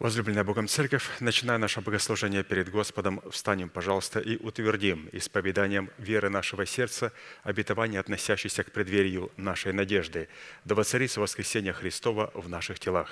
[0.00, 6.64] Возлюбленная Богом Церковь, начиная наше богослужение перед Господом, встанем, пожалуйста, и утвердим исповеданием веры нашего
[6.64, 7.12] сердца
[7.42, 10.30] обетование, относящееся к преддверию нашей надежды,
[10.64, 13.10] да воцарится воскресение Христова в наших телах.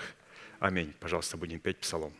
[0.61, 0.95] Аминь.
[0.99, 2.15] Пожалуйста, будем петь псалом.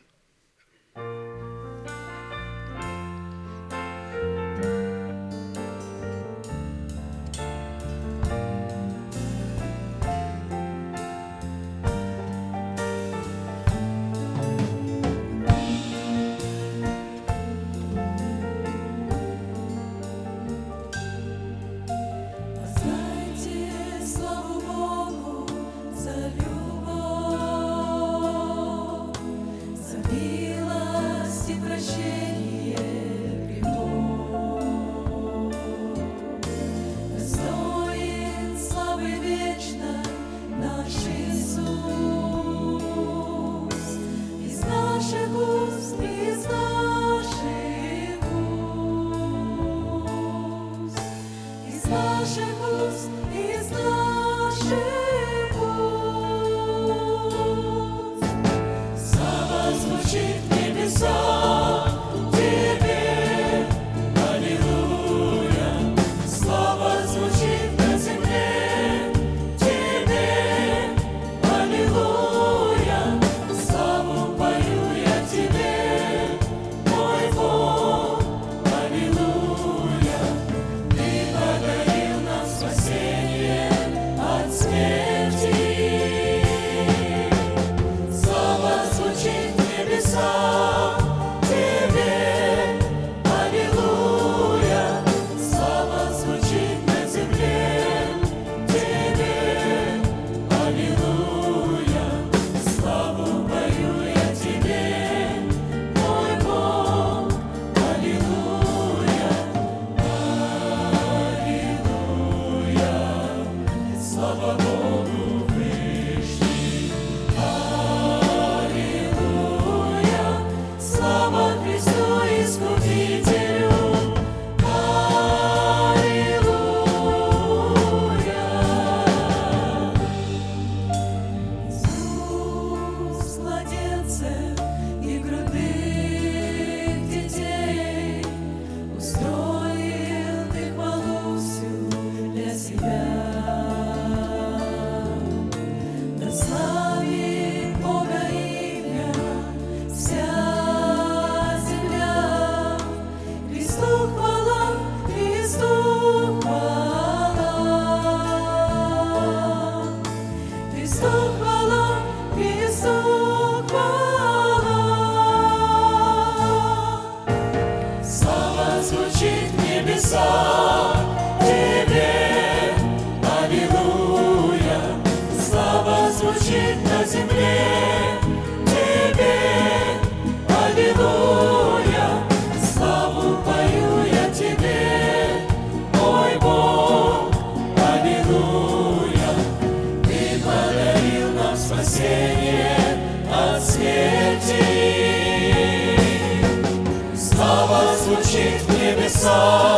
[199.29, 199.78] В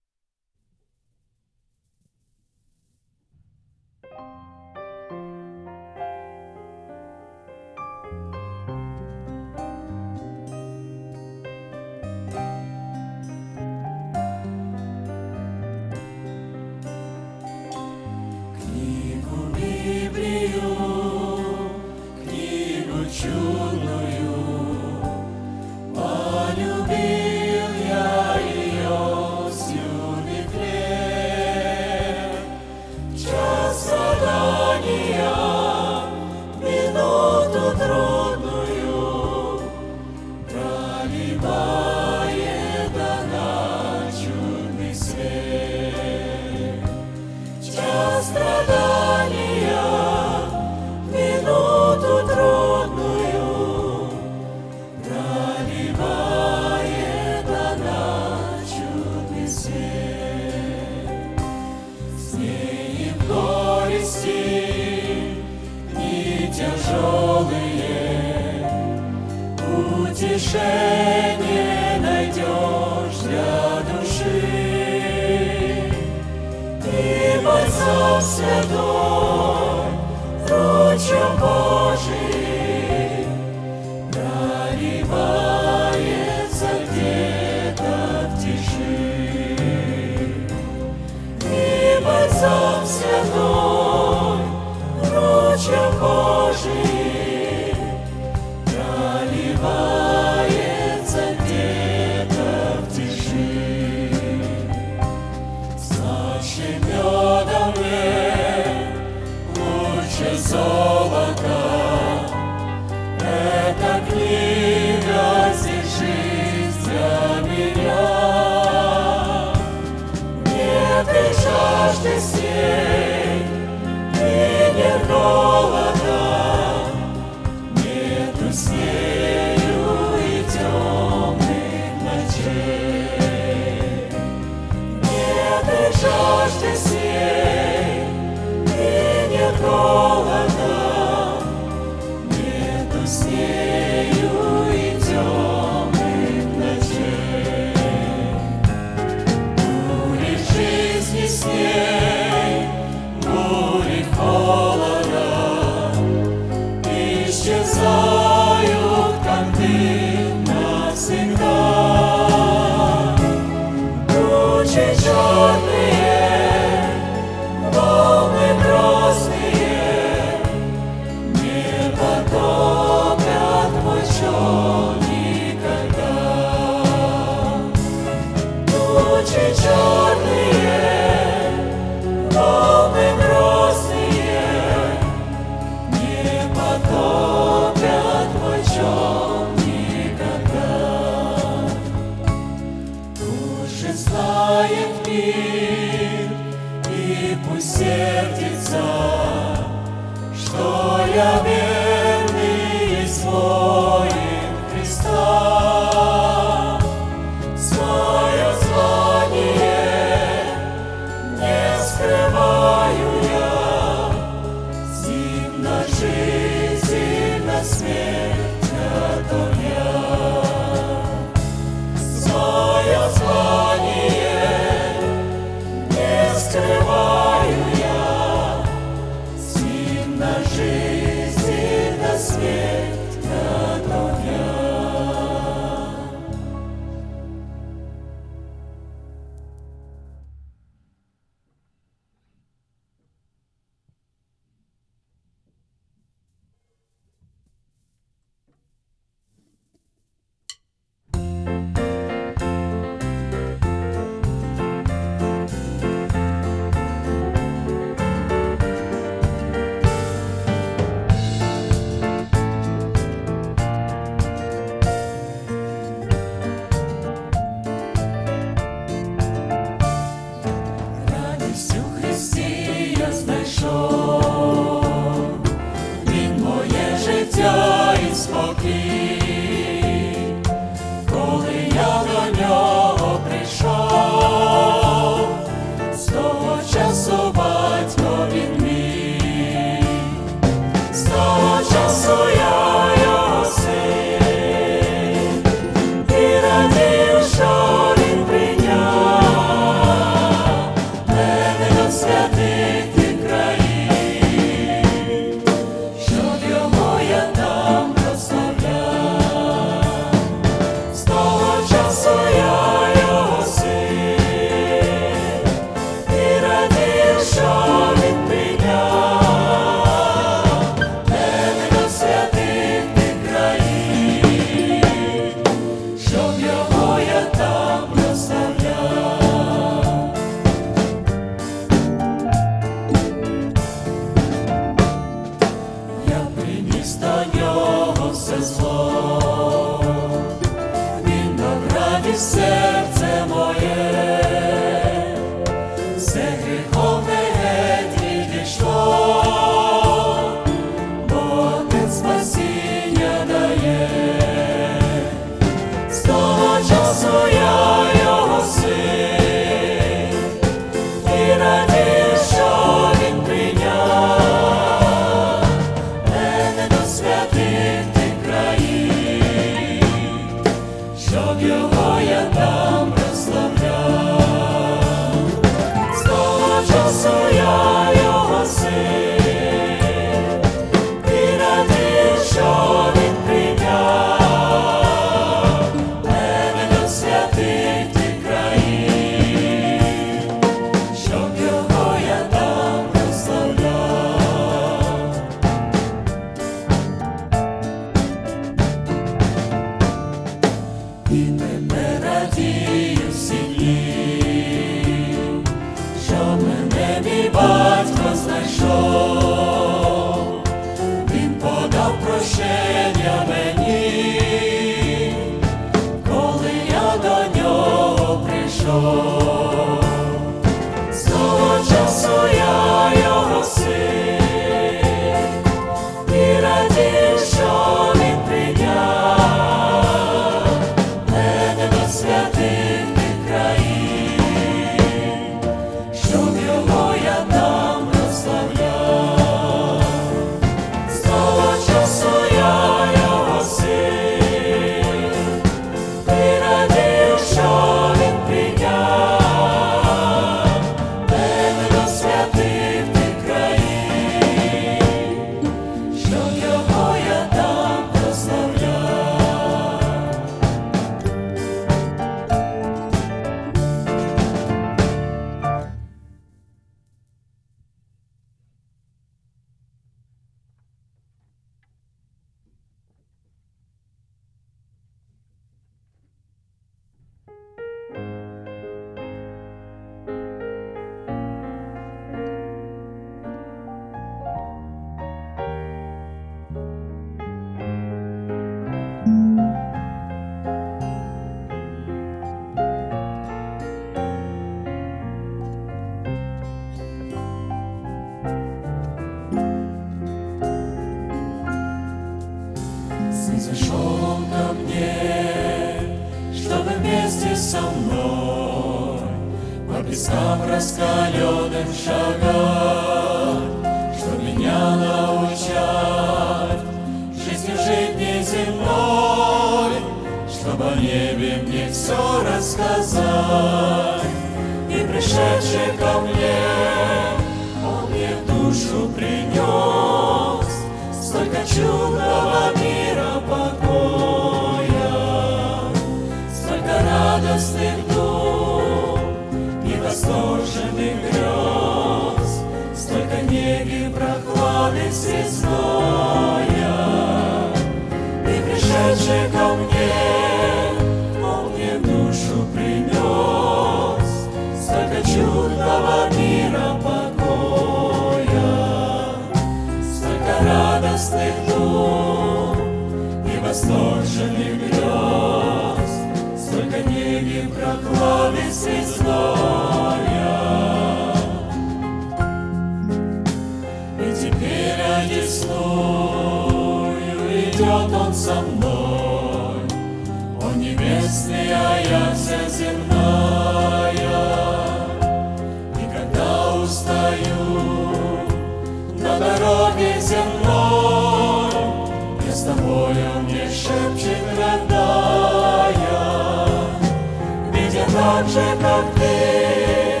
[598.60, 600.00] как ты,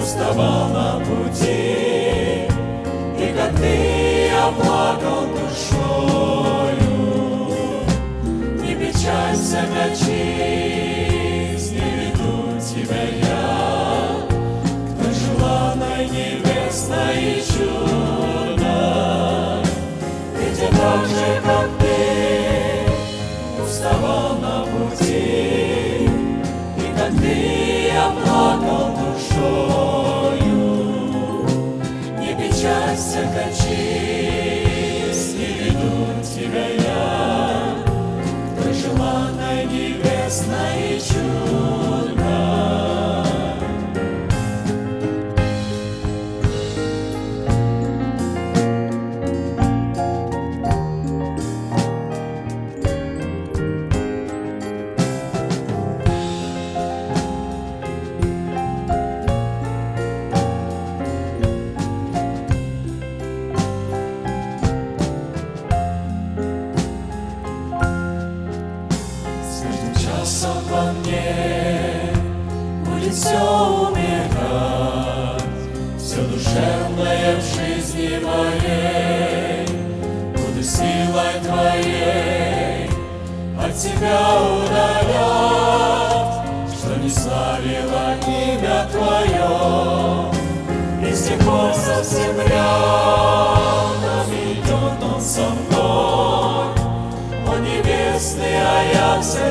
[0.00, 2.48] уставал на пути,
[3.18, 4.50] и как ты я
[5.34, 6.76] душою,
[8.62, 10.63] не печалься, качи.
[29.44, 30.56] тобою,
[32.18, 34.53] не печалься, качи.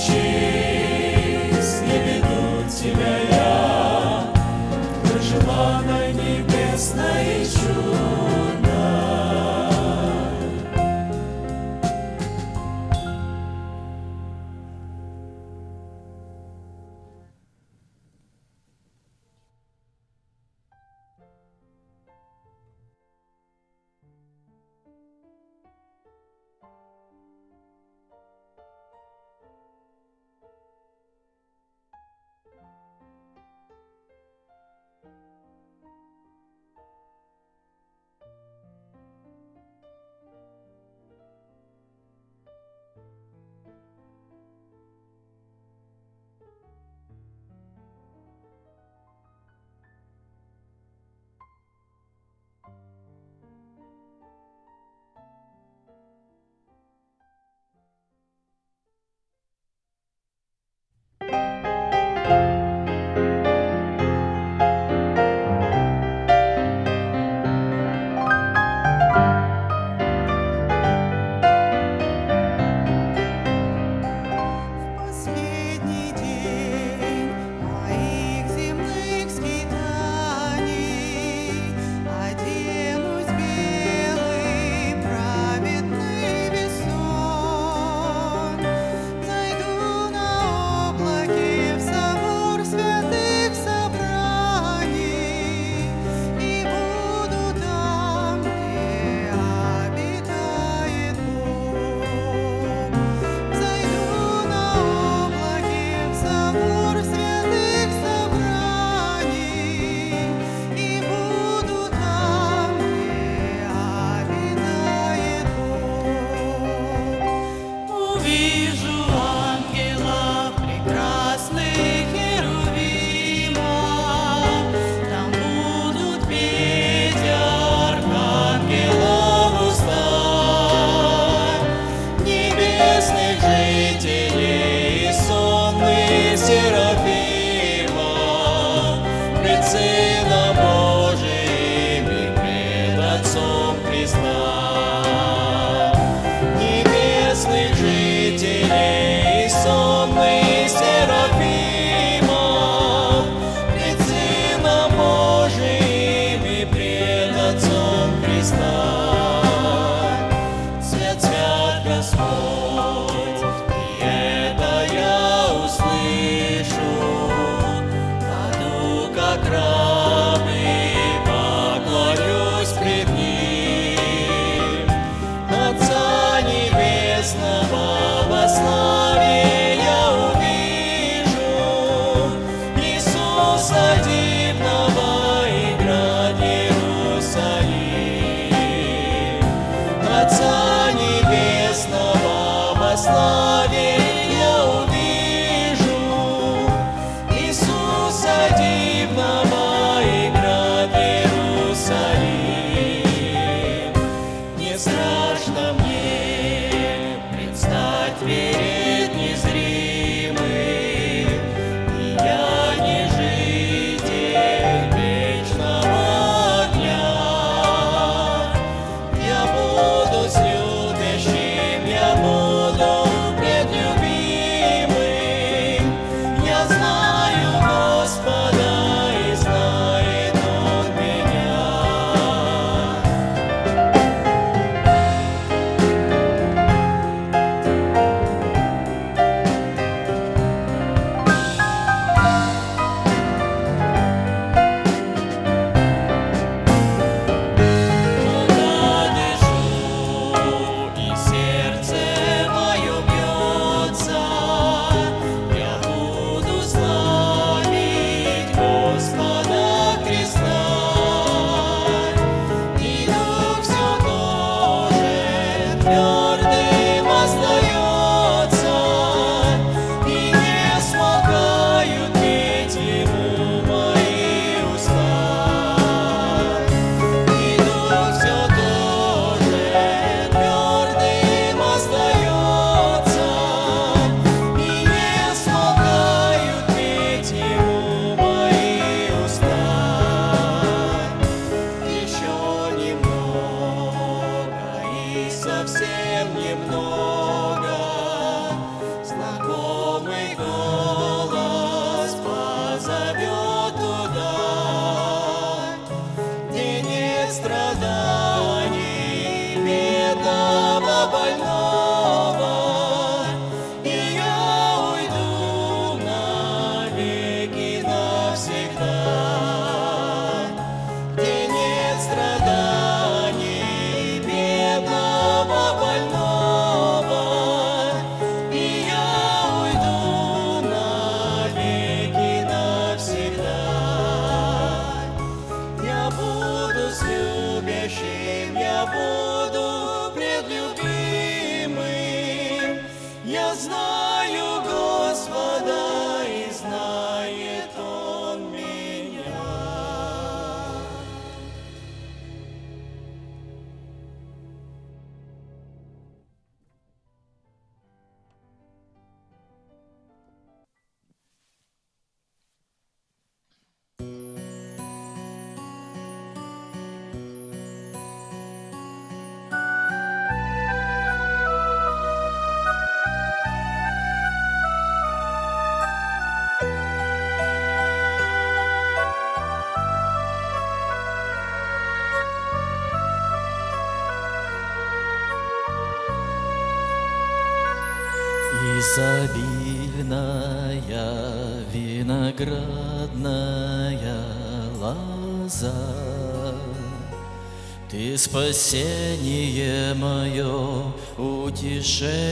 [398.34, 402.23] спасение мое, утешение.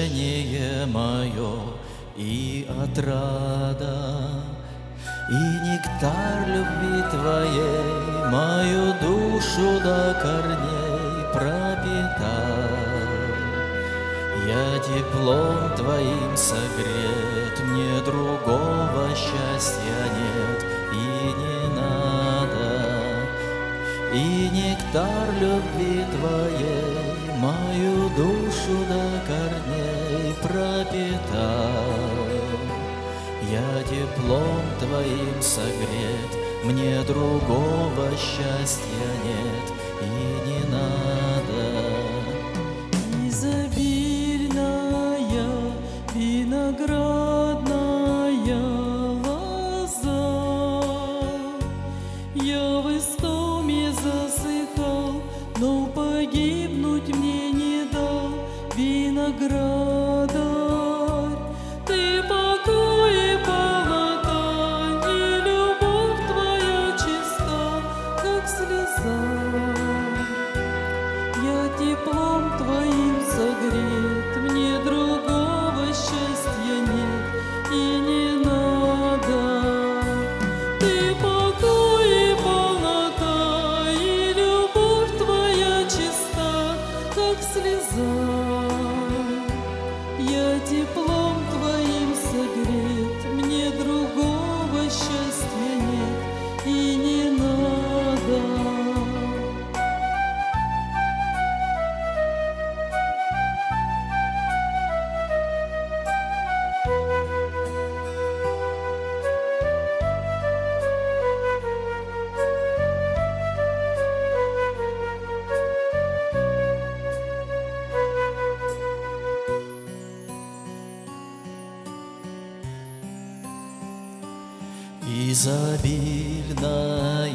[125.43, 127.31] Изобильная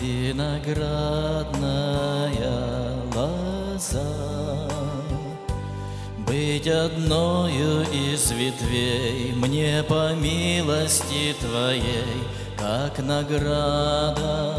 [0.00, 0.74] виноградная
[3.14, 4.00] лоза.
[6.26, 12.26] Быть одною из ветвей Мне по милости Твоей
[12.58, 14.56] Как награда.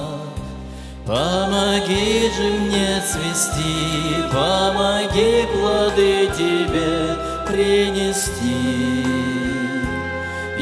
[1.06, 9.13] Помоги же мне цвести Помоги плоды Тебе принести.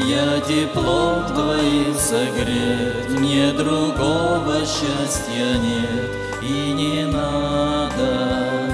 [0.08, 6.10] Я теплом твоим согрет, мне другого счастья нет
[6.42, 8.68] и не надо.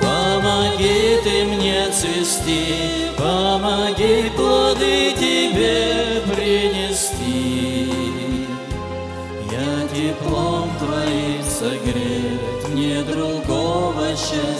[0.00, 7.90] Помоги ты мне цвести, помоги плоды тебе принести.
[9.52, 14.55] Я теплом твоим согрет, мне другого счастья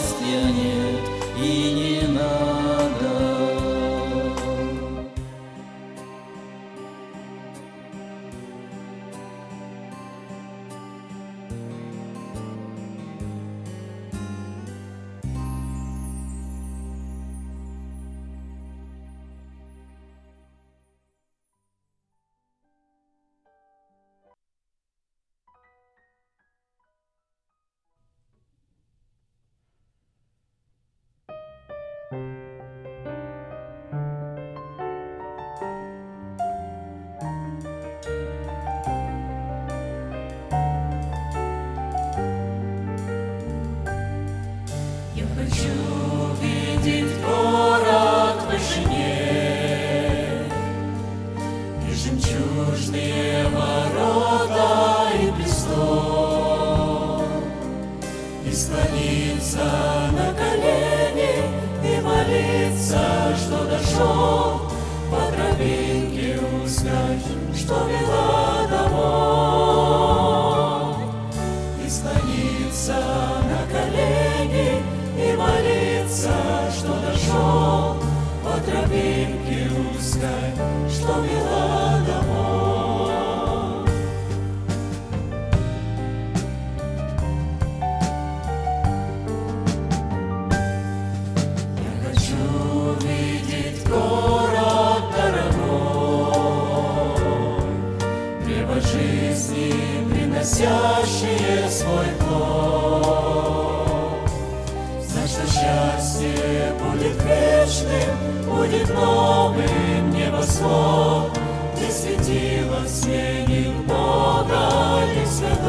[113.07, 115.67] светило сменит Бога и святой.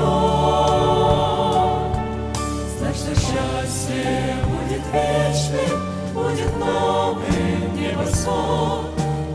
[2.78, 5.76] Знать, что счастье будет вечным,
[6.14, 8.86] будет новым небосвод,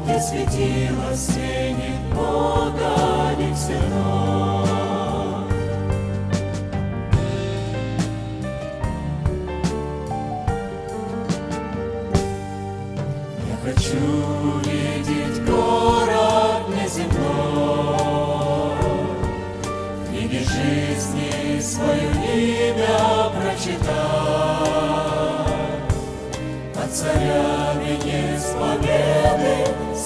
[0.04, 3.54] Где светило сменит Бога и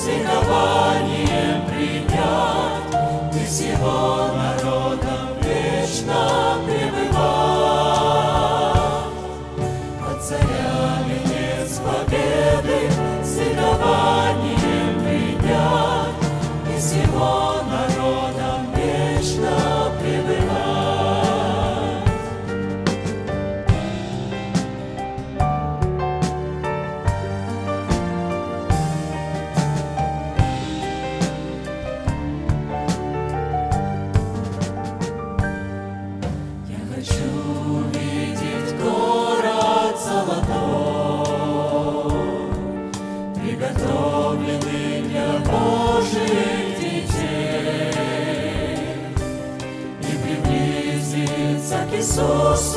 [0.07, 6.46] победы с ликованием принять И всего народом вечно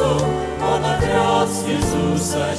[0.03, 2.55] Он отряд Иисуса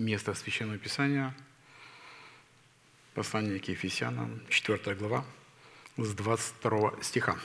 [0.00, 1.34] Место Священного Писания,
[3.12, 5.26] послание к Ефесянам, 4 глава,
[5.98, 7.36] с 22 стиха.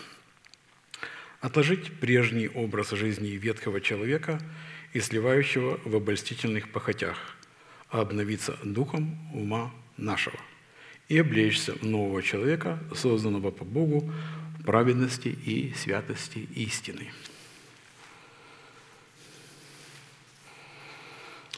[1.41, 4.39] «Отложить прежний образ жизни ветхого человека
[4.93, 7.35] и сливающего в обольстительных похотях,
[7.89, 10.39] а обновиться духом ума нашего
[11.09, 14.09] и облечься в нового человека, созданного по Богу
[14.59, 17.11] в праведности и святости истины».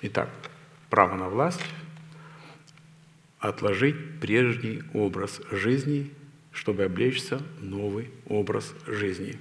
[0.02, 0.32] Итак,
[0.90, 1.64] право на власть–
[3.40, 6.12] отложить прежний образ жизни,
[6.52, 9.38] чтобы облечься в новый образ жизни.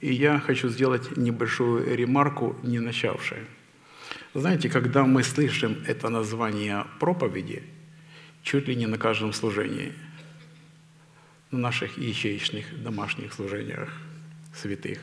[0.00, 3.44] И я хочу сделать небольшую ремарку, не начавшую.
[4.34, 7.62] Знаете, когда мы слышим это название проповеди,
[8.42, 9.92] чуть ли не на каждом служении,
[11.50, 13.90] на наших ячеечных домашних служениях
[14.54, 14.98] святых,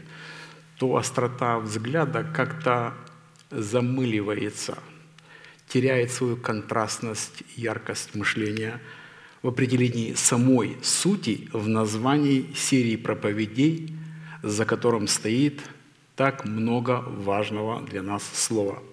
[0.77, 2.93] то острота взгляда как-то
[3.49, 4.77] замыливается,
[5.73, 8.79] теряет свою контрастность, яркость мышления
[9.41, 13.95] в определении самой сути в названии серии проповедей,
[14.43, 15.61] за которым стоит
[16.15, 18.83] так много важного для нас слова.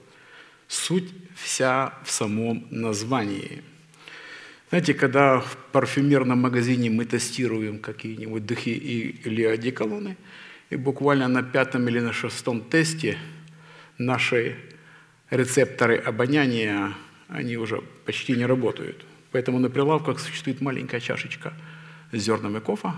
[0.69, 3.63] Суть вся в самом названии.
[4.71, 10.17] Знаете, когда в парфюмерном магазине мы тестируем какие-нибудь духи или одеколоны,
[10.71, 13.19] и буквально на пятом или на шестом тесте
[13.99, 14.57] наши
[15.31, 16.95] рецепторы обоняния,
[17.29, 19.05] они уже почти не работают.
[19.33, 21.53] Поэтому на прилавках существует маленькая чашечка
[22.13, 22.93] с зернами кофе,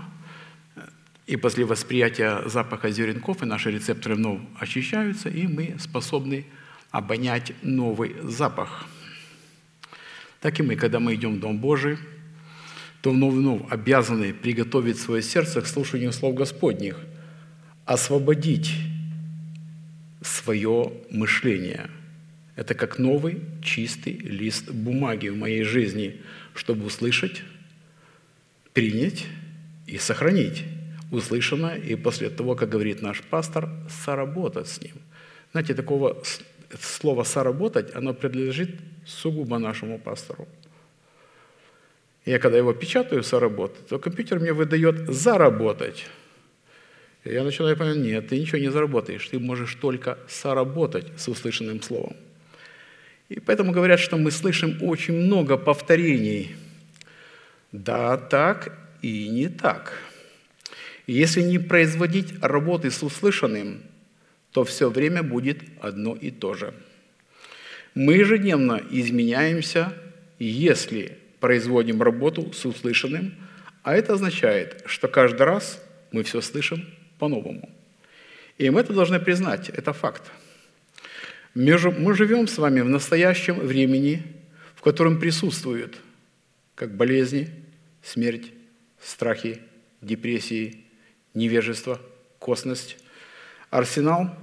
[1.25, 6.45] и после восприятия запаха зерен кофе наши рецепторы вновь очищаются, и мы способны
[6.91, 8.85] обонять новый запах.
[10.41, 11.97] Так и мы, когда мы идем в Дом Божий,
[13.01, 16.97] то вновь вновь обязаны приготовить свое сердце к слушанию слов Господних,
[17.85, 18.73] освободить
[20.21, 21.89] свое мышление.
[22.55, 26.21] Это как новый чистый лист бумаги в моей жизни,
[26.53, 27.43] чтобы услышать,
[28.73, 29.25] принять
[29.87, 30.63] и сохранить
[31.11, 34.93] услышанное, и после того, как говорит наш пастор, соработать с ним.
[35.51, 36.23] Знаете, такого
[36.79, 38.71] слова «соработать», оно принадлежит
[39.05, 40.47] сугубо нашему пастору.
[42.25, 46.05] Я когда его печатаю «соработать», то компьютер мне выдает «заработать».
[47.23, 52.17] Я начинаю понимать, нет, ты ничего не заработаешь, ты можешь только соработать с услышанным словом.
[53.33, 56.55] И поэтому говорят, что мы слышим очень много повторений.
[57.71, 59.97] Да, так и не так.
[61.07, 63.81] Если не производить работы с услышанным,
[64.51, 66.75] то все время будет одно и то же.
[67.95, 69.91] Мы ежедневно изменяемся,
[70.37, 73.33] если производим работу с услышанным,
[73.81, 76.85] а это означает, что каждый раз мы все слышим
[77.17, 77.67] по-новому.
[78.59, 80.31] И мы это должны признать, это факт.
[81.55, 84.23] Мы живем с вами в настоящем времени,
[84.75, 85.97] в котором присутствуют
[86.73, 87.49] как болезни,
[88.01, 88.51] смерть,
[88.99, 89.59] страхи,
[90.01, 90.83] депрессии,
[91.35, 92.01] невежество,
[92.39, 92.97] косность,
[93.69, 94.35] арсенал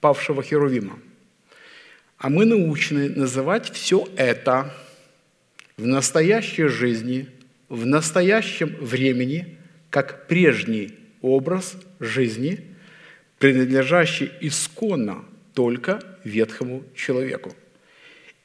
[0.00, 0.98] павшего Херувима.
[2.18, 4.74] А мы научены называть все это
[5.76, 7.28] в настоящей жизни,
[7.68, 9.58] в настоящем времени,
[9.90, 12.64] как прежний образ жизни,
[13.38, 17.54] принадлежащий исконно только ветхому человеку.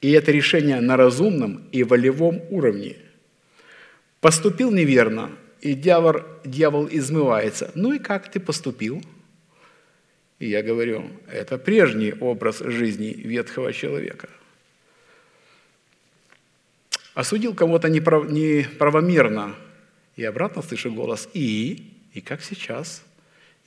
[0.02, 2.98] И это решение на разумном и волевом уровне.
[4.20, 7.72] Поступил неверно, и дьявол, дьявол измывается.
[7.76, 9.02] Ну и как ты поступил?
[10.40, 14.28] И я говорю, это прежний образ жизни ветхого человека.
[17.14, 19.56] Осудил кого-то неправомерно,
[20.16, 23.04] и обратно слышу голос «и», и как сейчас.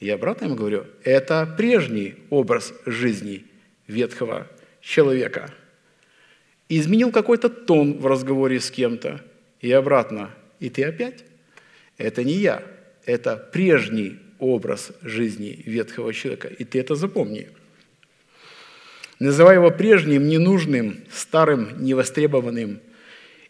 [0.00, 3.44] И обратно ему говорю, это прежний образ жизни
[3.86, 4.46] ветхого
[4.80, 5.52] человека.
[6.68, 9.20] изменил какой-то тон в разговоре с кем-то,
[9.60, 11.24] и обратно, и ты опять.
[11.96, 12.62] Это не я,
[13.04, 17.48] это прежний образ жизни ветхого человека, и ты это запомни.
[19.18, 22.80] Называя его прежним, ненужным, старым, невостребованным,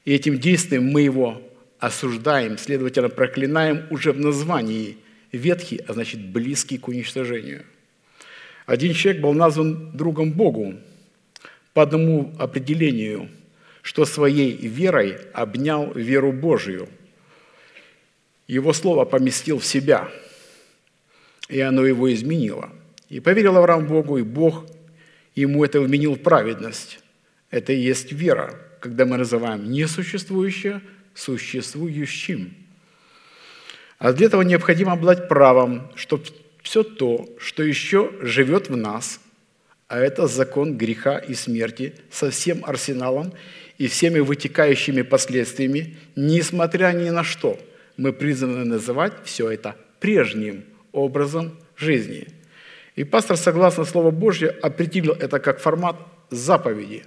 [0.04, 1.42] и этим действием мы его
[1.78, 4.98] осуждаем, следовательно, проклинаем уже в названии.
[5.32, 7.64] Ветхий, а значит близкий к уничтожению.
[8.66, 10.74] Один человек был назван другом Богу
[11.72, 13.30] по одному определению,
[13.82, 16.88] что своей верой обнял веру Божию–
[18.46, 20.08] его слово поместил в себя,
[21.48, 22.70] и оно его изменило.
[23.08, 24.66] И поверил Авраам Богу, и Бог
[25.34, 27.00] ему это вменил в праведность.
[27.50, 30.80] Это и есть вера, когда мы называем несуществующее
[31.14, 32.54] существующим.
[33.98, 36.24] А для этого необходимо обладать правом, чтобы
[36.66, 39.20] все то, что еще живет в нас,
[39.88, 43.32] а это закон греха и смерти со всем арсеналом
[43.78, 47.58] и всеми вытекающими последствиями, несмотря ни на что–
[47.96, 52.28] мы призваны называть все это прежним образом жизни.
[52.94, 55.96] И пастор, согласно Слову Божьему, определил это как формат
[56.30, 57.04] заповеди.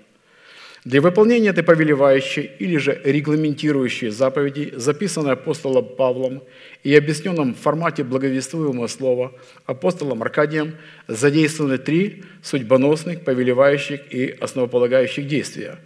[0.86, 6.41] Для выполнения этой повелевающей или же регламентирующей заповеди, записанной апостолом Павлом
[6.84, 9.34] и объясненном в формате благовествуемого слова
[9.65, 10.75] апостолом Аркадием,
[11.07, 15.80] задействованы три судьбоносных, повелевающих и основополагающих действия,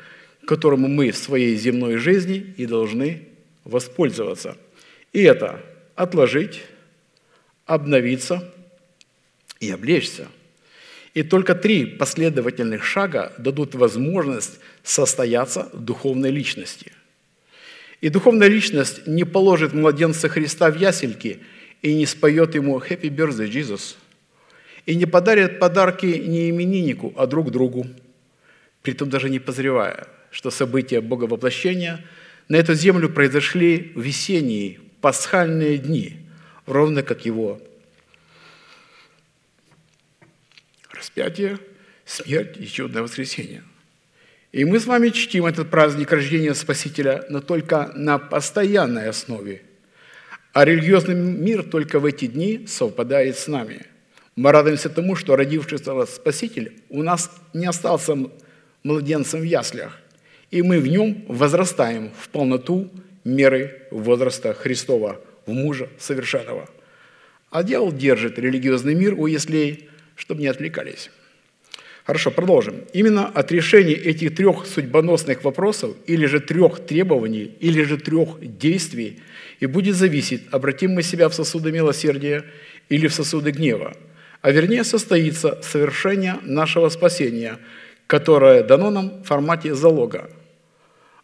[0.45, 3.23] которыми мы в своей земной жизни и должны
[3.63, 4.57] воспользоваться–
[5.13, 5.63] и это
[5.95, 6.63] отложить,
[7.65, 8.51] обновиться
[9.59, 10.27] и облечься.
[11.14, 16.91] И только три последовательных шага дадут возможность состояться духовной личности.
[18.01, 21.39] И духовная личность не положит младенца Христа в ясельки
[21.82, 23.95] и не споет ему «Happy birthday, Jesus»,
[24.86, 27.88] и не подарит подарки не имениннику, а друг другу,
[28.82, 32.03] притом даже не позревая, что события Боговоплощения
[32.49, 36.18] на эту землю произошли в весенние, пасхальные дни,
[36.66, 37.61] ровно как его
[41.03, 41.59] распятие,
[42.05, 43.63] смерть и чудное воскресенье.
[44.53, 49.63] И мы с вами чтим этот праздник рождения Спасителя, но только на постоянной основе.
[50.53, 53.85] А религиозный мир только в эти дни совпадает с нами.
[54.37, 58.15] Мы радуемся тому, что родившийся Спаситель у нас не остался
[58.83, 59.99] младенцем в яслях,
[60.51, 62.89] и мы в нем возрастаем в полноту
[63.25, 66.69] меры возраста Христова, в мужа совершенного.
[67.49, 69.89] А дьявол держит религиозный мир у яслей,
[70.24, 71.11] чтобы не отвлекались.
[72.05, 72.76] Хорошо, продолжим.
[72.93, 79.19] Именно от решения этих трех судьбоносных вопросов, или же трех требований, или же трех действий,
[79.59, 82.45] и будет зависеть, обратим мы себя в сосуды милосердия
[82.88, 83.97] или в сосуды гнева,
[84.41, 87.59] а вернее состоится совершение нашего спасения,
[88.07, 90.30] которое дано нам в формате залога.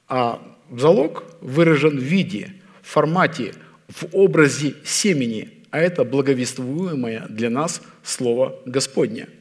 [0.09, 0.41] А
[0.71, 3.53] залог выражен в виде, в формате,
[3.87, 9.27] в образе семени, а это благовествуемое для нас Слово Господне–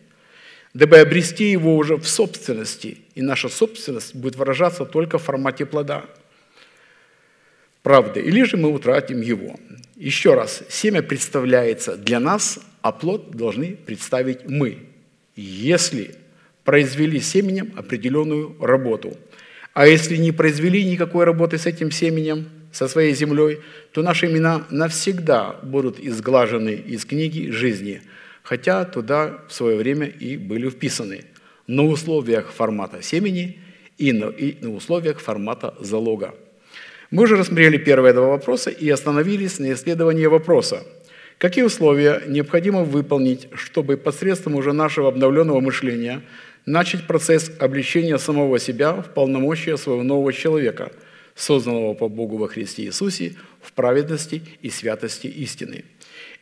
[0.74, 6.04] дабы обрести его уже в собственности, и наша собственность будет выражаться только в формате плода.
[7.82, 9.58] Правда, или же мы утратим его.
[9.96, 14.86] Еще раз, семя представляется для нас, а плод должны представить мы,
[15.34, 16.14] если
[16.64, 19.16] произвели семенем определенную работу.
[19.72, 23.60] А если не произвели никакой работы с этим семенем, со своей землей,
[23.92, 28.02] то наши имена навсегда будут изглажены из книги жизни–
[28.48, 31.24] хотя туда в свое время и были вписаны.
[31.66, 33.58] На условиях формата семени
[33.98, 36.34] и на, и на условиях формата залога.
[37.10, 40.82] Мы уже рассмотрели первые два вопроса и остановились на исследовании вопроса,
[41.36, 46.22] какие условия необходимо выполнить, чтобы посредством уже нашего обновленного мышления
[46.64, 50.90] начать процесс обличения самого себя в полномочия своего нового человека,
[51.38, 55.84] созданного по Богу во Христе Иисусе в праведности и святости истины–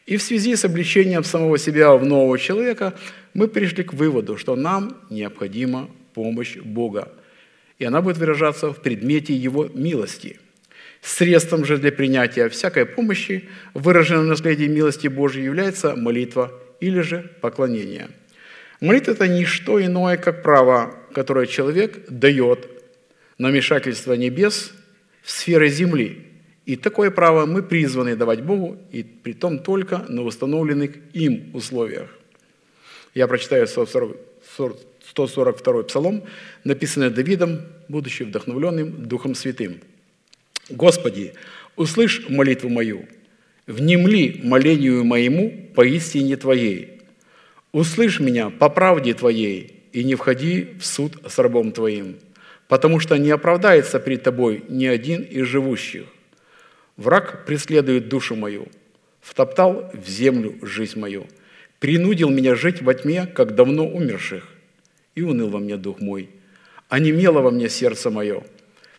[0.06, 2.94] и в связи с обличением самого себя в нового человека
[3.34, 7.12] мы пришли к выводу, что нам необходима помощь Бога.
[7.78, 10.38] И она будет выражаться в предмете Его милости.
[11.02, 17.30] Средством же для принятия всякой помощи, выраженной в наследии милости Божьей, является молитва или же
[17.40, 18.08] поклонение.
[18.80, 22.68] Молитва– это не что иное, как право, которое человек дает
[23.38, 24.72] на вмешательство небес
[25.26, 26.22] сферы земли–
[26.66, 32.10] и такое право мы призваны давать Богу, и при том только на установленных им условиях.
[33.14, 36.24] Я прочитаю 142 псалом,
[36.64, 39.80] написанный Давидом, будучи вдохновленным Духом Святым.
[40.68, 41.34] «Господи,
[41.76, 43.06] услышь молитву мою,
[43.68, 47.00] внемли молению моему по истине Твоей.
[47.70, 52.16] Услышь меня по правде Твоей, и не входи в суд с рабом Твоим,
[52.68, 56.06] потому что не оправдается пред Тобой ни один из живущих.
[56.96, 58.68] Враг преследует душу мою,
[59.20, 61.26] втоптал в землю жизнь мою,
[61.78, 64.48] принудил меня жить во тьме, как давно умерших,
[65.14, 66.30] и уныл во мне дух мой,
[66.88, 68.42] а немело во мне сердце мое.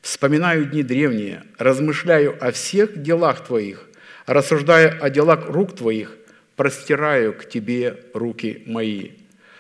[0.02, 3.90] Вспоминаю дни древние, размышляю о всех делах Твоих,
[4.26, 6.18] рассуждая о делах рук Твоих,
[6.56, 9.12] простираю к Тебе руки мои.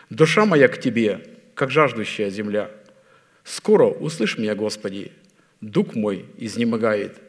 [0.09, 1.21] Душа моя к Тебе,
[1.55, 2.69] как жаждущая земля.
[3.47, 5.11] Скоро услышь меня, Господи,
[5.61, 7.21] дух мой изнемогает–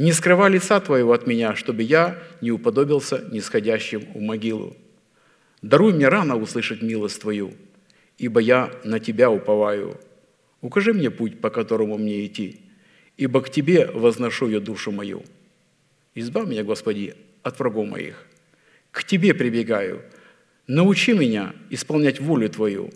[0.00, 4.74] не скрывай лица Твоего от меня, чтобы я не уподобился нисходящим в могилу.
[5.60, 7.52] Даруй мне рано услышать милость Твою,
[8.16, 10.00] ибо я на Тебя уповаю.
[10.62, 12.60] Укажи мне путь, по которому мне идти,
[13.18, 15.22] ибо к Тебе возношу я душу мою.
[16.14, 18.26] Избавь меня, Господи, от врагов моих.
[18.92, 20.02] К Тебе прибегаю.
[20.66, 22.90] Научи меня исполнять волю Твою,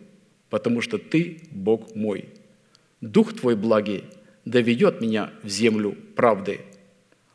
[0.49, 2.31] потому что Ты Бог мой.
[3.05, 4.05] Дух Твой благий
[4.45, 6.61] доведет меня в землю правды–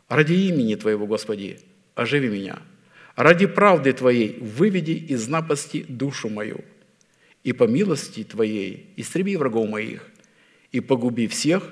[0.09, 1.59] Ради имени Твоего, Господи,
[1.93, 2.57] оживи меня.
[3.15, 6.61] Ради правды Твоей выведи из напасти душу мою.
[7.43, 10.09] И по милости Твоей истреби врагов моих,
[10.71, 11.63] и погуби всех,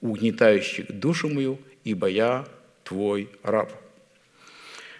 [0.00, 2.46] угнетающих душу мою, ибо я
[2.84, 3.72] Твой раб».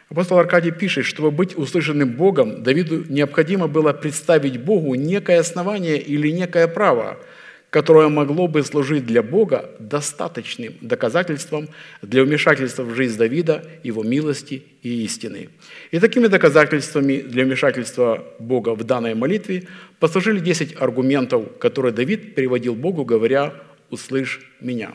[0.09, 6.33] Апостол Аркадий пишет, чтобы быть услышанным Богом, Давиду необходимо было представить Богу некое основание или
[6.33, 7.21] некое право–
[7.71, 11.69] которое могло бы служить для Бога достаточным доказательством
[12.03, 15.51] для вмешательства в жизнь Давида, его милости и истины.
[15.93, 19.69] И такими доказательствами для вмешательства Бога в данной молитве
[20.01, 23.55] послужили 10 аргументов, которые Давид приводил Богу, говоря
[23.89, 24.93] «Услышь меня».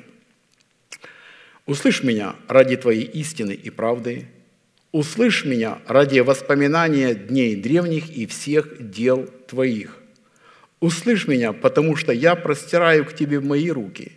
[1.66, 4.28] «Услышь меня ради Твоей истины и правды,
[4.92, 9.98] услышь меня ради воспоминания дней древних и всех дел Твоих,
[10.86, 14.12] Услышь меня, потому что я простираю к Тебе мои руки.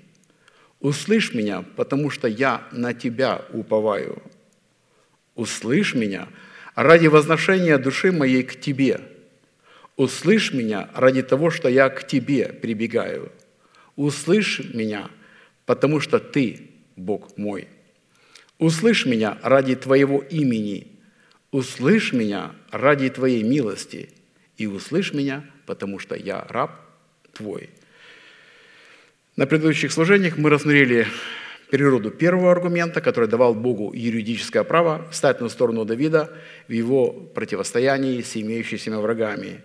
[0.81, 4.23] Услышь меня, потому что я на Тебя уповаю.
[5.35, 6.29] Услышь меня
[6.75, 9.01] ради возношения души моей к Тебе.
[9.97, 13.33] Услышь меня ради того, что я к Тебе прибегаю.
[13.97, 15.09] услышь меня,
[15.64, 17.66] потому что Ты, Бог мой.
[18.59, 20.89] Услышь меня ради Твоего имени,
[21.51, 24.11] услышь меня ради Твоей милости,
[24.59, 26.71] и услышь меня, потому что я раб
[27.35, 27.69] Твой».
[29.37, 31.07] На предыдущих служениях мы рассмотрели
[31.71, 36.33] природу первого аргумента, который давал Богу юридическое право стать на сторону Давида
[36.66, 39.61] в его противостоянии с имеющимися врагами.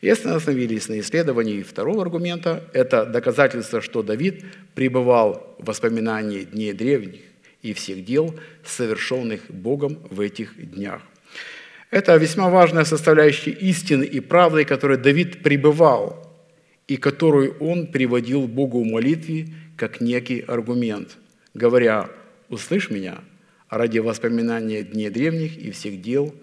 [0.00, 2.68] И остановились на исследовании второго аргумента.
[2.74, 4.44] Это доказательство, что Давид
[4.74, 7.22] пребывал в воспоминании дней древних
[7.62, 11.00] и всех дел, совершенных Богом в этих днях.
[11.94, 16.28] Это весьма важная составляющая истины и правды, которой Давид пребывал
[16.88, 21.16] и которую он приводил Богу в молитве как некий аргумент–
[21.54, 22.10] говоря,
[22.48, 23.18] «Услышь меня
[23.70, 26.34] ради воспоминания дней древних и всех дел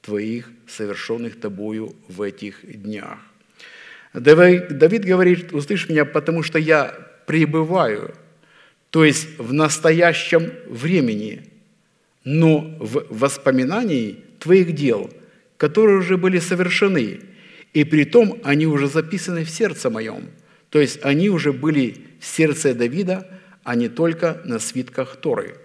[0.00, 3.18] твоих, совершенных тобою в этих днях».
[4.12, 6.94] Давид говорит, «Услышь меня, потому что я
[7.26, 8.14] пребываю»,
[8.90, 11.50] то есть в настоящем времени,
[12.22, 15.10] но в воспоминании твоих дел,
[15.56, 17.20] которые уже были совершены,
[17.72, 20.28] и при том они уже записаны в сердце моем,
[20.70, 23.28] то есть они уже были в сердце Давида–
[23.64, 25.56] а не только на свитках Торы.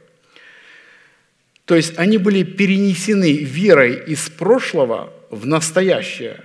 [1.66, 6.44] То есть они были перенесены верой из прошлого в настоящее.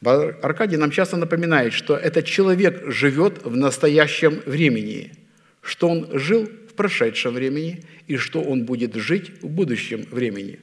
[0.00, 5.12] Аркадий нам часто напоминает, что этот человек живет в настоящем времени,
[5.60, 10.60] что он жил в прошедшем времени и что он будет жить в будущем времени.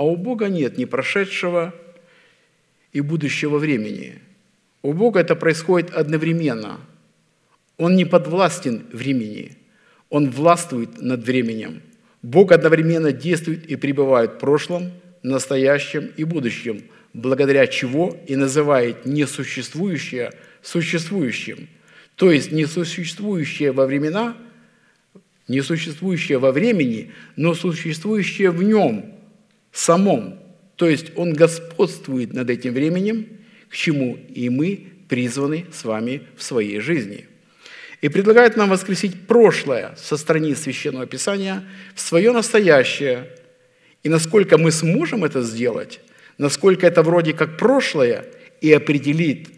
[0.00, 1.74] А у Бога нет ни прошедшего
[2.94, 4.22] и будущего времени.
[4.80, 6.80] У Бога это происходит одновременно–
[7.76, 9.58] он не подвластен времени,
[10.08, 11.82] Он властвует над временем.
[12.22, 14.90] Бог одновременно действует и пребывает в прошлом,
[15.22, 16.82] настоящем и будущем,
[17.12, 20.32] благодаря чего и называет несуществующее
[20.62, 21.68] существующим.
[22.16, 24.34] То есть несуществующее во времена,
[25.46, 29.19] несуществующее во времени, но существующее в нем
[29.72, 30.38] самом.
[30.76, 33.26] То есть он господствует над этим временем,
[33.68, 37.26] к чему и мы призваны с вами в своей жизни
[38.00, 41.64] и предлагает нам воскресить прошлое со страниц Священного Писания
[41.94, 43.28] в свое настоящее.
[44.02, 46.00] И насколько мы сможем это сделать,
[46.38, 48.24] насколько это вроде как прошлое
[48.62, 49.48] и определит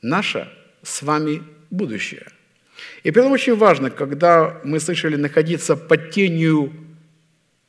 [0.00, 0.48] наше
[0.82, 2.26] с вами будущее.
[3.02, 6.72] И поэтому очень важно, когда мы слышали находиться под тенью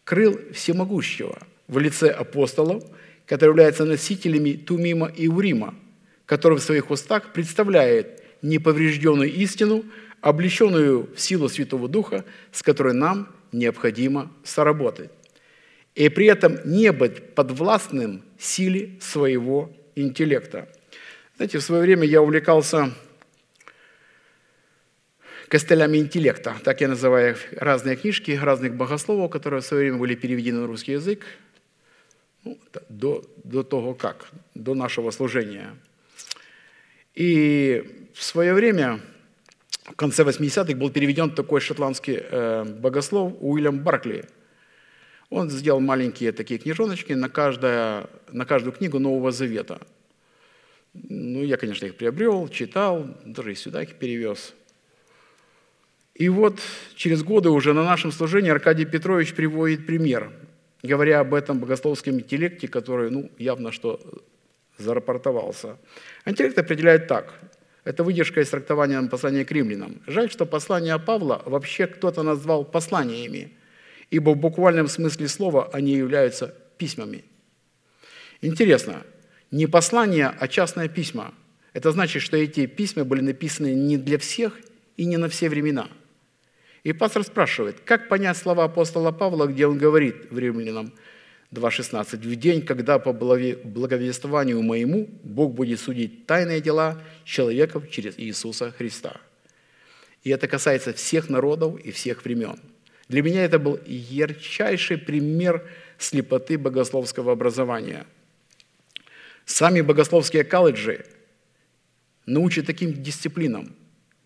[0.03, 1.37] крыл всемогущего
[1.67, 2.83] в лице апостолов,
[3.25, 5.75] которые являются носителями Тумима и Урима,
[6.25, 9.85] который в своих устах представляет неповрежденную истину,
[10.21, 15.09] облеченную в силу Святого Духа, с которой нам необходимо соработать.
[15.95, 20.67] И при этом не быть подвластным силе своего интеллекта.
[21.37, 22.93] Знаете, в свое время я увлекался
[25.53, 30.59] костылями интеллекта, так я называю разные книжки разных богословов, которые в свое время были переведены
[30.61, 31.25] на русский язык,
[32.43, 32.57] ну,
[32.89, 35.69] до, до того как, до нашего служения–
[37.15, 38.99] и в свое время,
[39.85, 44.25] в конце 80-х, был переведен такой шотландский э, богослов Уильям Баркли.
[45.29, 49.81] Он сделал маленькие такие книжоночки на, каждое, на каждую книгу Нового Завета.
[50.93, 54.53] Ну, я, конечно, их приобрел, читал, даже и сюда их перевез.
[56.23, 56.61] И вот
[56.95, 60.31] через годы уже на нашем служении Аркадий Петрович приводит пример,
[60.81, 63.99] говоря об этом богословском интеллекте, который, ну, явно что
[64.77, 65.75] зарапортовался.
[66.25, 67.33] Интеллект определяет так.
[67.83, 70.01] Это выдержка из трактования послания к римлянам.
[70.07, 73.51] Жаль, что послания Павла вообще кто-то назвал посланиями,
[74.09, 77.25] ибо в буквальном смысле слова они являются письмами.
[78.39, 79.03] Интересно,
[79.51, 81.33] не послания, а частное письма.
[81.73, 84.57] Это значит, что эти письма были написаны не для всех
[84.95, 85.89] и не на все времена.
[86.83, 90.93] И пастор спрашивает, как понять слова апостола Павла, где он говорит в римлянам–
[91.53, 92.17] 2.16.
[92.17, 99.21] «В день, когда по благовествованию моему Бог будет судить тайные дела человеков через Иисуса Христа».
[100.23, 102.57] И это касается всех народов и всех времен.
[103.09, 105.67] Для меня это был ярчайший пример
[105.97, 108.05] слепоты богословского образования.
[109.45, 111.05] Сами богословские колледжи
[112.25, 113.75] научат таким дисциплинам,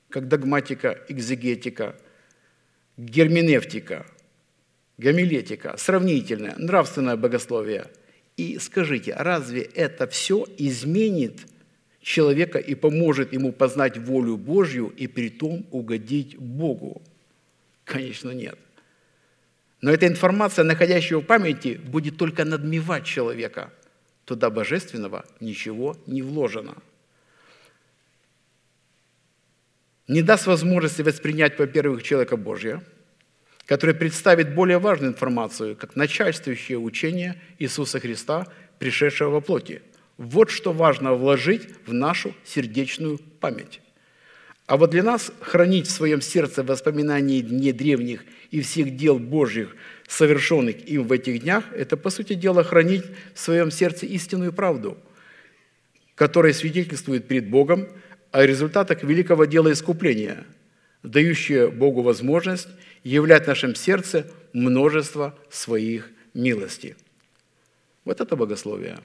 [0.09, 1.95] как догматика, экзегетика,
[2.97, 4.05] герменевтика–
[4.97, 7.87] гомилетика, сравнительное, нравственное богословие.
[8.35, 11.41] И скажите, разве это все изменит
[12.01, 17.01] человека и поможет ему познать волю Божью и при том угодить Богу?
[17.83, 18.57] Конечно, нет.
[19.81, 23.71] Но эта информация, находящая в памяти, будет только надмевать человека.
[24.25, 26.75] Туда божественного ничего не вложено.
[30.07, 32.81] Не даст возможности воспринять, во-первых, человека Божия,
[33.65, 38.47] который представит более важную информацию, как начальствующее учение Иисуса Христа,
[38.79, 39.81] пришедшего во плоти.
[40.17, 43.81] Вот что важно вложить в нашу сердечную память.
[44.65, 49.75] А вот для нас хранить в своем сердце воспоминания дней древних и всех дел Божьих,
[50.07, 54.97] совершенных им в этих днях, это, по сути дела, хранить в своем сердце истинную правду,
[56.15, 57.87] которая свидетельствует перед Богом
[58.31, 60.45] о результатах великого дела искупления,
[61.03, 62.67] дающее Богу возможность
[63.03, 66.95] являть в нашем сердце множество своих милостей.
[68.05, 68.99] Вот это богословие.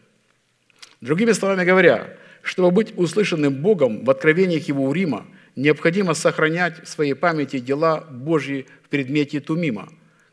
[1.01, 6.89] Другими словами говоря, чтобы быть услышанным Богом в откровениях Его у Рима, необходимо сохранять в
[6.89, 9.89] своей памяти дела Божьи в предмете Тумима,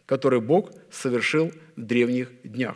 [0.06, 2.76] который Бог совершил в древних днях.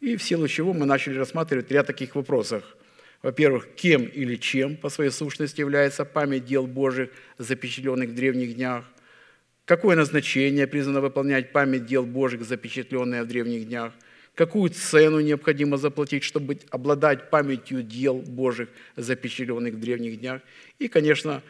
[0.00, 2.64] И в силу чего мы начали рассматривать ряд таких вопросов–
[3.22, 8.84] во-первых, кем или чем по своей сущности является память дел Божьих, запечатленных в древних днях,
[9.64, 13.92] какое назначение призвано выполнять память дел Божьих, запечатленная в древних днях,
[14.34, 20.42] какую цену необходимо заплатить, чтобы обладать памятью дел Божьих, запечатленных в древних днях,
[20.80, 21.42] и, конечно,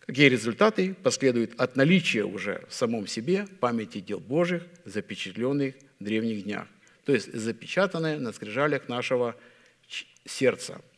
[0.00, 6.42] какие результаты последуют от наличия уже в самом себе памяти дел Божьих, запечатленных в древних
[6.42, 6.66] днях,
[7.04, 9.36] то есть запечатанное на скрижалях нашего
[10.26, 10.80] сердца–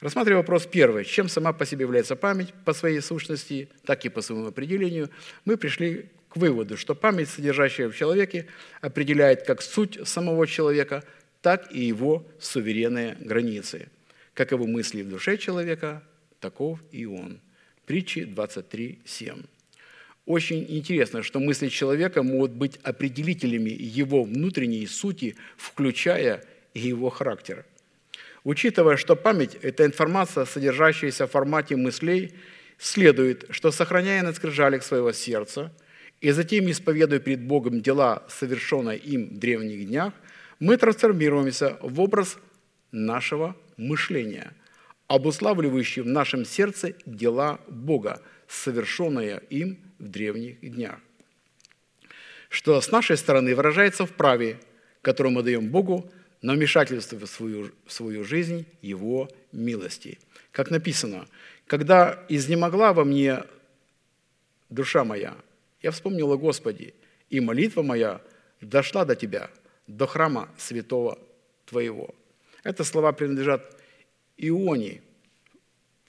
[0.00, 4.22] Рассматривая вопрос первый, чем сама по себе является память по своей сущности, так и по
[4.22, 5.10] своему определению,
[5.44, 8.46] мы пришли к выводу, что память, содержащая в человеке,
[8.80, 11.04] определяет как суть самого человека,
[11.42, 13.88] так и его суверенные границы.
[14.32, 16.02] Каковы мысли в душе человека,
[16.40, 17.40] таков и он.
[17.84, 19.44] Притчи 23.7.
[20.24, 27.66] Очень интересно, что мысли человека могут быть определителями его внутренней сути, включая и его характер.
[28.44, 32.32] Учитывая, что память– это информация, содержащаяся в формате мыслей,
[32.78, 35.72] следует, что, сохраняя на скрижалях своего сердца
[36.20, 40.14] и затем исповедуя перед Богом дела, совершенные им в древних днях,
[40.58, 42.38] мы трансформируемся в образ
[42.92, 44.52] нашего мышления,
[45.06, 50.98] обуславливающий в нашем сердце дела Бога, совершенные им в древних днях.
[52.48, 54.58] Что с нашей стороны выражается в праве,
[55.02, 56.10] которое мы даем Богу
[56.42, 60.18] на вмешательство в свою, в свою жизнь Его милости.
[60.52, 61.26] Как написано,
[61.66, 63.44] когда изнемогла во мне
[64.68, 65.36] душа моя,
[65.82, 66.94] я вспомнила Господи,
[67.28, 68.20] и молитва моя
[68.60, 69.50] дошла до Тебя,
[69.86, 71.18] до храма святого
[71.66, 72.14] Твоего.
[72.64, 73.76] Это слова принадлежат
[74.36, 75.02] Ионе,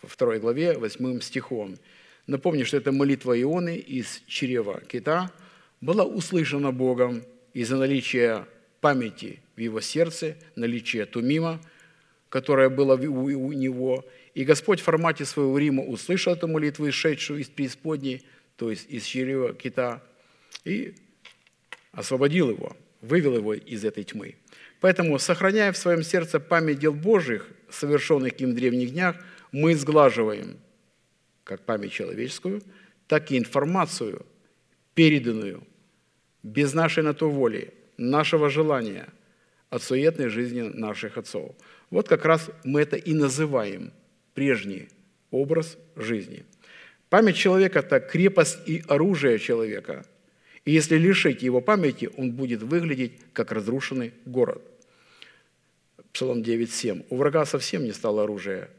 [0.01, 1.77] во второй главе, восьмым стихом.
[2.25, 5.32] Напомню, что это молитва Ионы из чрева кита
[5.79, 7.23] была услышана Богом
[7.53, 8.47] из-за наличия
[8.82, 11.61] памяти в его сердце, наличие тумима,
[12.29, 14.05] которое было у него.
[14.34, 18.25] И Господь в формате своего Рима услышал эту молитву, исшедшую из преисподней,
[18.55, 20.03] то есть из чрева кита,
[20.65, 20.95] и
[21.91, 24.36] освободил его, вывел его из этой тьмы.
[24.79, 29.15] Поэтому, сохраняя в своем сердце память дел Божьих, совершенных им в древних днях,
[29.51, 30.57] мы сглаживаем
[31.43, 32.61] как память человеческую,
[33.07, 34.25] так и информацию,
[34.93, 35.67] переданную
[36.43, 39.08] без нашей на то воли, нашего желания
[39.70, 41.56] от суетной жизни наших отцов.
[41.89, 43.93] Вот как раз мы это и называем
[44.34, 44.89] прежний
[45.30, 46.45] образ жизни.
[47.10, 50.06] Память человека– это крепость и оружие человека.
[50.66, 54.62] И если лишить его памяти, он будет выглядеть как разрушенный город.
[56.14, 57.06] Псалом 9.7.
[57.10, 58.70] «У врага совсем не стало оружия,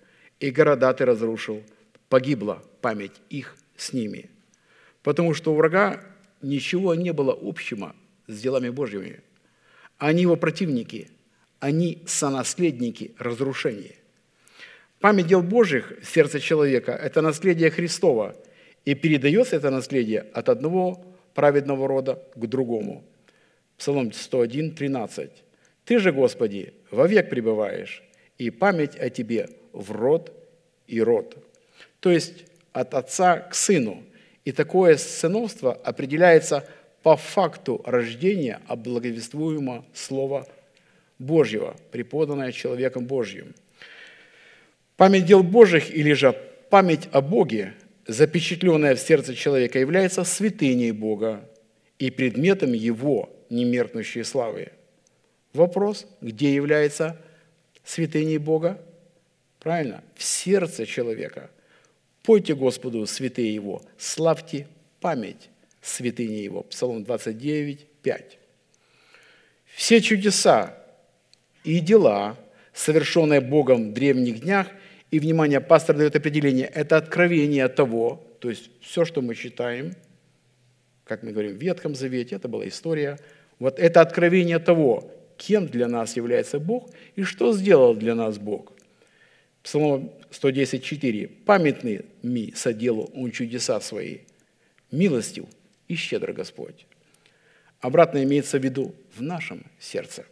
[0.40, 1.62] и города ты разрушил,
[2.08, 4.30] погибла память их с ними».
[5.02, 6.00] Потому что у врага
[6.42, 7.94] ничего не было общего
[8.26, 9.20] с делами Божьими.
[9.98, 11.10] Они его противники,
[11.60, 13.96] они сонаследники разрушения.
[15.00, 18.36] Память дел Божьих в сердце человека– это наследие Христова,
[18.84, 21.04] и передается это наследие от одного
[21.34, 23.04] праведного рода к другому.
[23.78, 25.30] Псалом 101, 13.
[25.84, 28.02] «Ты же, Господи, вовек пребываешь,
[28.38, 30.32] и память о Тебе в род
[30.86, 31.36] и род».
[32.00, 34.02] То есть от отца к сыну.
[34.44, 36.68] И такое сыновство определяется–
[37.02, 40.46] по факту рождения облаговествуемо Слова
[41.18, 43.54] Божьего, преподанное человеком Божьим.
[44.96, 46.32] Память дел Божьих или же
[46.70, 47.74] память о Боге,
[48.06, 51.48] запечатленная в сердце человека, является святыней Бога
[51.98, 54.70] и предметом Его немеркнущей славы.
[55.52, 57.20] Вопрос, где является
[57.84, 58.80] святыней Бога?
[59.58, 61.50] Правильно, в сердце человека.
[62.22, 64.68] Пойте Господу святые Его, славьте
[65.00, 65.50] память
[65.82, 66.62] святыни Его.
[66.62, 68.38] Псалом 29, 5.
[69.74, 70.78] Все чудеса
[71.64, 72.36] и дела,
[72.72, 74.68] совершенные Богом в древних днях,
[75.10, 79.94] и, внимание, пастор дает определение, это откровение того, То есть все, что мы читаем,
[81.04, 83.18] как мы говорим в Ветхом Завете, это была история.
[83.58, 88.72] Вот это откровение того, кем для нас является Бог и что сделал для нас Бог.
[89.62, 91.28] Псалом 110.4.
[91.44, 94.18] «Памятный ми соделал Он чудеса свои,
[94.90, 95.44] милостив
[95.92, 96.86] и щедро Господь».
[97.80, 100.24] Обратно имеется в виду в нашем сердце.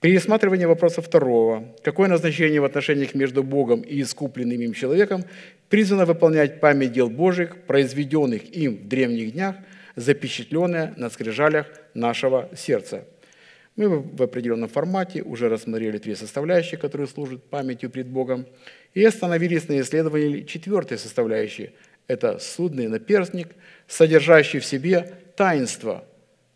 [0.00, 5.24] При рассматривании вопроса второго, какое назначение в отношениях между Богом и искупленным им человеком
[5.70, 9.56] призвано выполнять память дел Божьих, произведенных им в древних днях,
[9.96, 13.04] запечатленное на скрижалях нашего сердца.
[13.76, 18.46] Мы в определенном формате уже рассмотрели три составляющие, которые служат памятью пред Богом,
[18.92, 21.70] и остановились на исследовании четвертой составляющей.
[22.06, 23.48] Это судный наперстник,
[23.86, 26.04] содержащий в себе таинство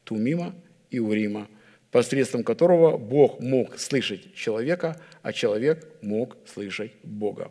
[0.04, 0.54] Тумима
[0.90, 1.48] и Урима–
[1.90, 7.50] посредством которого Бог мог слышать человека, а человек мог слышать Бога.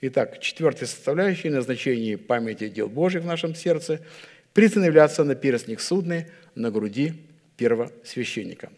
[0.00, 4.00] Итак, четвертая составляющая назначение памяти дел Божьих в нашем сердце–
[4.52, 7.12] пристановляться на перстник судный на груди
[7.58, 8.70] первосвященника.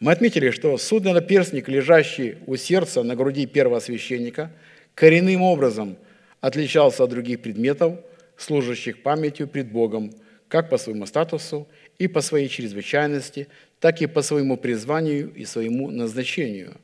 [0.00, 4.50] Мы отметили, что судный наперстник, лежащий у сердца на груди первого священника,
[4.96, 5.96] коренным образом
[6.40, 8.00] отличался от других предметов,
[8.38, 10.12] служащих памятью пред Богом,
[10.48, 11.68] как по своему статусу
[11.98, 13.48] и по своей чрезвычайности,
[13.80, 16.76] так и по своему призванию и своему назначению,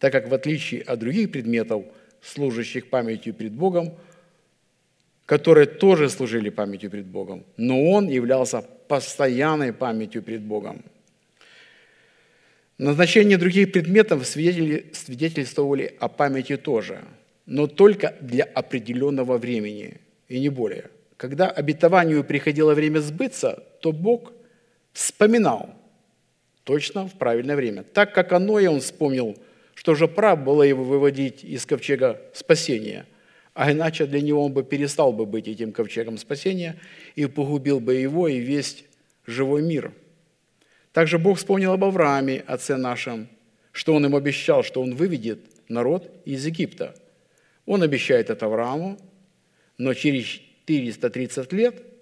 [0.00, 1.84] так как в отличие от других предметов,
[2.22, 3.94] служащих памятью пред Богом,
[5.26, 10.82] которые тоже служили памятью пред Богом, но он являлся постоянной памятью пред Богом.
[12.78, 17.04] Назначение других предметов свидетельствовали о памяти тоже,
[17.46, 20.90] но только для определенного времени и не более.
[21.16, 24.32] Когда обетованию приходило время сбыться, то Бог
[24.92, 25.74] вспоминал–
[26.64, 27.82] точно в правильное время.
[27.82, 29.36] Так как оно, и он вспомнил,
[29.74, 33.06] что же прав было его выводить из ковчега спасения,
[33.52, 36.76] а иначе для него он бы перестал бы быть этим ковчегом спасения
[37.14, 38.84] и погубил бы его и весь
[39.26, 39.92] живой мир.
[40.92, 43.28] Также Бог вспомнил об Аврааме, отце нашем,
[43.72, 46.94] что он им обещал, что он выведет народ из Египта.
[47.66, 48.98] Он обещает это Аврааму,
[49.78, 51.82] но через 430 лет–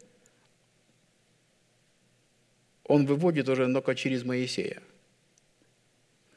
[2.92, 4.82] он выводит уже только через Моисея.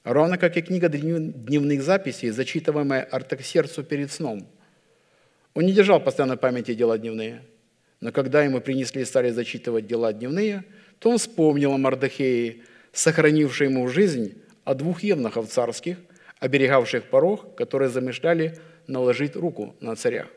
[0.04, 4.48] Равно как и книга дневных записей, зачитываемая Артаксерцу перед сном.
[5.54, 7.42] Он не держал постоянно памяти дела дневные,
[8.00, 10.64] но когда ему принесли и стали зачитывать дела дневные,
[11.00, 12.62] то он вспомнил о Мардахее,
[12.94, 15.98] сохранившей ему жизнь, о двух евнухов царских,
[16.40, 20.28] оберегавших порог, которые замышляли наложить руку на царя.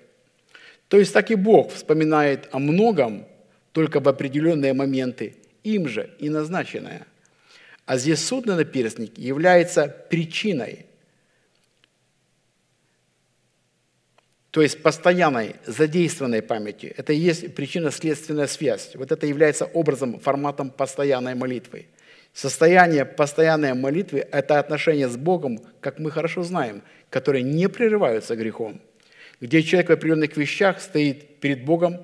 [0.89, 3.26] То есть так и Бог вспоминает о многом
[3.72, 7.07] только в определенные моменты им же и назначенное.
[7.84, 10.86] А здесь судный наперстник является причиной,
[14.51, 16.93] то есть постоянной задействованной памяти.
[16.97, 18.93] Это и есть причинно-следственная связь.
[18.95, 21.86] Вот это является образом, форматом постоянной молитвы.
[22.32, 28.80] Состояние постоянной молитвы– это отношения с Богом, как мы хорошо знаем, которые не прерываются грехом,
[29.41, 31.99] где человек в определенных вещах стоит перед Богом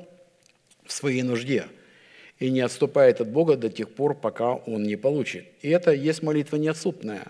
[0.85, 1.66] в своей нужде–
[2.39, 5.47] и не отступает от Бога до тех пор, пока он не получит.
[5.62, 7.28] И это есть молитва неотступная.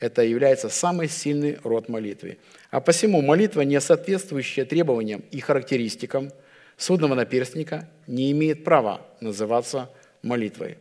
[0.00, 2.38] Это является самый сильный род молитвы.
[2.70, 6.30] А посему молитва, не соответствующая требованиям и характеристикам
[6.76, 9.90] судного наперстника, не имеет права называться
[10.22, 10.78] молитвой.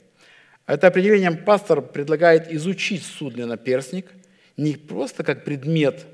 [0.65, 4.11] Это определением пастор предлагает изучить судный наперстник
[4.57, 6.05] не просто как предмет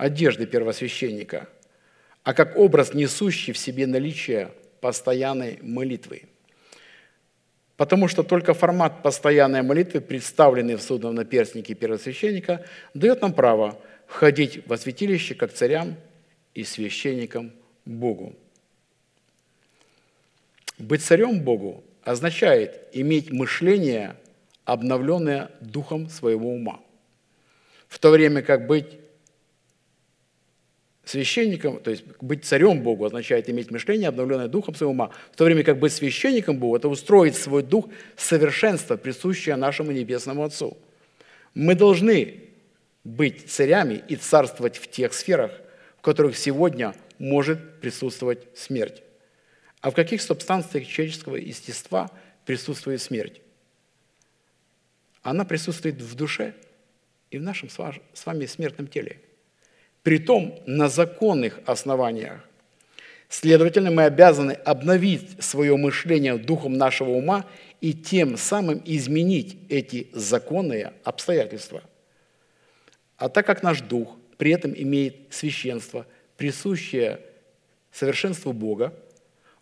[0.00, 1.46] одежды первосвященника,
[2.22, 6.22] а как образ, несущий в себе наличие постоянной молитвы.
[7.76, 14.66] Потому что только формат постоянной молитвы, представленный в судном наперстнике первосвященника, дает нам право входить
[14.66, 15.96] во святилище как царям
[16.54, 17.52] и священникам
[17.84, 18.34] Богу.
[20.78, 24.16] Быть царем Богу означает иметь мышление,
[24.64, 26.80] обновленное духом своего ума.
[27.86, 28.99] В то время как быть
[31.10, 35.44] священником, то есть быть царем Богу означает иметь мышление, обновленное духом своего ума, в то
[35.44, 40.78] время как быть священником Богу– это устроить свой дух совершенство, присущее нашему Небесному Отцу.
[41.54, 42.44] Мы должны
[43.02, 45.50] быть царями и царствовать в тех сферах,
[45.98, 49.02] в которых сегодня может присутствовать смерть.
[49.80, 52.10] А в каких субстанциях человеческого естества
[52.46, 53.40] присутствует смерть?
[55.22, 56.54] Она присутствует в душе
[57.30, 59.20] и в нашем с вами смертном теле–
[60.02, 62.40] притом на законных основаниях.
[63.28, 67.46] Следовательно, мы обязаны обновить свое мышление духом нашего ума
[67.80, 71.82] и тем самым изменить эти законные обстоятельства.
[73.16, 77.20] А так как наш дух при этом имеет священство, присущее
[77.92, 78.94] совершенству Бога,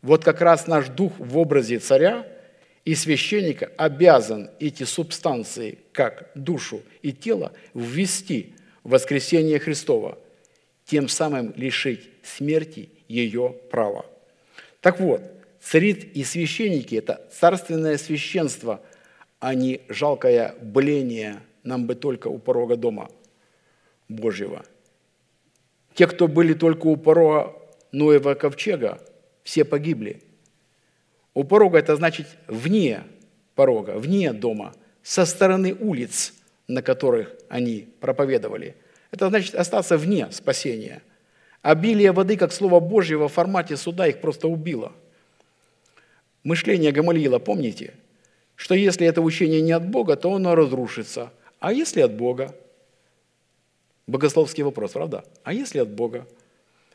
[0.00, 2.26] вот как раз наш дух в образе царя
[2.84, 10.16] и священника обязан эти субстанции, как душу и тело, ввести в воскресение Христова,
[10.88, 14.06] тем самым лишить смерти ее права.
[14.80, 15.20] Так вот,
[15.60, 18.80] царит и священники– это царственное священство,
[19.38, 23.10] а не жалкое бление нам бы только у порога дома
[24.08, 24.64] Божьего.
[25.94, 27.54] Те, кто были только у порога
[27.92, 28.98] Ноева ковчега,
[29.42, 30.22] все погибли.
[31.34, 33.02] У порога это значит вне
[33.54, 36.32] порога, вне дома, со стороны улиц,
[36.66, 38.74] на которых они проповедовали.
[39.10, 41.02] Это значит остаться вне спасения.
[41.62, 44.92] Обилие воды, как Слово Божье во формате суда, их просто убило.
[46.44, 47.94] Мышление Гамалиила, помните?
[48.54, 51.32] Что если это учение не от Бога, то оно разрушится.
[51.60, 52.54] А если от Бога?
[54.06, 55.24] Богословский вопрос, правда?
[55.42, 56.26] А если от Бога?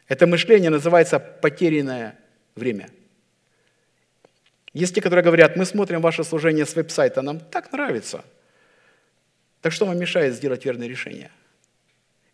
[0.08, 2.18] Это мышление называется потерянное
[2.56, 2.90] время.
[4.74, 8.26] Есть те, которые говорят, мы смотрим ваше служение с веб-сайта, нам так нравится.
[9.62, 11.32] Так что вам мешает сделать верное решение?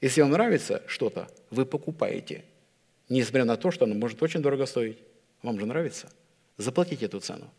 [0.01, 2.43] Если вам нравится что-то, вы покупаете,
[3.09, 4.97] несмотря на то, что оно может очень дорого стоить.
[5.43, 6.09] Вам же нравится?
[6.57, 7.49] Заплатите эту цену.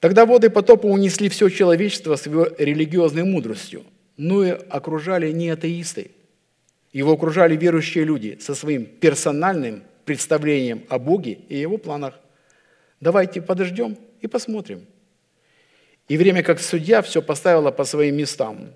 [0.00, 3.84] Тогда воды потопа унесли все человечество с его религиозной мудростью,
[4.16, 6.12] но и окружали не атеисты.
[6.92, 12.18] Его окружали верующие люди со своим персональным представлением о Боге и его планах.
[13.00, 14.86] Давайте подождем и посмотрим.
[16.08, 18.70] И время как судья все поставило по своим местам.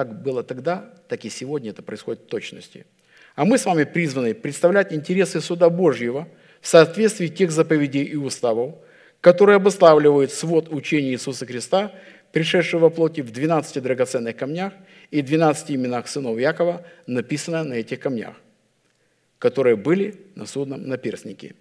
[0.00, 2.86] Как было тогда, так и сегодня это происходит в точности.
[3.34, 6.26] А мы с вами призваны представлять интересы суда Божьего
[6.62, 8.76] в соответствии тех заповедей и уставов,
[9.20, 11.92] которые обуславливают свод учения Иисуса Христа,
[12.32, 14.72] пришедшего во плоти в 12 драгоценных камнях
[15.10, 18.36] и 12 именах сынов Якова, написано на этих камнях–
[19.38, 21.54] которые были на судном наперстнике.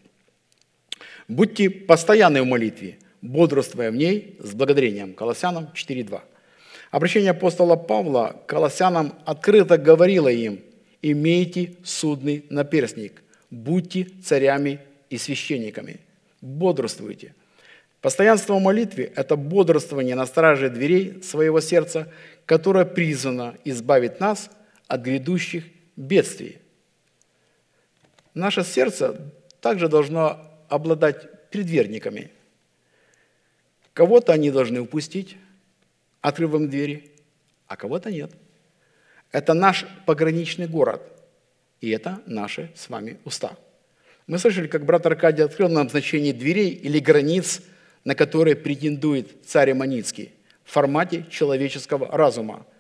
[1.28, 5.14] Будьте постоянны в молитве, бодрствуя в ней с благодарением.
[5.14, 6.22] Колоссянам 4.2.
[6.92, 10.62] Обращение апостола Павла к колоссянам открыто говорило им,
[11.02, 13.22] имейте судный наперстник,
[13.52, 14.80] будьте царями
[15.10, 16.00] и священниками,
[16.42, 17.36] бодрствуйте.
[18.02, 22.12] Постоянство в молитве– это бодрствование на страже дверей своего сердца,
[22.46, 24.50] которое призвано избавить нас
[24.88, 25.66] от грядущих
[25.96, 26.58] бедствий–
[28.34, 32.32] Наше сердце также должно обладать предверниками.
[33.94, 35.36] Кого-то они должны упустить,
[36.22, 37.12] открыв им двери,
[37.68, 38.32] а кого-то нет.
[39.32, 41.02] Это наш пограничный город,
[41.82, 43.56] и это наши с вами уста.
[44.28, 47.62] Мы слышали, как брат Аркадий открыл нам значение дверей или границ,
[48.04, 50.32] на которые претендует царь Иманицкий
[50.64, 52.66] в формате человеческого разума–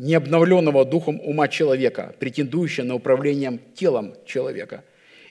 [0.00, 4.82] необновленного духом ума человека, претендующего на управление телом человека.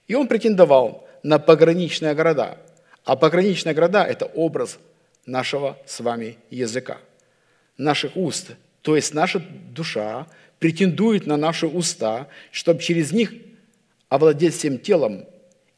[0.08, 2.58] И он претендовал на пограничные города.
[3.04, 4.78] А пограничные города– это образ
[5.26, 7.00] нашего с вами языка,
[7.80, 8.52] наших уст.
[8.84, 9.40] То есть наша
[9.74, 10.28] душа
[10.60, 13.34] претендует на наши уста, чтобы через них
[14.08, 15.26] овладеть всем телом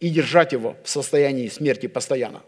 [0.02, 2.42] и держать его в состоянии смерти постоянно.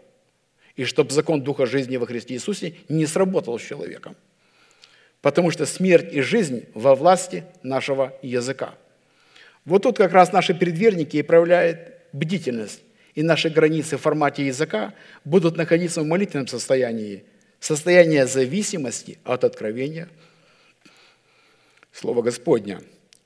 [0.76, 4.16] И чтобы закон Духа жизни во Христе Иисусе не сработал с человеком
[5.24, 8.74] потому что смерть и жизнь во власти нашего языка.
[9.64, 11.78] Вот тут как раз наши предверники и проявляют
[12.12, 12.82] бдительность,
[13.14, 14.92] и наши границы в формате языка
[15.24, 17.24] будут находиться в молитвенном состоянии,
[17.64, 20.08] состояние зависимости от откровения
[21.92, 22.80] Слова Господня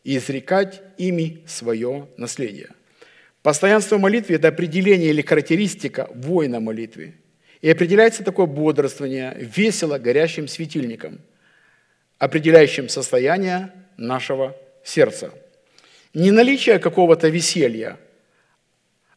[0.04, 2.68] и изрекать ими свое наследие.
[3.42, 7.14] Постоянство в молитве– это определение или характеристика воина молитвы.
[7.62, 11.20] И определяется такое бодрствование весело горящим светильником–
[12.18, 15.32] определяющим состояние нашего сердца.
[16.14, 17.98] Не наличие какого-то веселья,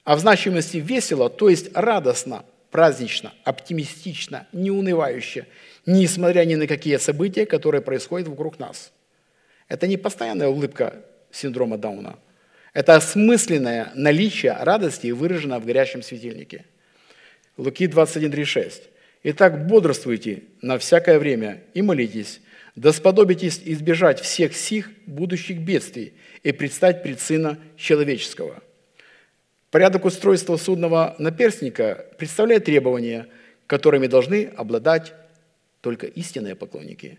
[0.03, 5.45] а в значимости весело, то есть радостно, празднично, оптимистично, неунывающе,
[5.85, 8.91] несмотря ни на какие события, которые происходят вокруг нас.
[9.67, 10.95] Это не постоянная улыбка
[11.31, 12.17] синдрома Дауна.
[12.73, 16.65] Это осмысленное наличие радости, выраженное в горящем светильнике.
[17.57, 18.83] Луки 21.36.
[19.23, 22.41] «Итак, бодрствуйте на всякое время и молитесь,
[22.75, 26.13] да сподобитесь избежать всех сих будущих бедствий
[26.43, 28.63] и предстать пред Сына Человеческого».
[29.71, 33.27] Порядок устройства судного наперстника представляет требования,
[33.65, 35.13] которыми должны обладать
[35.81, 37.17] только истинные поклонники.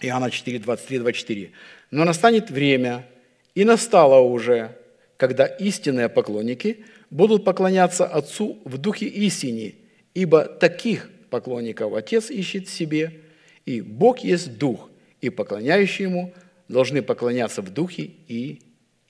[0.00, 1.50] Иоанна 4, 23, 24.
[1.90, 3.06] «Но настанет время,
[3.54, 4.76] и настало уже,
[5.16, 9.76] когда истинные поклонники будут поклоняться Отцу в духе истине,
[10.12, 13.20] ибо таких поклонников Отец ищет себе–
[13.66, 14.88] и Бог есть Дух,
[15.20, 16.32] и поклоняющие Ему
[16.68, 18.60] должны поклоняться в Духе и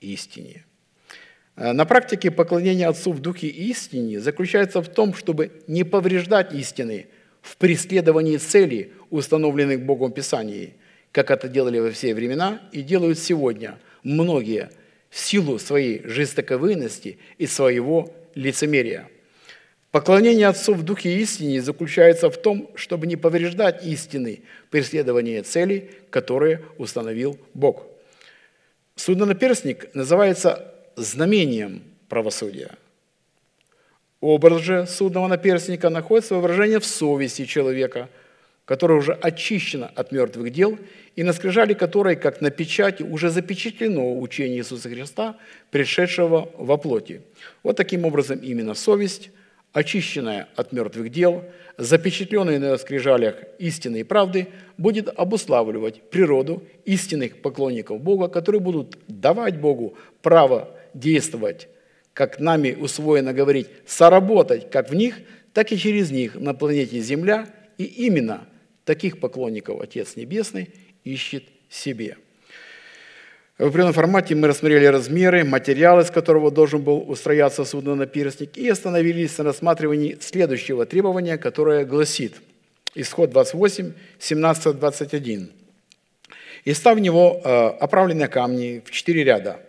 [0.01, 0.65] истине.
[1.57, 7.07] Э, на практике поклонение Отцу в Духе истине заключается в том, чтобы не повреждать истины
[7.41, 10.75] в преследовании целей, установленных Богом в Писании,
[11.11, 14.69] как это делали во все времена и делают сегодня многие
[15.09, 19.09] в силу своей жестоковыности и своего лицемерия.
[19.91, 26.61] Поклонение Отцу в Духе истине заключается в том, чтобы не повреждать истины преследования целей, которые
[26.77, 27.87] установил Бог.
[28.95, 32.71] Суднонаперстник называется знамением правосудия.
[34.19, 38.09] Образ же судного наперстника находит свое выражение в совести человека,
[38.65, 40.77] которая уже очищена от мертвых дел,
[41.15, 45.37] и на скрижали которой, как на печати, уже запечатлено учение Иисуса Христа,
[45.69, 47.21] пришедшего во плоти.
[47.63, 49.29] Вот таким образом именно совесть,
[49.73, 51.43] очищенная от мертвых дел,
[51.77, 59.59] запечатленная на скрижалях истины и правды, будет обуславливать природу истинных поклонников Бога, которые будут давать
[59.59, 61.67] Богу право действовать,
[62.13, 65.19] как нами усвоено говорить, соработать как в них,
[65.53, 68.47] так и через них на планете Земля, и именно
[68.85, 70.69] таких поклонников Отец Небесный
[71.03, 72.17] ищет себе.
[73.57, 79.35] В определенном формате мы рассмотрели размеры, материалы, из которого должен был устрояться судно-наперстник, и остановились
[79.39, 82.35] на рассматривании следующего требования, которое гласит,
[82.93, 85.49] исход 28, 17-21.
[86.65, 89.59] «И став в него э, оправленные камни в четыре ряда,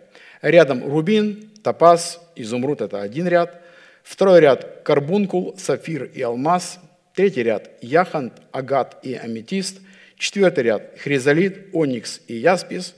[0.41, 3.61] Рядом рубин, топаз, изумруд– это один ряд.
[4.03, 6.79] Второй ряд– карбункул, сафир и алмаз.
[7.13, 9.81] Третий ряд– яхонт, агат и аметист.
[10.17, 12.95] Четвертый ряд– хризолит, оникс и яспис.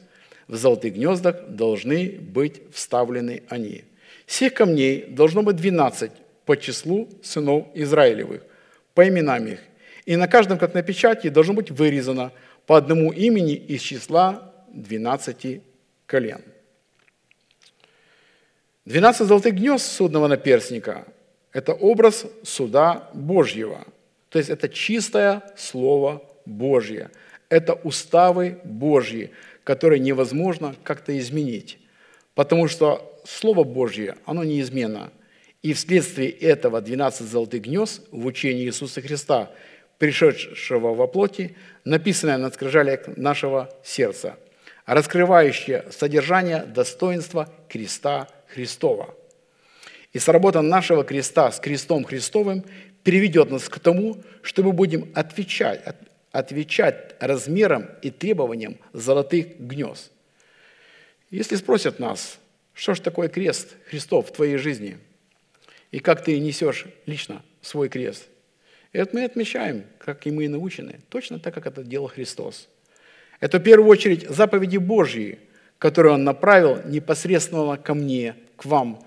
[0.47, 3.85] В золотых гнездах должны быть вставлены они.
[4.27, 6.11] Всех камней должно быть 12
[6.45, 8.43] по числу сынов Израилевых,
[8.93, 9.59] по именам их.
[10.05, 12.31] И на каждом, как на печати, должно быть вырезано
[12.67, 15.61] по одному имени из числа 12
[16.05, 16.41] колен.
[18.91, 21.05] 12 золотых гнезд судного наперстника–
[21.53, 23.85] это образ суда Божьего.
[24.27, 27.09] То есть это чистое Слово Божье.
[27.47, 29.31] Это уставы Божьи,
[29.63, 31.79] которые невозможно как-то изменить.
[32.35, 35.09] Потому что Слово Божье, оно неизменно.
[35.61, 39.51] И вследствие этого 12 золотых гнезд в учении Иисуса Христа,
[39.99, 44.35] пришедшего во плоти, написанное на скрижалях нашего сердца,
[44.85, 49.15] раскрывающее содержание достоинства креста Христова.
[50.13, 52.65] И сработа нашего креста с крестом Христовым
[53.03, 55.81] приведет нас к тому, что мы будем отвечать,
[56.31, 60.11] отвечать размерам и требованиям золотых гнезд.
[61.29, 62.39] Если спросят нас,
[62.73, 64.97] что же такое крест Христов в твоей жизни,
[65.91, 68.27] и как ты несешь лично свой крест,
[68.91, 72.67] и это мы отмечаем, как и мы научены, точно так, как это делал Христос.
[73.39, 75.39] Это в первую очередь заповеди Божьи–
[75.82, 79.03] который Он направил непосредственно ко мне, к вам.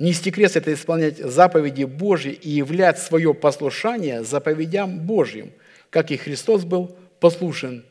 [0.00, 5.52] Нести крест– это исполнять заповеди Божьи и являть свое послушание заповедям Божьим,
[5.90, 7.84] как и Христос был послушен,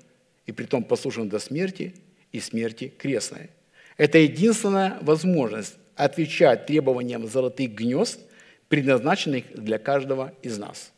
[0.45, 1.95] и притом послушен до смерти
[2.33, 3.51] и смерти крестной.
[3.95, 8.19] Это единственная возможность отвечать требованиям золотых гнезд,
[8.67, 10.91] предназначенных для каждого из нас.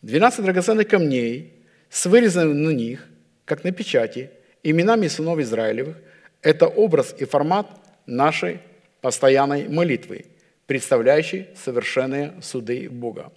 [0.00, 1.52] 12 драгоценных камней
[1.90, 3.06] с вырезанными на них,
[3.44, 4.30] как на печати,
[4.62, 5.98] именами сынов Израилевых–
[6.42, 7.66] это образ и формат
[8.06, 8.60] нашей
[9.00, 10.26] постоянной молитвы,
[10.66, 13.32] представляющей совершенные суды Бога.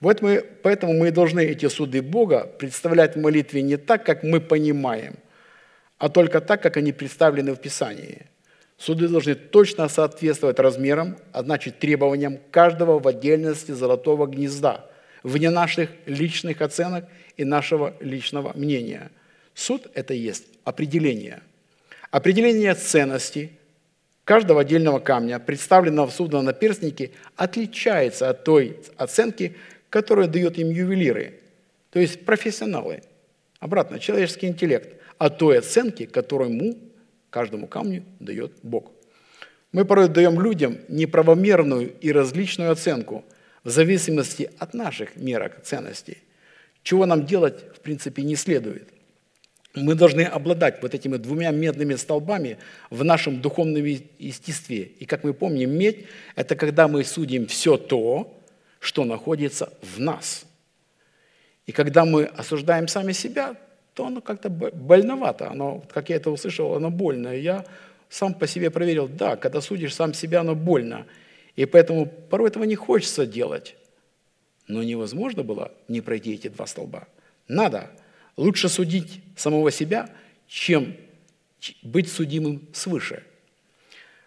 [0.00, 4.40] Вот мы, поэтому мы должны эти суды Бога представлять в молитве не так, как мы
[4.40, 5.16] понимаем,
[5.98, 8.26] а только так, как они представлены в Писании.
[8.76, 14.88] Суды должны точно соответствовать размерам, а значит требованиям каждого в отдельности золотого гнезда,
[15.24, 17.06] вне наших личных оценок
[17.36, 19.10] и нашего личного мнения.
[19.54, 21.40] Суд– это есть определение–
[22.10, 23.52] Определение ценности
[24.24, 29.56] каждого отдельного камня, представленного в судном наперстнике, отличается от той оценки,
[29.90, 31.40] которую дают им ювелиры,
[31.90, 33.02] то есть профессионалы.
[33.60, 36.78] Обратно, человеческий интеллект, от той оценки, которую ему,
[37.30, 38.92] каждому камню, дает Бог.
[39.72, 43.24] Мы порой даем людям неправомерную и различную оценку
[43.64, 46.18] в зависимости от наших мерок ценностей,
[46.82, 48.88] чего нам делать, в принципе, не следует
[49.74, 52.58] мы должны обладать вот этими двумя медными столбами
[52.90, 54.82] в нашем духовном естестве.
[54.82, 56.06] И как мы помним, медь–
[56.36, 58.34] это когда мы судим все то,
[58.80, 60.46] что находится в нас.
[61.66, 63.56] И когда мы осуждаем сами себя,
[63.94, 65.50] то оно как-то больновато.
[65.50, 67.28] Оно, как я это услышал, оно больно.
[67.28, 67.64] Я
[68.08, 71.06] сам по себе проверил, да, когда судишь сам себя, оно больно.
[71.56, 73.76] И поэтому порой этого не хочется делать.
[74.66, 77.06] Но невозможно было не пройти эти два столба.
[77.48, 77.90] Надо–
[78.38, 80.08] Лучше судить самого себя,
[80.46, 80.94] чем
[81.82, 83.24] быть судимым свыше.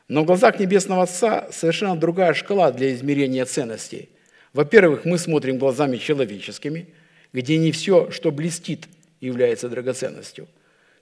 [0.09, 4.09] Но в глазах Небесного Отца совершенно другая шкала для измерения ценностей.
[4.51, 6.87] Во-первых, мы смотрим глазами человеческими,
[7.31, 8.89] где не все, что блестит,
[9.21, 10.49] является драгоценностью.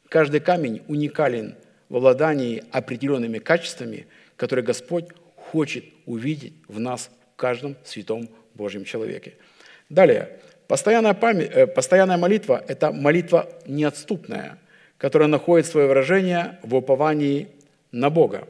[0.08, 1.56] Каждый камень уникален
[1.90, 4.06] в обладании определенными качествами,
[4.36, 5.06] которые Господь
[5.36, 9.34] хочет увидеть в нас, в каждом святом Божьем человеке.
[9.90, 10.40] Далее,
[10.70, 14.60] постоянная, память, э, постоянная молитва– это молитва неотступная,
[14.98, 17.48] которая находит свое выражение в уповании
[17.92, 18.48] на Бога.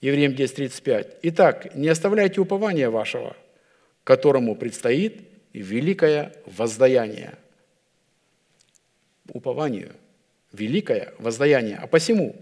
[0.00, 1.18] Евреям 10.35.
[1.22, 3.36] «Итак, не оставляйте упования вашего,
[4.02, 7.38] которому предстоит великое воздаяние».
[9.32, 9.92] Упованию–
[10.52, 11.78] великое воздаяние.
[11.80, 12.34] А посему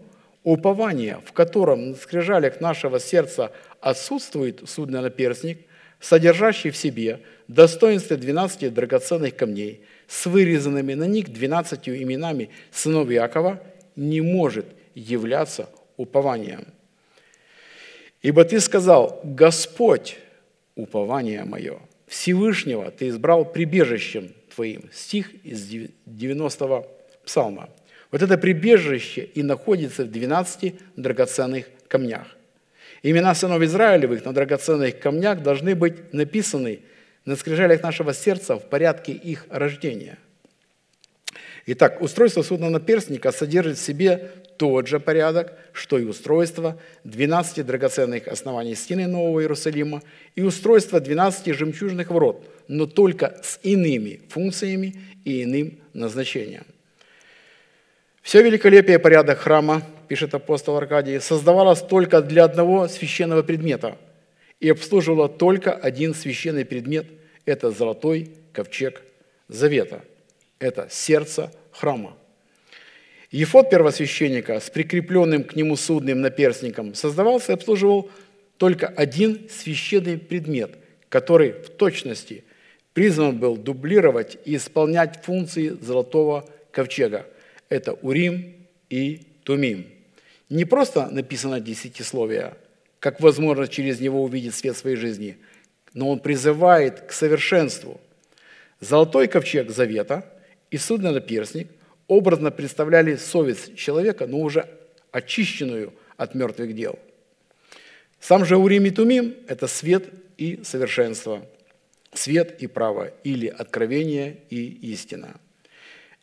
[0.45, 3.53] упование, в котором на скрижалях нашего сердца
[3.83, 5.68] отсутствует судный наперстник,
[6.01, 13.63] содержащий в себе достоинство 12 драгоценных камней с вырезанными на них 12 именами сынов Иакова,
[13.97, 16.67] не может являться упованием–
[18.23, 20.17] Ибо ты сказал, Господь,
[20.75, 24.91] упование мое, Всевышнего ты избрал прибежищем твоим.
[24.93, 26.87] Стих из 90-го
[27.25, 27.69] псалма.
[28.11, 32.37] Вот это прибежище и находится в 12 драгоценных камнях.
[33.03, 36.81] Имена сынов Израилевых на драгоценных камнях должны быть написаны
[37.25, 40.19] на скрижалях нашего сердца в порядке их рождения.
[41.67, 48.27] Итак, устройство судного перстника содержит в себе тот же порядок, что и устройство 12 драгоценных
[48.27, 50.03] оснований стены Нового Иерусалима
[50.35, 54.95] и устройство 12 жемчужных ворот, но только с иными функциями
[55.25, 56.65] и иным назначением.
[58.23, 63.97] Все великолепие порядок храма, пишет апостол Аркадий, создавалось только для одного священного предмета
[64.61, 67.07] и обслуживало только один священный предмет–
[67.45, 69.03] это золотой ковчег
[69.49, 70.03] завета.
[70.59, 72.17] Это сердце храма.
[73.31, 78.11] Ефот первосвященника с прикрепленным к нему судным наперстником создавался и обслуживал
[78.59, 80.77] только один священный предмет,
[81.09, 82.45] который в точности
[82.93, 87.27] призван был дублировать и исполнять функции золотого ковчега.
[87.69, 88.55] Это Урим
[88.91, 89.87] и Тумим.
[90.49, 92.55] Не просто написано десятисловие,
[93.01, 95.37] как возможно через него увидеть свет своей жизни,
[95.93, 98.01] но он призывает к совершенству.
[98.81, 100.25] Золотой ковчег завета
[100.71, 101.69] и судный наперстник
[102.07, 104.67] образно представляли совесть человека, но уже
[105.13, 106.99] очищенную от мертвых дел.
[108.21, 110.09] Сам же Урим и Тумим– это свет
[110.39, 111.47] и совершенство,
[112.13, 115.37] свет и право, или откровение и истина.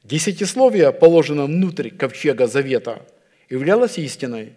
[0.03, 3.05] Десятисловие, положено внутрь ковчега завета,
[3.49, 4.53] являлось истиной,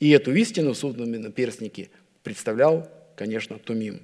[0.00, 1.90] и эту истину в судном наперстнике
[2.22, 4.02] представлял, конечно, Тумим.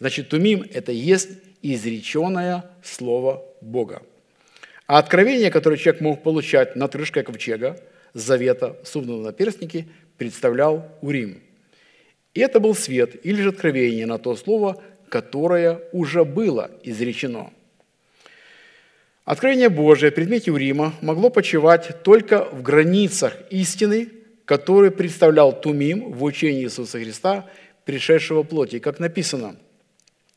[0.00, 1.30] Значит, Тумим– это есть
[1.62, 4.02] изреченное Слово Бога–
[4.86, 7.80] а откровение, которое человек мог получать над крышкой ковчега,
[8.12, 9.88] завета, судного наперстники,
[10.18, 11.42] представлял Урим.
[12.34, 17.50] И это был свет или же откровение на то слово, которое уже было изречено.
[19.24, 24.10] Откровение Божие в предмете Урима могло почивать только в границах истины,
[24.44, 27.48] которую представлял Тумим в учении Иисуса Христа,
[27.86, 28.80] пришедшего плоти.
[28.80, 29.56] Как написано,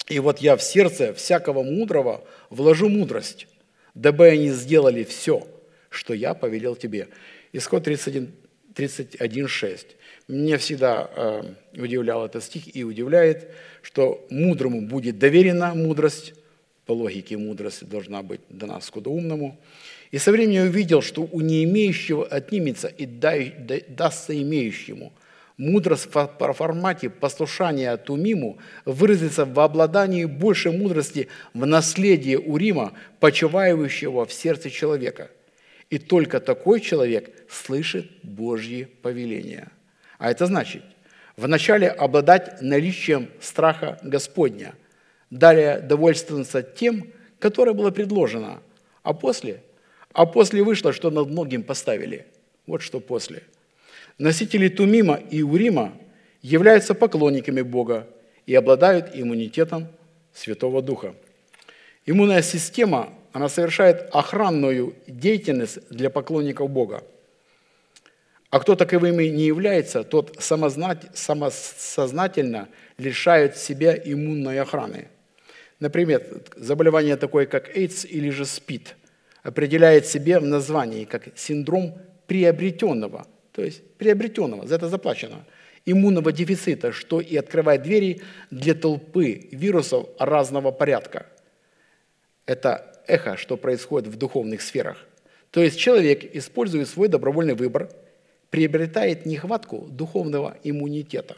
[0.07, 3.47] «И вот я в сердце всякого мудрого вложу мудрость,
[3.93, 5.45] дабы они сделали все,
[5.89, 7.09] что я повелел тебе».
[7.51, 8.31] Исход 31,
[8.73, 9.87] 31 6.
[10.29, 11.43] Мне всегда э,
[11.75, 13.51] удивлял этот стих и удивляет,
[13.81, 16.35] что мудрому будет доверена мудрость,
[16.87, 19.59] по логике мудрость должна быть дана скудоумному.
[20.09, 25.13] И со временем я увидел, что у неимеющего отнимется и дастся имеющему–
[25.57, 34.33] Мудрость в формате послушания Тумиму выразится в обладании большей мудрости в наследии Урима, почивающего в
[34.33, 35.31] сердце человека.
[35.89, 39.69] И только такой человек слышит Божьи повеления.
[40.19, 40.83] А это значит,
[41.37, 44.75] вначале обладать наличием страха Господня,
[45.29, 48.61] далее довольствоваться тем, которое было предложено,
[49.03, 49.63] а после,
[50.13, 52.25] а после вышло, что над многим поставили.
[52.65, 53.43] Вот что после–
[54.17, 55.93] Носители Тумима и Урима
[56.41, 58.07] являются поклонниками Бога
[58.47, 59.87] и обладают иммунитетом
[60.33, 61.13] Святого Духа.
[62.07, 67.03] Иммунная система, она совершает охранную деятельность для поклонников Бога.
[68.49, 75.09] А кто таковыми не является, тот самосознательно лишает себя иммунной охраны.
[75.79, 76.23] Например,
[76.55, 78.95] заболевание такое, как AIDS или же СПИД,
[79.43, 81.97] определяет себе в названии как синдром
[82.27, 83.27] приобретенного–
[83.57, 85.43] то есть приобретенного, за это заплачено,
[85.83, 88.21] иммунного дефицита, что и открывает двери
[88.51, 91.25] для толпы вирусов разного порядка.
[92.45, 95.03] Это эхо, что происходит в духовных сферах.
[95.49, 97.89] То есть человек использует свой добровольный выбор,
[98.51, 101.35] приобретает нехватку духовного иммунитета.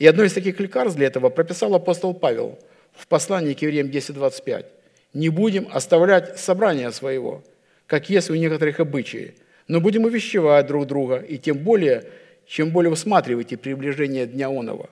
[0.00, 2.58] И одно из таких лекарств для этого прописал апостол Павел
[2.96, 4.66] в послании к евреям 10.25.
[5.14, 7.42] «Не будем оставлять собрания своего,
[7.86, 9.34] как есть у некоторых обычаи,
[9.68, 12.04] но будем увещевать друг друга, и тем более,
[12.46, 14.88] чем более усматриваете приближение Дня Онова».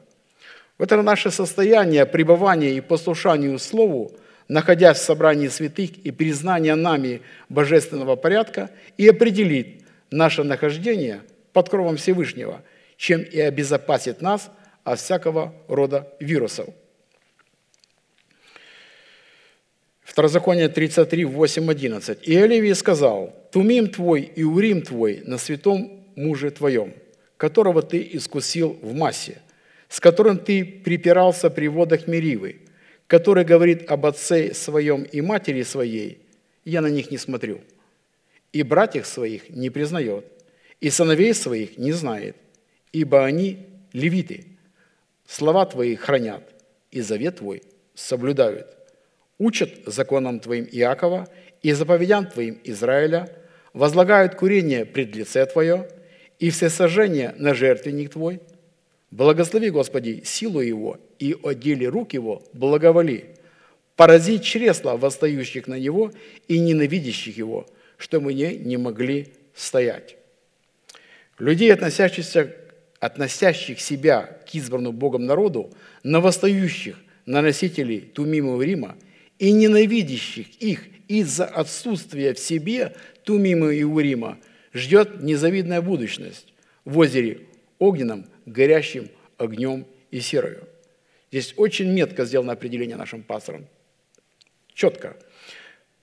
[0.78, 4.12] Вот это наше состояние пребывания и послушанию Слову,
[4.48, 11.22] находясь в собрании святых и признания нами божественного порядка, и определит наше нахождение
[11.52, 12.62] под кровом Всевышнего,
[12.96, 14.50] чем и обезопасит нас
[14.82, 16.68] от всякого рода вирусов.
[20.04, 22.28] Второзаконие 33, 8, 11.
[22.28, 26.92] «И Оливий сказал, «Тумим твой и урим твой на святом муже твоем,
[27.36, 29.38] которого ты искусил в массе,
[29.88, 32.60] с которым ты припирался при водах Меривы,
[33.06, 36.18] который говорит об отце своем и матери своей,
[36.64, 37.60] я на них не смотрю,
[38.52, 40.26] и братьев своих не признает,
[40.80, 42.36] и сыновей своих не знает,
[42.92, 44.44] ибо они левиты,
[45.26, 46.42] слова твои хранят,
[46.90, 47.62] и завет твой
[47.94, 48.73] соблюдают,
[49.44, 51.28] учат законам твоим Иакова
[51.62, 53.28] и заповедям твоим Израиля,
[53.72, 55.88] возлагают курение пред лице твое,
[56.38, 58.40] и все сожжения на жертвенник твой–
[59.14, 63.26] Благослови, Господи, силу Его и о деле рук Его благоволи.
[63.94, 66.10] Порази чресла восстающих на Него
[66.48, 67.64] и ненавидящих Его,
[67.96, 70.16] что мы не, не могли стоять.
[71.38, 72.56] Людей, относящихся,
[72.98, 75.70] относящих себя к избранному Богом народу,
[76.02, 78.96] на восстающих, на носителей Тумимого Рима
[79.38, 82.94] и ненавидящих их из-за отсутствия в себе
[83.24, 84.38] Тумима и Урима,
[84.72, 86.52] ждет незавидная будущность
[86.84, 87.40] в озере
[87.78, 90.64] огненном– горящим огнем и серою.
[91.30, 93.66] Здесь очень метко сделано определение нашим пастором.
[94.72, 95.16] Четко.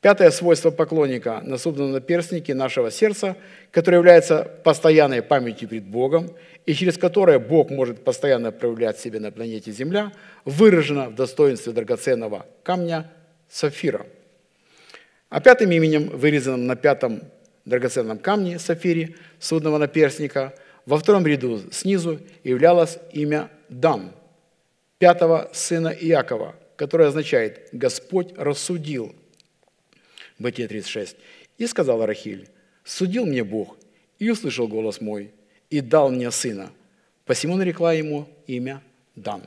[0.01, 3.37] Пятое свойство поклонника на перстнике нашего сердца,
[3.69, 6.31] которое является постоянной памятью перед Богом
[6.65, 10.11] и через которое Бог может постоянно проявлять себя на планете Земля,
[10.43, 13.11] выражено в достоинстве драгоценного камня
[13.51, 14.07] сафира.
[15.29, 17.21] А пятым именем, вырезанным на пятом
[17.65, 20.55] драгоценном камне сафире судного наперстника–
[20.85, 24.11] во втором ряду снизу являлось имя Дан,
[24.97, 29.15] пятого сына Иакова, которое означает «Господь рассудил».
[30.39, 31.15] Бытие 36.
[31.57, 32.49] «И сказала Рахиль,
[32.83, 33.77] судил мне Бог,
[34.17, 35.31] и услышал голос мой,
[35.69, 36.71] и дал мне сына.
[37.25, 38.81] Посему нарекла ему имя
[39.15, 39.43] Дан».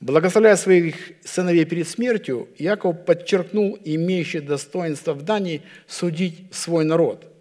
[0.00, 0.94] Благословляя своих
[1.24, 7.24] сыновей перед смертью, Яков подчеркнул имеющий достоинство в Дании судить свой народ–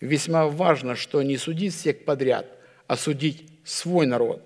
[0.00, 2.46] Весьма важно, что не судить всех подряд,
[2.86, 4.42] а судить свой народ.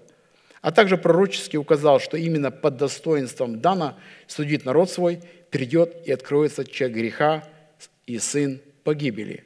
[0.62, 5.20] А также пророчески указал, что именно под достоинством Дана судить народ свой
[5.50, 7.44] придет и откроется человек греха
[8.06, 9.44] и сын погибели.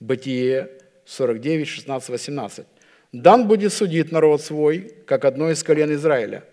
[0.00, 0.70] Бытие
[1.06, 2.66] 49, 16, 18.
[3.12, 6.44] Дан будет судить народ свой, как одно из колен Израиля.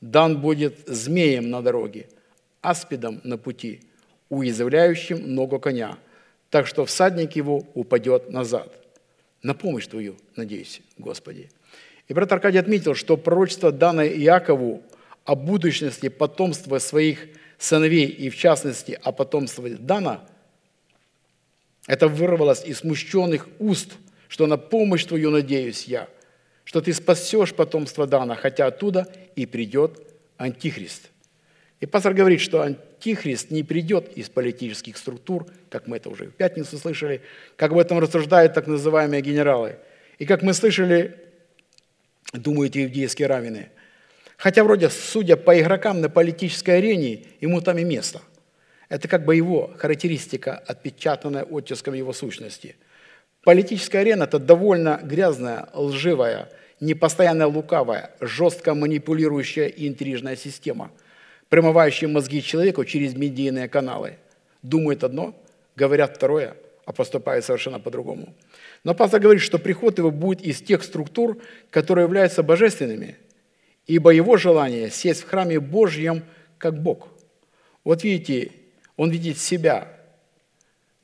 [0.00, 2.08] Дан будет змеем на дороге,
[2.60, 3.80] аспидом на пути,
[4.28, 5.98] уязвляющим ногу коня–
[6.50, 8.76] так что всадник его упадет назад.
[9.42, 11.48] На помощь Твою, надеюсь, Господи.
[12.08, 14.82] И брат Аркадий отметил, что пророчество, данное Иакову
[15.24, 20.26] о будущности потомства своих сыновей и, в частности, о потомстве Дана,
[21.86, 23.92] это вырвалось из смущенных уст,
[24.28, 26.08] что на помощь Твою надеюсь я,
[26.64, 29.06] что Ты спасешь потомство Дана, хотя оттуда
[29.36, 30.00] и придет
[30.36, 31.10] Антихрист.
[31.80, 36.32] И пастор говорит, что Антихрист не придет из политических структур, как мы это уже в
[36.32, 37.22] пятницу слышали,
[37.56, 39.76] как об этом рассуждают так называемые генералы.
[40.18, 41.16] И как мы слышали,
[42.32, 43.70] думают иудейские раввины.
[44.36, 48.20] Хотя вроде, судя по игрокам на политической арене, ему там и место.
[48.88, 52.76] Это как бы его характеристика, отпечатанная оттиском его сущности.
[53.42, 56.50] Политическая арена– это довольно грязная, лживая,
[56.80, 60.90] непостоянная лукавая, жестко манипулирующая и интрижная система–
[61.50, 64.16] промывающие мозги человеку через медийные каналы.
[64.62, 65.34] Думают одно,
[65.76, 66.56] говорят второе,
[66.86, 68.34] а поступают совершенно по-другому.
[68.84, 71.38] Но пастор говорит, что приход его будет из тех структур,
[71.70, 73.16] которые являются божественными,
[73.86, 76.22] ибо его желание сесть в храме Божьем
[76.56, 77.08] как Бог.
[77.84, 78.52] Вот видите,
[78.96, 79.88] он видит себя,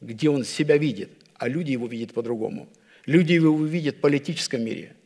[0.01, 2.69] где он себя видит, а люди его видят по-другому.
[3.07, 4.97] Люди его видят в политическом мире.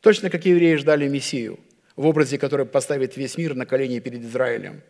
[0.00, 1.60] Точно как евреи ждали Мессию–
[2.00, 4.82] в образе, который поставит весь мир на колени перед Израилем.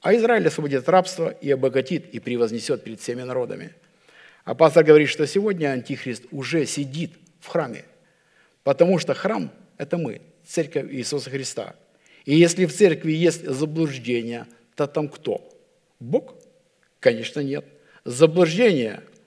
[0.00, 3.74] А Израиль освободит от рабства и обогатит и превознесет перед всеми народами.
[4.44, 7.84] А пастор говорит, что сегодня Антихрист уже сидит в храме,
[8.62, 11.76] потому что храм– это мы, церковь Иисуса Христа.
[12.24, 15.46] И если в церкви есть заблуждение, то там кто?
[16.00, 16.34] Бог?
[16.98, 17.66] Конечно, нет.
[18.06, 19.02] Заблуждение–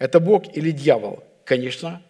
[0.00, 1.22] это Бог или дьявол?
[1.44, 2.02] Конечно,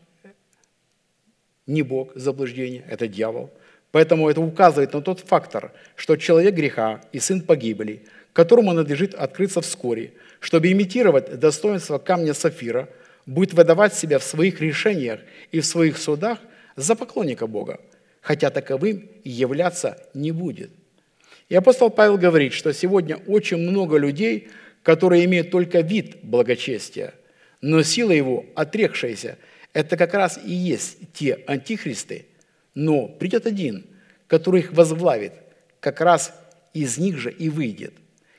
[1.67, 3.51] не Бог заблуждение, это дьявол.
[3.91, 9.61] Поэтому это указывает на тот фактор, что человек греха и сын погибели, которому надлежит открыться
[9.61, 12.89] вскоре, чтобы имитировать достоинство камня сафира,
[13.27, 16.39] будет выдавать себя в своих решениях и в своих судах
[16.77, 17.81] за поклонника Бога,
[18.21, 20.71] хотя таковым являться не будет.
[21.49, 24.49] И апостол Павел говорит, что сегодня очень много людей,
[24.85, 27.15] которые имеют только вид благочестия,
[27.61, 29.39] но сила его, отрекшаяся,
[29.73, 32.27] это как раз и есть те антихристы,
[32.75, 33.87] но придет один,
[34.27, 35.33] который их возглавит,
[35.81, 36.35] как раз
[36.75, 37.95] из них же и выйдет.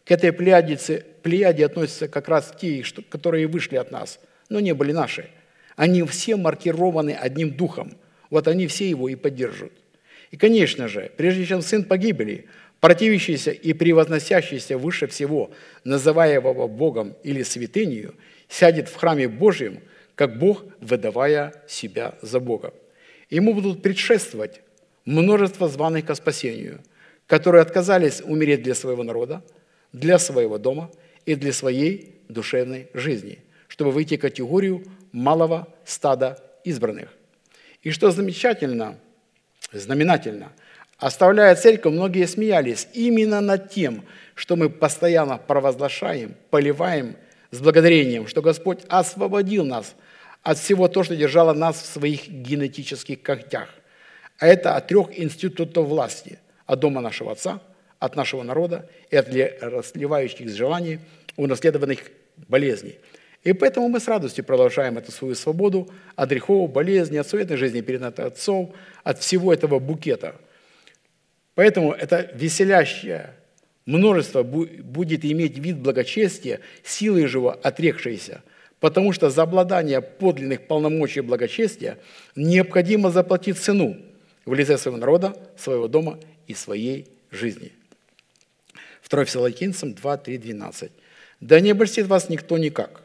[0.05, 4.19] К этой плеядице, плеяде относятся как раз те, которые вышли от нас,
[4.49, 5.29] но не были наши.
[5.75, 7.93] Они все маркированы одним духом.
[8.29, 9.71] Вот они все его и поддержат.
[10.31, 12.45] И, конечно же, прежде чем сын погибели,
[12.79, 15.51] противящийся и превозносящийся выше всего,
[15.83, 18.15] называемого Богом или святынью,
[18.51, 19.79] сядет в храме Божьем,
[20.15, 22.73] как Бог, выдавая себя за Бога.
[23.29, 24.61] Ему будут предшествовать
[25.05, 26.81] множество званых ко спасению,
[27.27, 29.41] которые отказались умереть для своего народа,
[29.93, 30.91] для своего дома
[31.25, 34.83] и для своей душевной жизни, чтобы выйти в категорию
[35.13, 37.09] малого стада избранных.
[37.83, 38.99] И что замечательно,
[39.71, 40.51] знаменательно,
[40.97, 44.03] оставляя церковь, многие смеялись именно над тем,
[44.35, 47.15] что мы постоянно провозглашаем, поливаем
[47.51, 49.95] с благодарением, что Господь освободил нас
[50.41, 53.69] от всего того, что держало нас в своих генетических когтях.
[54.39, 56.39] А это от трех институтов власти.
[56.65, 57.61] От дома нашего Отца,
[57.99, 59.27] от нашего народа и от
[59.61, 60.99] расливающих желаний,
[61.35, 61.99] унаследованных
[62.47, 62.97] болезней.
[63.43, 67.81] И поэтому мы с радостью продолжаем эту свою свободу от грехов, болезни, от суетной жизни
[67.81, 68.69] перед отцов,
[69.03, 70.35] от всего этого букета.
[71.55, 73.35] Поэтому это веселящее
[73.85, 78.43] множество будет иметь вид благочестия, силой живо отрекшейся,
[78.79, 81.97] потому что за обладание подлинных полномочий благочестия
[82.35, 83.97] необходимо заплатить цену
[84.45, 87.71] в лице своего народа, своего дома и своей жизни.
[89.09, 90.91] 2 Фессалоникийцам 2, 3, 12.
[91.41, 93.01] «Да не обольстит вас никто никак,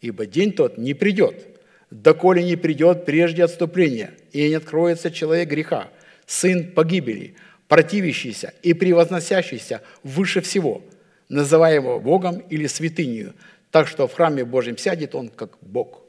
[0.00, 1.46] ибо день тот не придет,
[1.90, 5.88] доколе не придет прежде отступления, и не откроется человек греха,
[6.26, 7.34] сын погибели,
[7.68, 10.82] противящийся и превозносящийся выше всего,
[11.28, 13.34] называемого Богом или святынью,
[13.70, 16.02] так что в храме Божьем сядет он как Бог,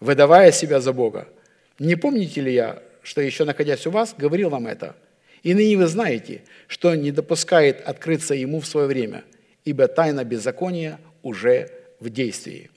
[0.00, 1.28] выдавая себя за Бога.
[1.78, 4.96] Не помните ли я, что еще находясь у вас, говорил вам это?
[5.42, 9.24] И ныне вы знаете, что не допускает открыться ему в свое время,
[9.64, 12.70] ибо тайна беззакония уже в действии.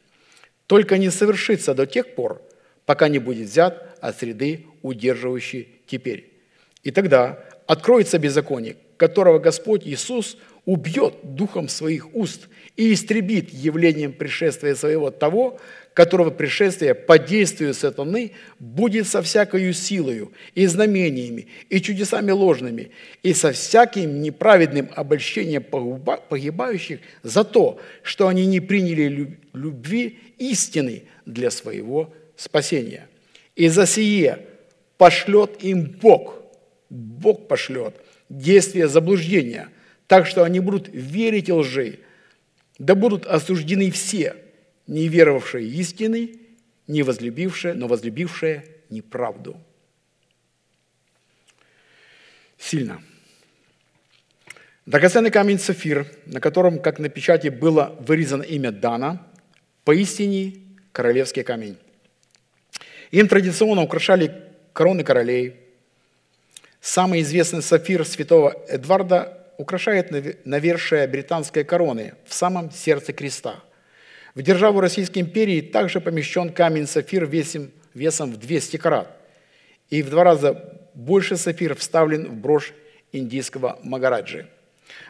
[0.66, 2.42] Только не совершится до тех пор,
[2.86, 6.34] пока не будет взят от среды, удерживающей теперь.
[6.84, 14.74] И тогда откроется беззаконие, которого Господь Иисус убьет духом своих уст и истребит явлением пришествия
[14.74, 15.60] своего того,
[15.94, 22.92] которого пришествие по действию сатаны будет со всякою силою и знамениями, и чудесами ложными,
[23.24, 31.50] и со всяким неправедным обольщением погибающих за то, что они не приняли любви истины для
[31.50, 33.08] своего спасения.
[33.56, 34.40] И за сие
[34.98, 36.36] пошлет им Бог–
[36.90, 37.96] Бог пошлет
[38.30, 39.70] действие заблуждения,
[40.08, 42.00] так что они будут верить лжи,
[42.80, 44.36] да будут осуждены все,
[44.86, 46.40] не веровавшие истины,
[46.88, 49.60] не возлюбившие, но возлюбившие неправду.
[52.58, 53.02] Сильно.
[54.86, 59.28] Драгоценный камень сафир, на котором, как на печати, было вырезано имя Дана,
[59.84, 60.56] поистине
[60.94, 61.78] королевский камень.
[63.12, 65.56] Им традиционно украшали короны королей–
[66.88, 70.10] Самый известный сафир святого Эдварда украшает
[70.46, 73.56] навершие британской короны в самом сердце креста.
[74.36, 79.12] В державу Российской империи также помещен камень-сафир весом, в 200 карат.
[79.90, 82.74] И в два раза больше сафир вставлен в брошь
[83.12, 84.48] индийского Магараджи.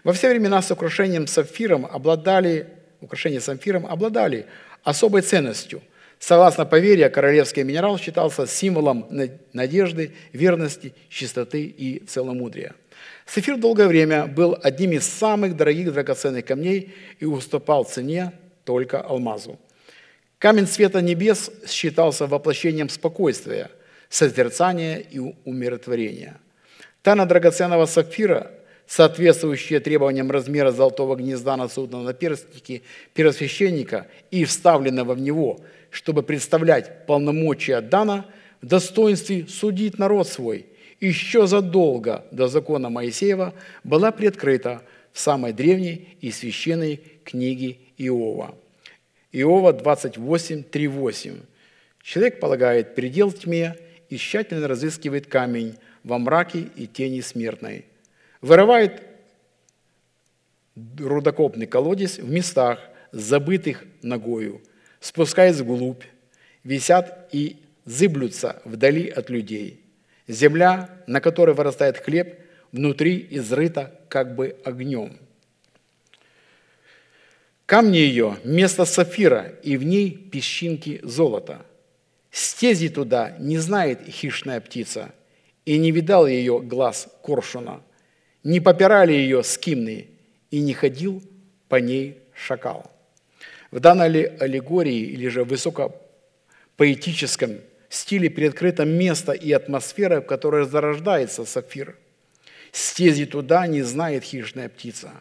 [0.04, 2.70] Во все времена с украшением сафиром обладали,
[3.02, 4.48] украшения сафиром обладали
[4.84, 5.84] особой ценностью–
[6.20, 9.08] Согласно поверья, королевский минерал считался символом
[9.54, 12.74] надежды, верности, чистоты и целомудрия.
[13.26, 18.32] Сафир долгое время был одним из самых дорогих драгоценных камней и уступал цене
[18.64, 19.60] только алмазу.
[20.40, 23.70] Камень света небес считался воплощением спокойствия,
[24.10, 26.38] созерцания и умиротворения.
[27.04, 28.52] Тайна драгоценного сапфира,
[28.88, 32.82] соответствующая требованиям размера золотого гнезда на судном наперстнике
[33.14, 38.26] первосвященника и вставленного в него– чтобы представлять полномочия Дана
[38.62, 40.66] в достоинстве судить народ свой,
[41.00, 43.54] еще задолго до закона Моисеева
[43.84, 44.82] была приоткрыта
[45.12, 48.56] в самой древней и священной книге Иова.
[49.32, 51.40] Иова 28, 3, 8.
[52.02, 53.76] Человек полагает предел тьме
[54.10, 57.86] и тщательно разыскивает камень во мраке и тени смертной.
[58.42, 59.04] Вырывает
[60.98, 62.80] рудокопный колодец в местах,
[63.12, 64.62] забытых ногою,
[65.08, 66.04] спускаясь вглубь,
[66.66, 67.56] висят и
[67.86, 69.80] зыблются вдали от людей.
[70.28, 72.38] Земля, на которой вырастает хлеб,
[72.74, 75.18] внутри изрыта как бы огнем.
[77.66, 81.66] Камни ее– место сафира, и в ней песчинки золота.
[82.30, 85.14] Стези туда не знает хищная птица,
[85.64, 87.82] и не видал ее глаз коршуна,
[88.44, 90.08] не попирали ее скимны,
[90.52, 91.24] и не ходил
[91.70, 92.92] по ней шакал.
[93.72, 97.58] В данной аллегории или же высокопоэтическом
[97.90, 101.98] стиле приоткрыто место и атмосфера, в которой зарождается сафир.
[102.72, 105.12] Стези туда не знает хищная птица.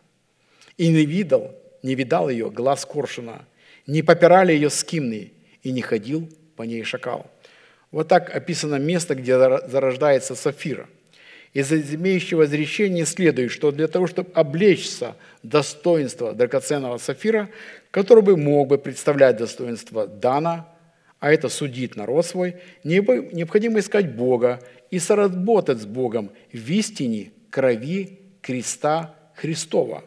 [0.76, 3.46] И не видал, не видал ее глаз коршуна,
[3.86, 5.32] не попирали ее скимны,
[5.62, 7.30] и не ходил по ней шакал.
[7.90, 10.88] Вот так описано место, где зарождается сафира.
[11.54, 17.48] Из имеющего изречения следует, что для того, чтобы облечься достоинство драгоценного сафира,
[17.96, 20.68] который бы мог бы представлять достоинство Дана,
[21.18, 24.60] а это судить народ свой, необходимо искать Бога
[24.90, 30.04] и соработать с Богом в истине крови креста Христова.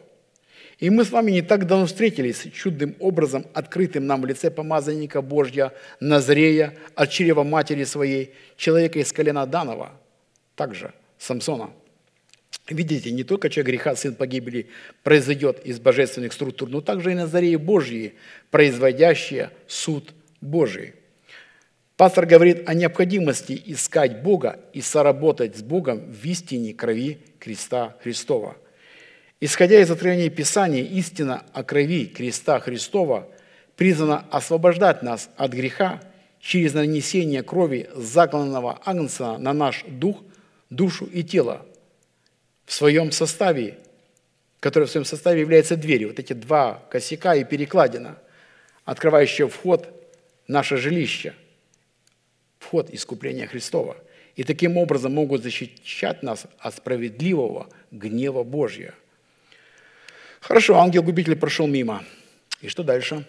[0.78, 5.20] И мы с вами не так давно встретились чудным образом, открытым нам в лице помазанника
[5.20, 9.90] Божья, Назрея, от чрева матери своей, человека из колена Данова,
[10.54, 11.70] также Самсона.
[12.68, 14.68] Видите, не только человек греха, сын погибели,
[15.02, 18.14] произойдет из божественных структур, но также и Назареи Божьи,
[18.50, 20.94] производящие суд Божий.
[21.96, 28.56] Пастор говорит о необходимости искать Бога и соработать с Богом в истине крови креста Христова.
[29.40, 33.28] Исходя из откровения Писания, истина о крови креста Христова
[33.76, 36.00] призвана освобождать нас от греха
[36.40, 40.22] через нанесение крови закланного агнца на наш дух,
[40.70, 41.66] душу и тело
[42.70, 43.78] в своем составе,
[44.60, 46.10] который в своем составе является дверью.
[46.10, 48.16] Вот эти два косяка и перекладина,
[48.84, 49.88] открывающие вход
[50.46, 51.34] в наше жилище–
[52.60, 53.96] вход искупления Христова.
[54.36, 58.94] И таким образом могут защищать нас от справедливого гнева Божьего.
[60.38, 62.04] Хорошо, ангел-губитель прошел мимо.
[62.60, 63.26] И что дальше?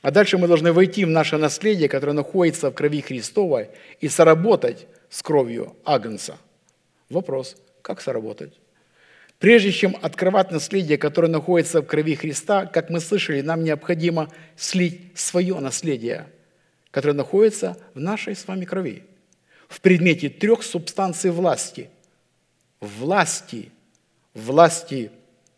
[0.00, 3.70] А дальше мы должны войти в наше наследие, которое находится в крови Христовой,
[4.00, 6.38] и соработать с кровью Агнца.
[7.10, 7.56] Вопрос,
[7.88, 8.52] как соработать?
[9.40, 15.12] Прежде чем открывать наследие, которое находится в крови Христа, как мы слышали, нам необходимо слить
[15.16, 16.28] свое наследие–
[16.90, 19.04] которая находится в нашей с вами крови,
[19.68, 21.90] в предмете трех субстанций власти.
[22.80, 23.70] Власти,
[24.34, 25.10] власти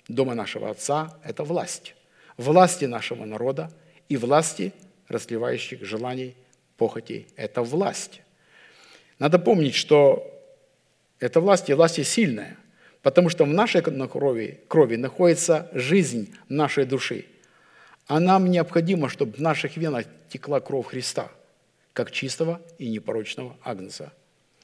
[0.09, 1.95] дома нашего Отца– это власть,
[2.37, 3.71] власти нашего народа
[4.09, 4.73] и власти
[5.09, 6.35] расливающих желаний,
[6.77, 8.23] похотей– это власть.
[9.19, 10.40] Надо помнить, что
[11.21, 12.57] эта власть и власть сильная,
[13.03, 17.27] потому что в нашей крови, крови находится жизнь нашей души–
[18.11, 21.31] а нам необходимо, чтобы в наших венах текла кровь Христа,
[21.93, 24.13] как чистого и непорочного агнца.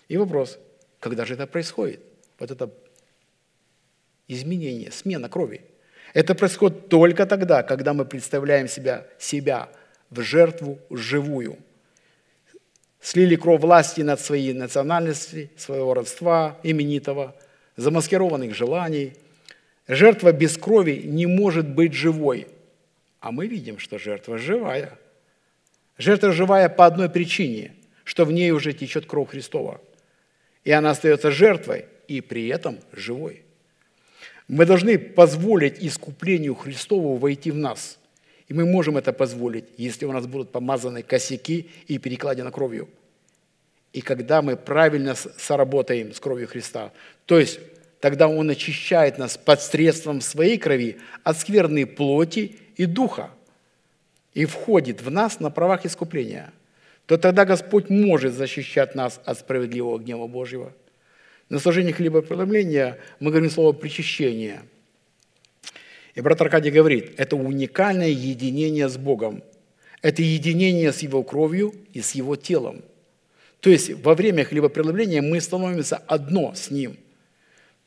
[0.08, 0.58] И вопрос,
[0.98, 2.00] когда же это происходит?
[2.40, 2.68] Вот это
[4.26, 5.60] изменение, смена крови.
[6.12, 9.68] Это происходит только тогда, когда мы представляем себя, себя
[10.10, 11.56] в жертву живую.
[13.00, 17.34] Слили кровь власти над своей национальностью, своего родства именитого,
[17.76, 19.14] замаскированных желаний.
[19.86, 22.48] Жертва без крови не может быть живой–
[23.26, 24.96] а мы видим, что жертва живая.
[25.98, 27.74] Жертва живая по одной причине,
[28.04, 29.80] что в ней уже течет кровь Христова.
[30.62, 33.42] И она остается жертвой и при этом живой.
[34.46, 37.98] Мы должны позволить искуплению Христову войти в нас.
[38.48, 42.88] И мы можем это позволить, если у нас будут помазаны косяки и перекладина кровью.
[43.92, 46.92] И когда мы правильно соработаем с кровью Христа,
[47.24, 47.58] то есть
[48.00, 53.30] тогда Он очищает нас под средством своей крови от скверной плоти и духа
[54.34, 56.52] и входит в нас на правах искупления,
[57.06, 60.72] то тогда Господь может защищать нас от справедливого гнева Божьего.
[61.48, 64.62] На служении хлебопреломления мы говорим слово «причащение».
[66.16, 69.44] И брат Аркадий говорит, это уникальное единение с Богом.
[70.02, 72.82] Это единение с Его кровью и с Его телом.
[73.60, 76.96] То есть во время хлебопреломления мы становимся одно с Ним.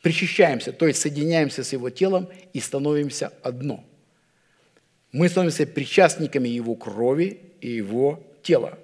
[0.02, 3.84] Причащаемся, то есть соединяемся с Его телом и становимся одно–
[5.12, 8.78] мы становимся причастниками Его крови и Его тела.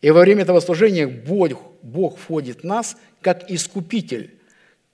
[0.00, 4.30] И во время этого служения Бог, Бог входит в нас как искупитель,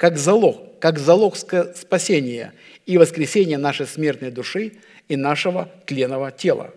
[0.00, 2.54] как залог, как залог спасения
[2.86, 4.72] и воскресения нашей смертной души
[5.08, 6.72] и нашего тленного тела.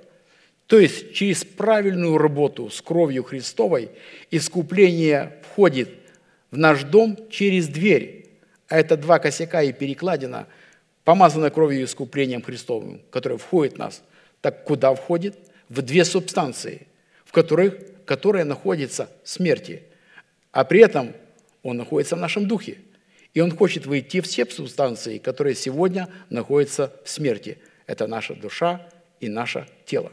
[0.67, 3.91] То есть через правильную работу с кровью Христовой
[4.29, 5.87] искупление входит
[6.51, 8.27] в наш дом через дверь.
[8.67, 10.47] А это два косяка и перекладина,
[11.05, 14.03] помазанная кровью и искуплением Христовым, которая входит в нас.
[14.41, 15.37] Так куда входит?
[15.69, 16.87] В две субстанции,
[17.23, 19.83] в которых, которые находятся в смерти.
[20.51, 21.13] А при этом
[21.61, 22.79] он находится в нашем духе.
[23.33, 27.57] И он хочет войти в все субстанции, которые сегодня находятся в смерти.
[27.87, 28.87] Это наша душа
[29.19, 30.11] и наше тело.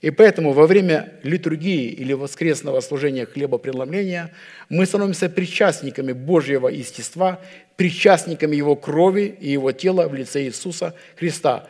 [0.00, 4.32] И поэтому во время литургии или воскресного служения хлебопреломления
[4.68, 7.40] мы становимся причастниками Божьего естества,
[7.76, 11.68] причастниками Его крови и Его тела в лице Иисуса Христа,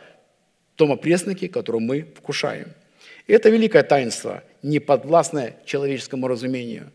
[0.73, 2.67] в том опресноке, который мы вкушаем.
[3.27, 6.91] И это великое таинство, не подвластное человеческому разумению.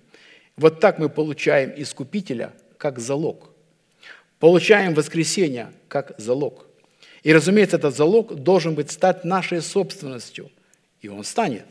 [0.56, 3.51] Вот так мы получаем Искупителя как залог.
[4.42, 6.66] Получаем воскресение как залог.
[7.22, 10.50] И, разумеется, этот залог должен быть стать нашей собственностью–
[11.02, 11.66] и он станет.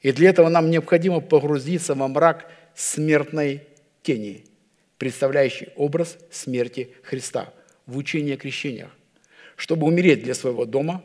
[0.00, 3.64] И для этого нам необходимо погрузиться во мрак смертной
[4.02, 4.44] тени,
[4.96, 7.52] представляющий образ смерти Христа
[7.86, 8.90] в учении о крещениях,
[9.56, 11.02] чтобы умереть для своего дома,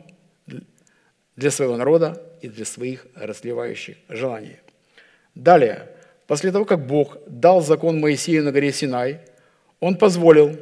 [1.36, 4.56] для своего народа и для своих расливающих желаний.
[5.34, 5.88] Далее,
[6.26, 9.20] после того, как Бог дал закон Моисею на горе Синай,
[9.80, 10.56] Он позволил,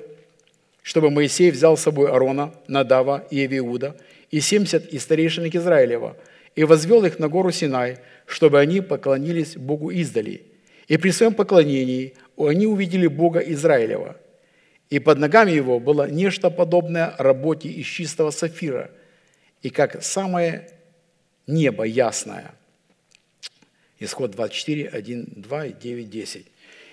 [0.88, 3.96] чтобы Моисей взял с собой Арона, Надава и Евиуда
[4.30, 6.16] и 70 из старейшин Израилева–
[6.58, 10.42] и возвел их на гору Синай, чтобы они поклонились Богу издали.
[10.88, 14.16] И при своем поклонении они увидели Бога Израилева.
[14.90, 18.90] И под ногами его было нечто подобное работе из чистого сафира,
[19.62, 20.68] и как самое
[21.46, 22.50] небо ясное.
[24.00, 26.46] Исход 24, 1, 2, 9, 10.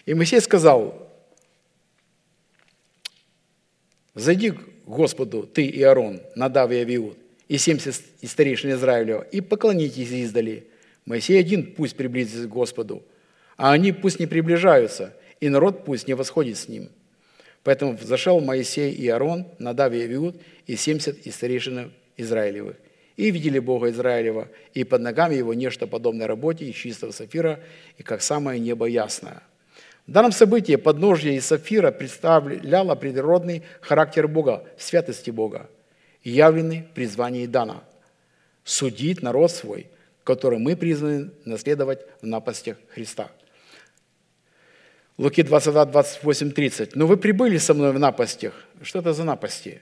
[0.05, 1.04] И Моисей сказал,
[4.15, 7.17] «Зайди к Господу, ты и Аарон, Надав и Авиуд,
[7.47, 10.67] и семьдесят старейшин Израилева, и поклонитесь издали.
[11.05, 13.03] Моисей один пусть приблизится к Господу,
[13.57, 16.89] а они пусть не приближаются, и народ пусть не восходит с ним.
[17.63, 20.35] Поэтому взошел Моисей и Аарон, Надав и Авиуд,
[20.65, 22.77] и семьдесят из старейшин Израилевых.
[23.17, 27.59] И видели Бога Израилева, и под ногами его нечто подобное работе из чистого сафира,
[27.97, 29.41] и как самое небо ясное.
[30.07, 35.69] В данном событии подножье из сафира представляло природный характер Бога, святости Бога
[36.25, 37.83] явленный при звании Дана–
[38.65, 39.87] судить народ свой,
[40.25, 43.31] который мы призваны наследовать в напастях Христа.
[45.17, 46.95] Луки 22, 28, 30.
[46.95, 48.65] «Но вы прибыли со мной в напастях».
[48.81, 49.81] Что это за напасти?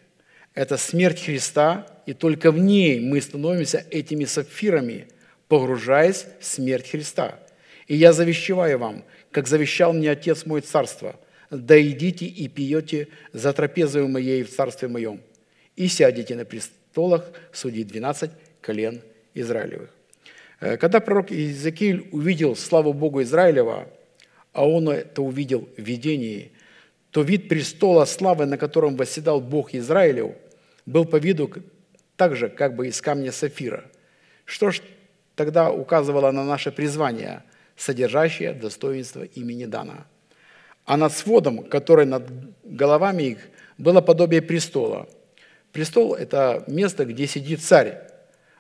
[0.54, 5.08] Это смерть Христа, и только в ней мы становимся этими сапфирами,
[5.48, 7.40] погружаясь в смерть Христа.
[7.88, 11.20] И я завещеваю вам, как завещал мне Отец мой царство,
[11.50, 15.22] да идите и пьете за трапезою моей в царстве моем–
[15.76, 18.32] и сядете на престолах судить 12
[18.62, 19.02] колен
[19.34, 19.90] Израилевых».
[20.60, 23.88] Э, когда пророк Иезекииль увидел славу Богу Израилева,
[24.54, 26.52] а он это увидел в видении,
[27.12, 30.36] то вид престола славы, на котором восседал Бог Израилев,
[30.86, 31.52] был по виду
[32.16, 33.86] так же, как бы из камня сафира.
[34.46, 34.82] Что ж
[35.36, 37.44] тогда указывало на наше призвание,
[37.76, 40.06] содержащее достоинство имени Дана.
[40.86, 42.24] А над сводом, который над
[42.64, 43.38] головами их,
[43.78, 45.08] было подобие престола–
[45.74, 47.98] Престол– это место, где сидит царь,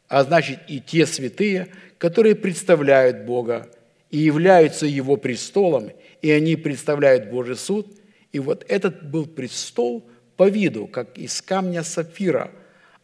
[0.09, 1.67] а значит и те святые,
[1.99, 3.69] которые представляют Бога
[4.09, 5.91] и являются Его престолом,
[6.23, 7.87] и они представляют Божий суд.
[8.31, 10.03] И вот этот был престол
[10.37, 12.49] по виду, как из камня сапфира,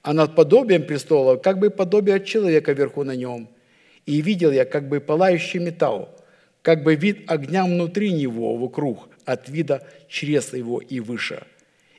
[0.01, 3.47] а над подобием престола как бы подобие человека вверху на нем.
[4.09, 6.09] И видел я как бы пылающий металл,
[6.61, 11.43] как бы вид огня внутри него вокруг, от вида чресла его и выше–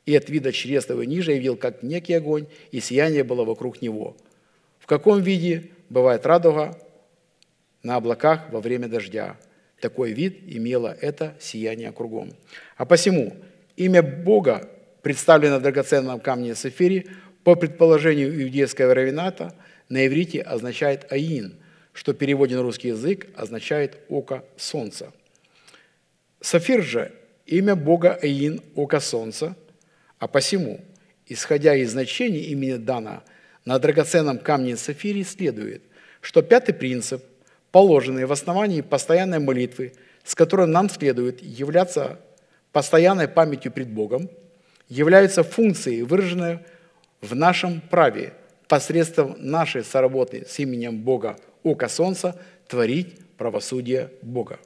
[0.06, 4.16] и от вида чресного ниже явил, как некий огонь, и сияние было вокруг него.
[4.80, 6.76] В каком виде бывает радуга
[7.84, 9.36] на облаках во время дождя?
[9.80, 12.32] Такой вид имело это сияние кругом.
[12.76, 13.36] А посему
[13.76, 14.68] имя Бога,
[15.02, 17.06] представлено в драгоценном камне Сафире,
[17.44, 19.54] по предположению иудейского равината,
[19.88, 21.59] на иврите означает «аин»,
[21.92, 25.12] что в переводе на русский язык означает «око солнца».
[26.40, 27.12] Сафир же–
[27.46, 29.56] имя Бога Аин, око солнца–
[30.20, 30.80] а посему,
[31.26, 33.24] исходя из значения имени Дана
[33.64, 35.82] на драгоценном камне сафире, следует,
[36.20, 37.24] что пятый принцип,
[37.72, 42.20] положенный в основании постоянной молитвы, с которой нам следует являться
[42.70, 44.28] постоянной памятью пред Богом,
[44.88, 46.58] являются функцией, выраженной
[47.22, 48.34] в нашем праве
[48.68, 54.58] посредством нашей соработы с именем Бога Ока Солнца творить правосудие Бога.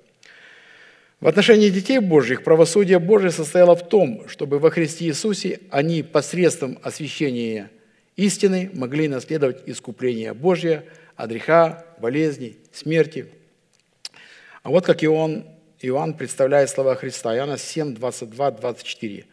[1.21, 6.79] В отношении детей Божьих правосудие Божие состояло в том, чтобы во Христе Иисусе они посредством
[6.83, 7.71] освящения
[8.17, 10.85] истины могли наследовать искупление Божье,
[11.17, 13.27] от греха, болезней, смерти.
[14.63, 15.47] А вот как Иоанн,
[15.81, 17.37] Иоанн представляет слова Христа.
[17.37, 19.25] Иоанна 7, 22, 24.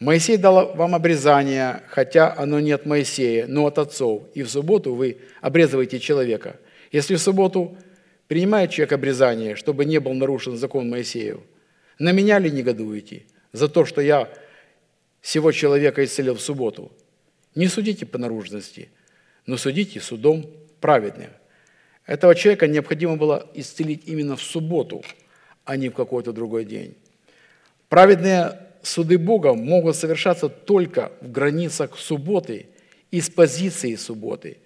[0.00, 4.94] «Моисей дал вам обрезание, хотя оно не от Моисея, но от отцов, и в субботу
[4.94, 6.56] вы обрезываете человека.
[6.94, 7.76] Если в субботу
[8.28, 11.40] принимает человек обрезание, чтобы не был нарушен закон Моисеев,
[11.98, 14.28] на меня ли негодуете за то, что я
[15.20, 16.92] всего человека исцелил в субботу?
[17.56, 18.90] Не судите по наружности,
[19.44, 20.46] но судите судом
[20.78, 21.30] праведным.
[22.06, 25.02] Этого человека необходимо было исцелить именно в субботу,
[25.64, 26.94] а не в какой-то другой день.
[27.88, 32.68] Праведные суды Бога могут совершаться только в границах субботы
[33.10, 34.58] и с позиции субботы,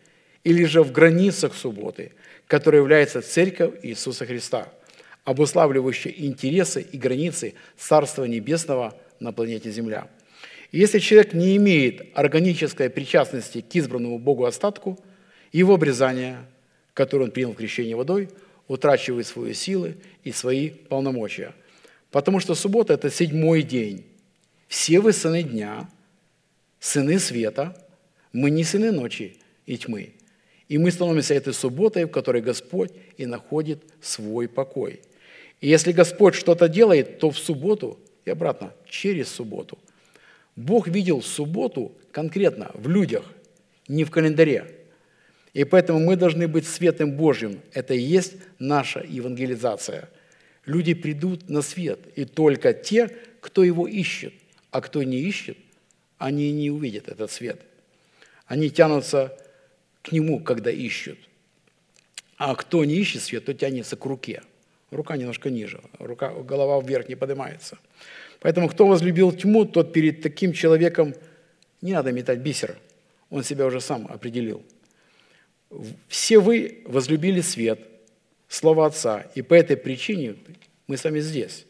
[0.44, 2.12] или же в границах субботы,
[2.47, 4.73] которая является Церковь Иисуса Христа,
[5.24, 10.09] обуславливающая интересы и границы Царства Небесного на планете Земля.
[10.73, 14.98] Если человек не имеет органической причастности к избранному Богу остатку,
[15.52, 16.39] его обрезание,
[16.94, 18.28] которое он принял в крещении водой,
[18.66, 21.55] утрачивает свои силы и свои полномочия.
[22.10, 24.05] Потому что суббота– это седьмой день.
[24.69, 25.89] Все вы сыны дня,
[26.78, 27.77] сыны света,
[28.32, 30.12] мы не сыны ночи и тьмы.
[30.69, 35.01] И мы становимся этой субботой, в которой Господь и находит свой покой.
[35.61, 39.78] И если Господь что-то делает, то в субботу и обратно, через субботу.
[40.55, 43.24] Бог видел субботу конкретно в людях,
[43.89, 44.74] не в календаре.
[45.55, 47.61] И поэтому мы должны быть светом Божьим.
[47.73, 50.11] Это и есть наша евангелизация.
[50.66, 53.09] Люди придут на свет, и только те,
[53.40, 54.35] кто его ищет.
[54.70, 55.57] А кто не ищет,
[56.19, 57.62] они не увидят этот свет.
[58.47, 59.35] Они тянутся
[60.09, 61.18] к нему, когда ищут.
[62.36, 64.43] А кто не ищет свет, то тянется к руке.
[64.90, 67.78] Рука немножко ниже, рука, голова вверх не поднимается.
[68.40, 71.14] Поэтому кто возлюбил тьму, тот перед таким человеком
[71.82, 72.78] не надо метать бисер.
[73.28, 74.62] Он себя уже сам определил.
[76.09, 77.80] Все вы возлюбили свет,
[78.48, 80.36] Слово Отца, и по этой причине
[80.86, 81.66] мы с вами здесь.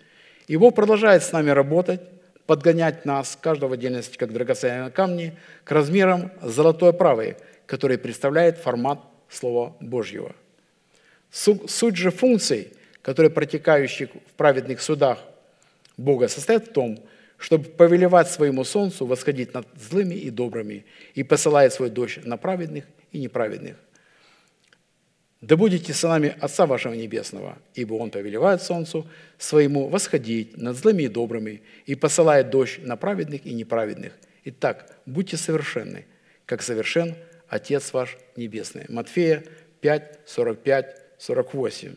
[0.46, 2.00] И Бог продолжает с нами работать,
[2.46, 7.36] подгонять нас, каждого в отдельности, как драгоценные камни, к размерам золотой правой,
[7.68, 10.34] который представляет формат Слова Божьего.
[11.30, 12.72] Суть же функций,
[13.02, 15.18] которые протекающих в праведных судах
[15.98, 16.98] Бога, состоит в том,
[17.36, 22.86] чтобы повелевать своему солнцу восходить над злыми и добрыми, и посылает свой дождь на праведных
[23.12, 23.76] и неправедных.
[25.42, 31.08] Да будете сынами Отца вашего Небесного, ибо Он повелевает солнцу своему восходить над злыми и
[31.08, 34.14] добрыми и посылает дождь на праведных и неправедных.
[34.44, 36.06] Итак, будьте совершенны,
[36.46, 37.14] как совершен
[37.48, 38.86] Отец ваш Небесный.
[38.88, 39.44] Матфея
[39.80, 41.94] 5, 45, 48.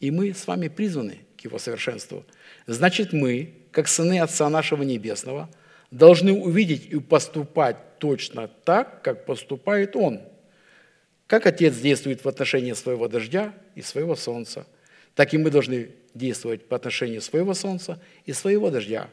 [0.00, 2.24] И мы с вами призваны к Его совершенству.
[2.66, 5.48] Значит, мы, как сыны Отца нашего Небесного,
[5.90, 10.20] должны увидеть и поступать точно так, как поступает Он–
[11.32, 14.66] как Отец действует в отношении своего дождя и своего солнца,
[15.14, 19.08] так и мы должны действовать по отношению своего солнца и своего дождя.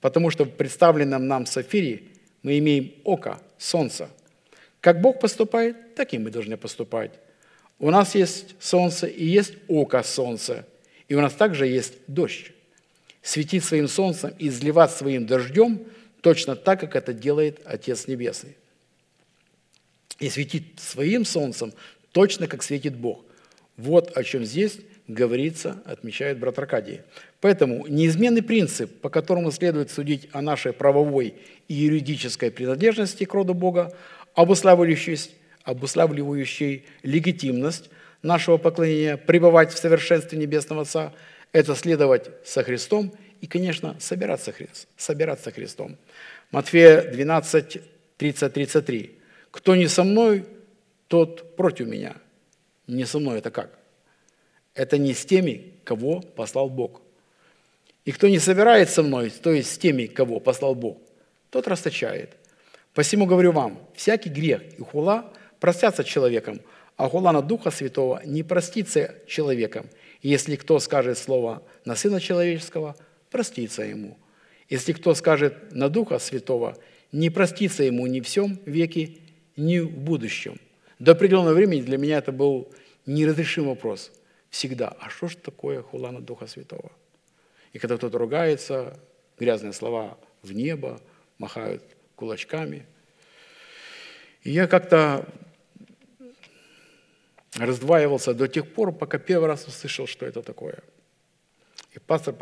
[0.00, 2.04] Потому что в представленном нам сафире
[2.44, 4.08] мы имеем око, солнце.
[4.80, 7.12] Как Бог поступает, так и мы должны поступать.
[7.78, 10.66] У нас есть солнце и есть око солнца,
[11.08, 12.52] и у нас также есть дождь.
[13.22, 15.86] Светить своим солнцем и изливать своим дождем
[16.22, 18.56] точно так, как это делает Отец Небесный
[20.20, 21.72] и светит своим солнцем
[22.12, 23.24] точно, как светит Бог.
[23.76, 24.78] Вот о чем здесь
[25.08, 27.00] говорится, отмечает брат Аркадий.
[27.40, 31.34] Поэтому неизменный принцип, по которому следует судить о нашей правовой
[31.68, 33.94] и юридической принадлежности к роду Бога,
[34.34, 37.90] обуславливающий легитимность
[38.22, 41.14] нашего поклонения, пребывать в совершенстве Небесного Отца,
[41.52, 44.52] это следовать со Христом и, конечно, собираться,
[44.96, 45.96] собираться Христом.
[46.50, 47.80] Матфея 12,
[48.18, 49.18] 30, 33.
[49.50, 50.44] Кто не со мной,
[51.08, 52.16] тот против меня.
[52.86, 53.78] Не со мной это как?
[54.74, 57.00] Это не с теми, кого послал Бог.
[58.04, 60.98] И кто не собирает со мной, то есть с теми, кого послал Бог,
[61.50, 62.36] тот расточает.
[62.94, 66.60] Посему говорю вам, всякий грех и хула простятся человеком,
[66.96, 69.86] а хула на Духа Святого не простится человеком.
[70.22, 72.96] И если кто скажет слово на Сына Человеческого,
[73.30, 74.18] простится ему.
[74.68, 76.76] Если кто скажет на Духа Святого,
[77.12, 79.18] не простится ему ни в всем веке,
[79.56, 80.60] ни в будущем.
[80.98, 82.72] До определенного времени для меня это был
[83.06, 84.12] неразрешимый вопрос.
[84.50, 84.94] Всегда.
[85.00, 86.92] А что же такое хула на Духа Святого?
[87.72, 88.98] И когда кто-то ругается,
[89.38, 91.00] грязные слова в небо,
[91.38, 91.82] махают
[92.16, 92.86] кулачками.
[94.42, 95.26] И я как-то
[97.56, 100.78] раздваивался до тех пор, пока первый раз услышал, что это такое.
[101.92, 102.34] И пастор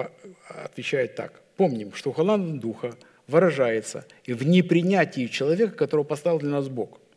[0.49, 1.43] отвечает так.
[1.57, 2.95] Помним, что хула на Духа
[3.27, 7.01] выражается и в непринятии человека, которого поставил для нас Бог–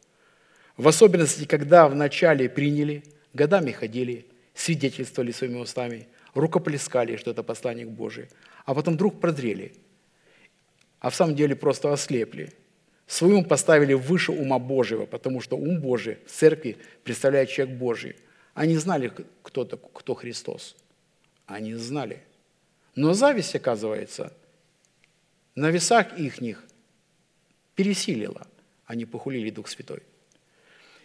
[0.77, 4.25] В особенности, когда вначале приняли, годами ходили,
[4.55, 8.27] свидетельствовали своими устами, рукоплескали, что это посланник Божий,
[8.65, 9.73] а потом вдруг прозрели,
[10.99, 12.53] а в самом деле просто ослепли.
[13.07, 18.15] Свой ум поставили выше ума Божьего, потому что ум Божий в церкви представляет человек Божий.
[18.53, 19.11] Они знали,
[19.43, 20.77] кто, кто Христос.
[21.45, 22.23] Они знали.
[22.95, 24.31] Но зависть, оказывается,
[25.55, 26.63] на весах ихних
[27.75, 28.47] пересилила.
[28.85, 30.03] Они похулили Дух Святой.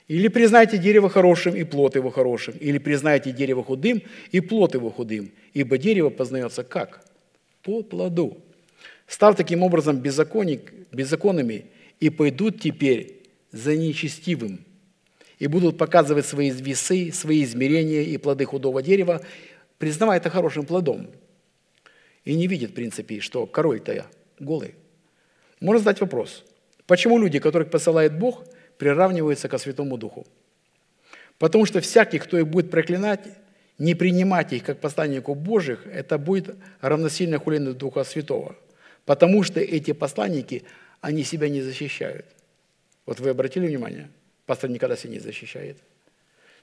[0.08, 2.54] Или признайте дерево хорошим, и плод его хорошим.
[2.60, 5.32] Или признайте дерево худым, и плод его худым.
[5.52, 7.04] Ибо дерево познается как?
[7.62, 8.38] По плоду.
[9.08, 11.66] Став таким образом беззаконник, беззаконными,
[11.98, 14.60] и пойдут теперь за нечестивым,
[15.38, 19.22] и будут показывать свои весы, свои измерения и плоды худого дерева,
[19.78, 21.08] признавая это хорошим плодом.
[22.24, 24.06] И не видят, в принципе, что король-то
[24.38, 24.74] голый.
[25.60, 26.44] Можно задать вопрос,
[26.86, 28.44] почему люди, которых посылает Бог–
[28.78, 30.26] приравниваются ко Святому Духу.
[31.38, 33.20] Потому что всякий, кто их будет проклинать,
[33.78, 38.56] не принимать их как посланников Божьих, это будет равносильно хулению Духа Святого.
[39.04, 40.64] Потому что эти посланники,
[41.00, 42.26] они себя не защищают.
[43.04, 44.08] Вот вы обратили внимание?
[44.46, 45.76] Пастор никогда себя не защищает.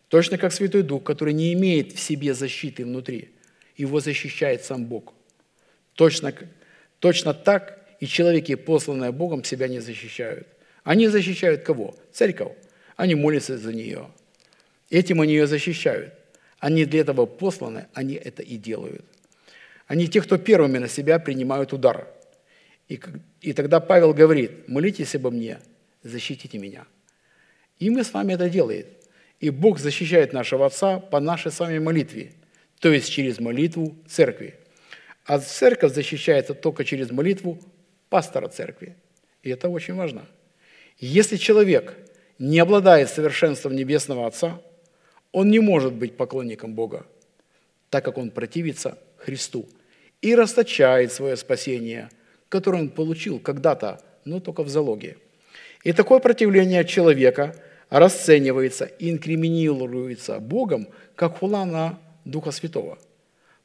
[0.10, 3.30] Точно как Святой Дух, который не имеет в себе защиты внутри,
[3.78, 5.14] его защищает сам Бог.
[5.94, 6.34] Точно,
[7.00, 10.48] точно так и человеки, посланные Богом, себя не защищают.
[10.84, 11.96] Они защищают кого?
[12.12, 12.54] Церковь.
[12.96, 14.10] Они молятся за нее.
[14.90, 16.14] Этим они ее защищают.
[16.60, 19.06] Они для этого посланы, они это и делают.
[19.88, 22.08] Они те, кто первыми на себя принимают удар.
[22.88, 23.00] И,
[23.42, 25.60] и тогда Павел говорит, молитесь обо мне,
[26.04, 26.86] защитите меня.
[27.80, 28.86] И мы с вами это делаем.
[29.40, 32.32] И Бог защищает нашего Отца по нашей с вами молитве,
[32.80, 34.56] то есть через молитву церкви.
[35.26, 37.60] А церковь защищается только через молитву
[38.10, 38.96] пастора церкви.
[39.42, 40.26] И это очень важно.
[41.00, 41.96] Если человек
[42.40, 44.62] не обладает совершенством Небесного Отца,
[45.32, 47.06] он не может быть поклонником Бога,
[47.90, 49.68] так как он противится Христу
[50.22, 52.10] и расточает свое спасение,
[52.50, 55.18] которое он получил когда-то, но только в залоге.
[55.84, 57.56] И такое противление человека
[57.90, 62.98] расценивается и инкриминируется Богом, как хула на Духа Святого.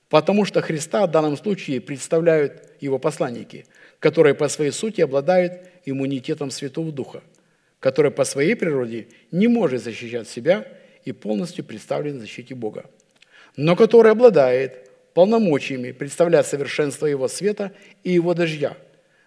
[0.08, 3.66] Потому что Христа в данном случае представляют его посланники,
[4.00, 5.52] которые по своей сути обладают
[5.90, 7.22] иммунитетом Святого Духа,
[7.80, 10.66] который по своей природе не может защищать себя
[11.04, 12.86] и полностью представлен в защите Бога,
[13.56, 17.72] но который обладает полномочиями представлять совершенство Его света
[18.04, 18.76] и Его дождя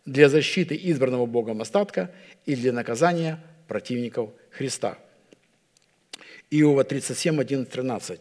[0.05, 2.11] для защиты избранного Богом остатка
[2.45, 4.97] и для наказания противников Христа.
[6.49, 8.19] Иова 37, 11, 13.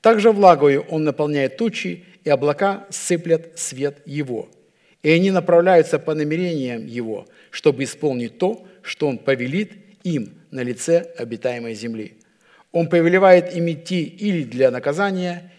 [0.00, 4.48] «Также влагою Он наполняет тучи, и облака сыплят свет Его,
[5.06, 9.70] и они направляются по намерениям Его, чтобы исполнить то, что Он повелит
[10.02, 12.14] им на лице обитаемой земли.
[12.72, 15.52] Он повелевает им идти или для наказания,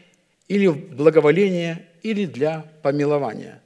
[0.49, 3.61] или благоволения, или для помилования.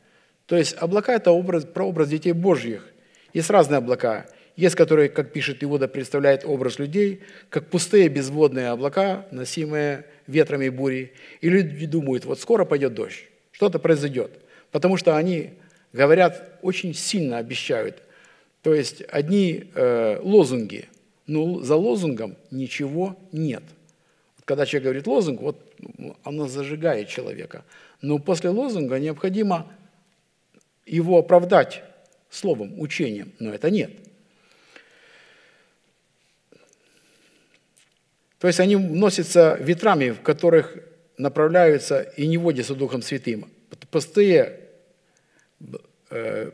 [0.46, 2.88] То есть облака– это образ, прообраз детей Божьих.
[3.34, 4.28] Есть разные облака.
[4.56, 11.14] Есть, которые, как пишет Иуда, представляют образ людей, как пустые безводные облака, носимые ветрами бури.
[11.40, 14.42] И люди думают, вот скоро пойдет дождь, что-то произойдет.
[14.70, 15.56] Потому что они
[15.94, 18.02] говорят, очень сильно обещают.
[18.62, 20.88] То есть одни э, лозунги,
[21.28, 23.64] но за лозунгом ничего нет.
[24.46, 25.74] Когда человек говорит лозунг, вот
[26.24, 27.64] оно зажигает человека.
[28.02, 29.72] Но после лозунга необходимо
[30.86, 31.84] его оправдать
[32.30, 33.92] словом, учением, но это нет.
[38.40, 40.76] То есть они носятся ветрами, в которых
[41.18, 43.50] направляются и не водятся Духом Святым.
[43.92, 44.71] Пустые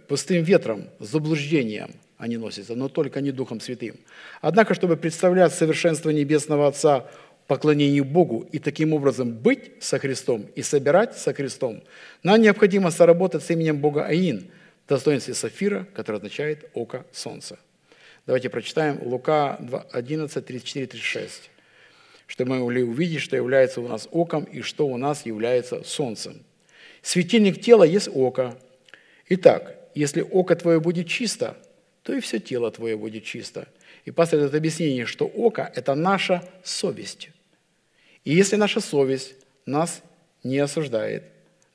[0.08, 3.98] пустым ветром, заблуждением они носятся, но только не Духом Святым.
[4.42, 10.48] Однако, чтобы представлять совершенство Небесного Отца в поклонении Богу и таким образом быть со Христом
[10.56, 11.84] и собирать со Христом,
[12.24, 14.50] нам необходимо соработать с именем Бога Аин
[14.86, 17.60] в достоинстве Сафира, который означает «око солнца».
[18.26, 19.58] Давайте прочитаем Лука
[19.92, 21.50] 11, 34, 36,
[22.26, 26.44] чтобы мы могли увидеть, что является у нас оком и что у нас является солнцем.
[27.02, 28.58] Светильник тела есть око,
[29.30, 31.58] Итак, если око твое будет чисто,
[32.04, 33.68] то и все тело твое будет чисто.
[34.06, 37.30] И последует объяснение, что око– это наша совесть.
[38.24, 39.36] И если наша совесть
[39.66, 40.02] нас
[40.44, 41.24] не осуждает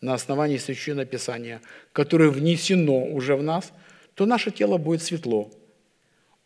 [0.00, 1.60] на основании Священного Писания,
[1.92, 3.72] которое внесено уже в нас,
[4.14, 5.50] то наше тело будет светло.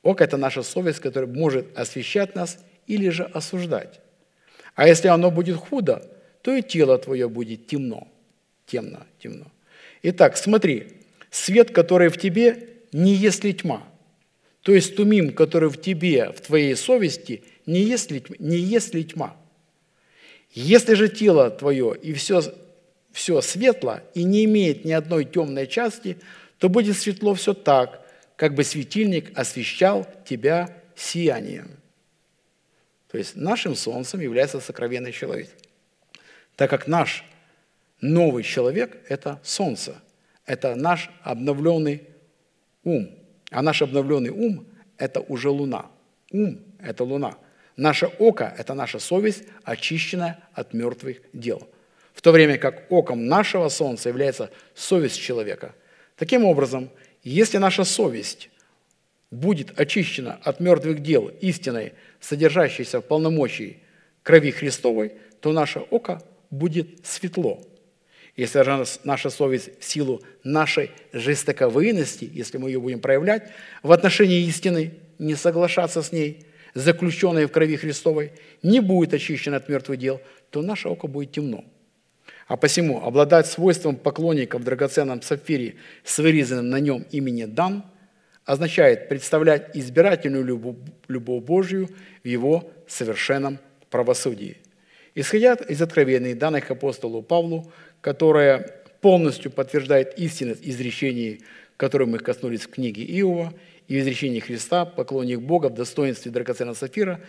[0.03, 4.01] Око– это наша совесть, которая может освещать нас или же осуждать.
[4.75, 6.03] А если оно будет худо,
[6.43, 8.09] то и тело твое будет темно.
[8.67, 9.47] Темно, темно.
[10.03, 10.96] Итак, смотри,
[11.37, 13.87] свет, который в тебе, не если тьма.
[14.63, 19.05] То есть тумим, который в тебе, в твоей совести, не есть ли, не есть ли
[19.05, 19.37] тьма?
[20.51, 22.43] Если же тело твое и все,
[23.13, 26.17] все светло и не имеет ни одной темной части,
[26.59, 28.05] то будет светло все так,
[28.37, 31.71] как бы светильник освещал тебя сиянием.
[33.11, 35.51] То есть нашим солнцем является сокровенный человек.
[36.57, 37.25] Так как наш
[38.01, 40.01] новый человек– это солнце,
[40.47, 42.03] это наш обновленный
[42.85, 43.11] ум.
[43.51, 44.67] А наш обновленный ум–
[44.99, 45.87] это уже луна.
[46.33, 47.37] Ум– это луна.
[47.77, 51.69] Наше око– это наша совесть, очищенная от мертвых дел.
[52.15, 55.75] В то время как оком нашего солнца является совесть человека.
[56.17, 56.91] Таким образом,
[57.23, 58.49] если наша совесть
[59.31, 63.83] будет очищена от мертвых дел истиной, содержащейся в полномочии
[64.23, 67.63] крови Христовой, то наше око будет светло.
[68.37, 68.63] Если
[69.05, 73.51] наша совесть в силу нашей жестоковыйности, если мы ее будем проявлять,
[73.83, 76.45] в отношении истины, не соглашаться с ней,
[76.75, 78.33] заключенной в крови Христовой,
[78.63, 81.65] не будет очищена от мертвых дел, то наше око будет темно.
[82.47, 87.85] А посему обладать свойством поклонников в драгоценном сапфире с вырезанным на нем имени Дан
[88.45, 90.77] означает представлять избирательную любовь,
[91.09, 91.89] любовь Божью
[92.23, 93.59] в его совершенном
[93.91, 94.59] правосудии.
[95.15, 97.73] Исходя из откровений, данных апостолу Павлу,
[98.07, 101.41] которая полностью подтверждает истинность изречений,
[101.77, 103.53] которые мы коснулись в книге Иова,
[103.89, 107.21] и изречений Христа, поклонник Бога в достоинстве драгоценного сапфира,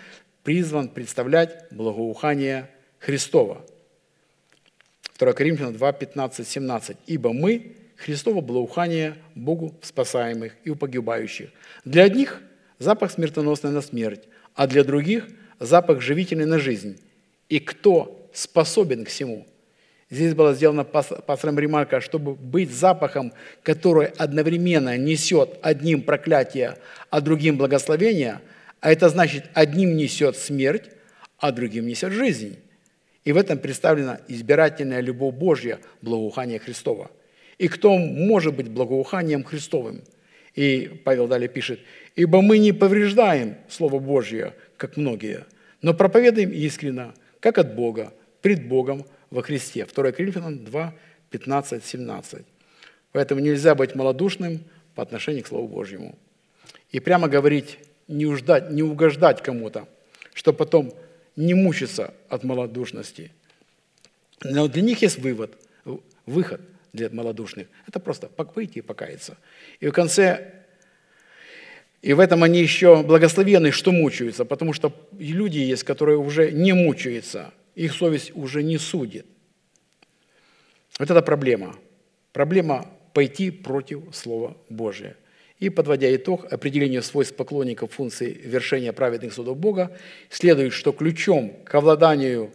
[0.44, 3.66] призван представлять благоухание Христова.
[5.18, 6.98] 2 Коринфянам 2, 15, 17.
[7.08, 11.50] «Ибо мы– Христово благоухание Богу спасаемых и у погибающих.
[11.86, 12.40] Для одних–
[12.78, 15.28] запах смертоносный на смерть, а для других–
[15.60, 17.02] запах живительный на жизнь.
[17.50, 19.48] И кто способен к всему–
[20.10, 26.78] Здесь была сделана пастором ремарка, чтобы быть запахом, который одновременно несет одним проклятие,
[27.10, 28.40] а другим благословение,
[28.80, 30.90] а это значит, одним несет смерть,
[31.40, 32.58] а другим несет жизнь.
[33.26, 37.12] И в этом представлена избирательная любовь Божья, благоухание Христова.
[37.58, 40.04] И кто может быть благоуханием Христовым?
[40.56, 41.82] И Павел далее пишет,
[42.16, 45.46] «Ибо мы не повреждаем Слово Божье, как многие,
[45.82, 49.86] но проповедуем искренно, как от Бога, пред Богом, во Христе.
[49.86, 50.94] 2 Коринфянам 2,
[51.30, 52.46] 15, 17.
[53.12, 54.64] Поэтому нельзя быть малодушным
[54.96, 56.18] по отношению к Слову Божьему.
[56.92, 59.88] И прямо говорить, не, уждать, не угождать кому-то,
[60.34, 60.94] чтобы потом
[61.36, 63.32] не мучиться от малодушности.
[64.44, 65.58] Но для них есть вывод,
[66.26, 66.62] выход
[66.94, 67.68] для малодушных.
[67.88, 69.38] Это просто выйти и покаяться.
[69.80, 70.54] И в конце
[72.02, 76.74] и в этом они еще благословенны, что мучаются, потому что люди есть, которые уже не
[76.74, 79.26] мучаются, их совесть уже не судит.
[80.98, 81.76] Вот это проблема.
[82.34, 85.16] Проблема пойти против Слова Божия.
[85.60, 89.96] И, подводя итог определению свойств поклонников функции вершения праведных судов Бога,
[90.30, 92.52] следует, что ключом к овладанию,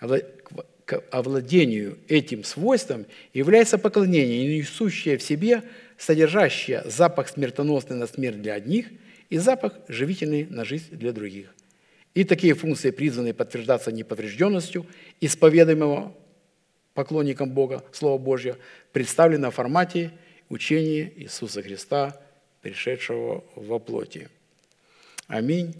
[0.00, 5.62] к овладению этим свойством является поклонение, несущее в себе,
[5.96, 8.86] содержащее запах смертоносный на смерть для одних
[9.30, 11.54] и запах живительный на жизнь для других.
[12.14, 14.86] И такие функции призваны подтверждаться неповрежденностью
[15.20, 16.14] исповедуемого
[16.94, 18.56] поклонником Бога, Слова Божьего,
[18.92, 20.12] представлено в формате
[20.48, 22.20] учения Иисуса Христа,
[22.62, 24.28] пришедшего во плоти.
[25.28, 25.74] Аминь.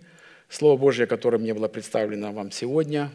[0.48, 3.10] Слово Божье, которое мне было представлено вам сегодня,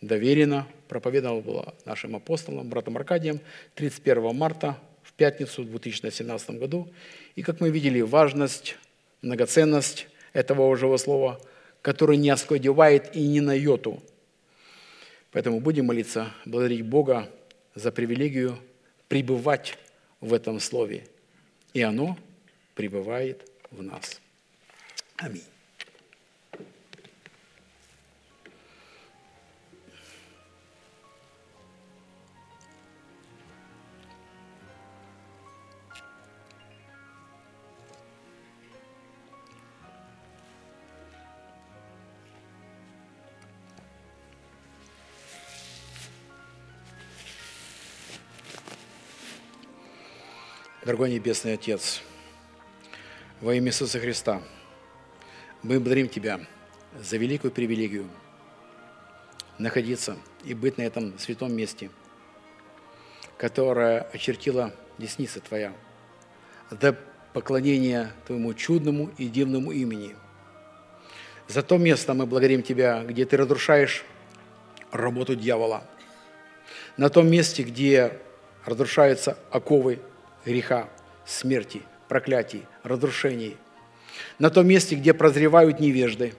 [0.00, 3.40] доверено, проповедовано было нашим апостолом, братом Аркадием,
[3.74, 6.88] 31 марта, в пятницу в 2017 году.
[7.34, 8.76] И, как мы видели, важность,
[9.22, 11.40] многоценность этого Божьего Слова–
[11.84, 14.02] который не оскладевает и не на йоту.
[15.32, 17.30] Поэтому будем молиться, благодарить Бога
[17.74, 18.58] за привилегию
[19.06, 19.76] пребывать
[20.18, 21.06] в этом Слове.
[21.74, 22.16] И оно
[22.74, 24.18] пребывает в нас.
[25.18, 25.44] Аминь.
[50.84, 52.02] Дорогой Небесный Отец,
[53.40, 54.42] во имя Иисуса Христа,
[55.62, 56.40] мы благодарим Тебя
[57.00, 58.06] за великую привилегию
[59.56, 61.88] находиться и быть на этом святом месте,
[63.38, 65.72] которое очертила десница Твоя,
[66.68, 66.94] за
[67.32, 70.14] поклонение Твоему чудному и дивному имени.
[71.48, 74.04] За то место мы благодарим Тебя, где Ты разрушаешь
[74.90, 75.82] работу дьявола,
[76.98, 78.20] на том месте, где
[78.66, 79.98] разрушаются оковы
[80.44, 80.88] греха,
[81.24, 83.56] смерти, проклятий, разрушений.
[84.38, 86.34] на том месте, где прозревают невежды,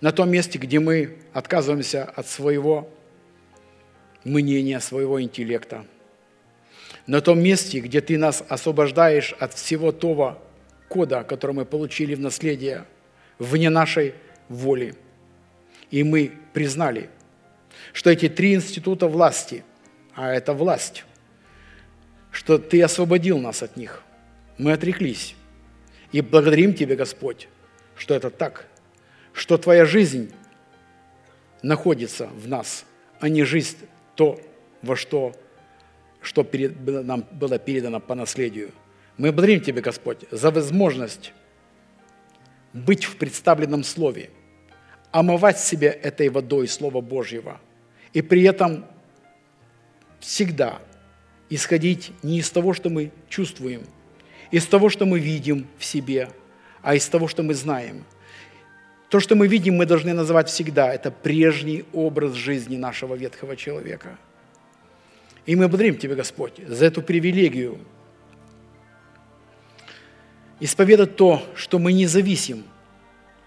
[0.00, 2.88] на том месте, где мы отказываемся от своего
[4.24, 5.84] мнения, своего интеллекта,
[7.06, 10.40] на том месте, где Ты нас освобождаешь от всего того
[10.88, 12.84] кода, который мы получили в наследие
[13.38, 14.14] вне нашей
[14.48, 14.94] воли.
[15.90, 17.10] И мы признали,
[17.92, 19.64] что эти три института власти,
[20.14, 21.04] а это власть,
[22.30, 24.02] что Ты освободил нас от них.
[24.58, 25.34] Мы отреклись.
[26.12, 27.48] И благодарим Тебя, Господь,
[27.96, 28.66] что это так,
[29.32, 30.32] что Твоя жизнь
[31.62, 32.84] находится в нас,
[33.20, 33.78] а не жизнь
[34.16, 34.40] то,
[34.82, 35.34] во что,
[36.20, 38.72] что перед, нам было передано по наследию.
[39.16, 41.32] Мы благодарим Тебя, Господь, за возможность
[42.72, 44.30] быть в представленном Слове,
[45.12, 47.60] омывать себя этой водой Слова Божьего,
[48.12, 48.84] и при этом
[50.20, 50.80] всегда
[51.50, 53.82] исходить не из того, что мы чувствуем,
[54.50, 56.30] из того, что мы видим в себе,
[56.80, 58.04] а из того, что мы знаем.
[59.10, 60.94] То, что мы видим, мы должны называть всегда.
[60.94, 64.16] Это прежний образ жизни нашего ветхого человека.
[65.46, 67.78] И мы благодарим Тебя, Господь, за эту привилегию
[70.60, 72.64] исповедать то, что мы не зависим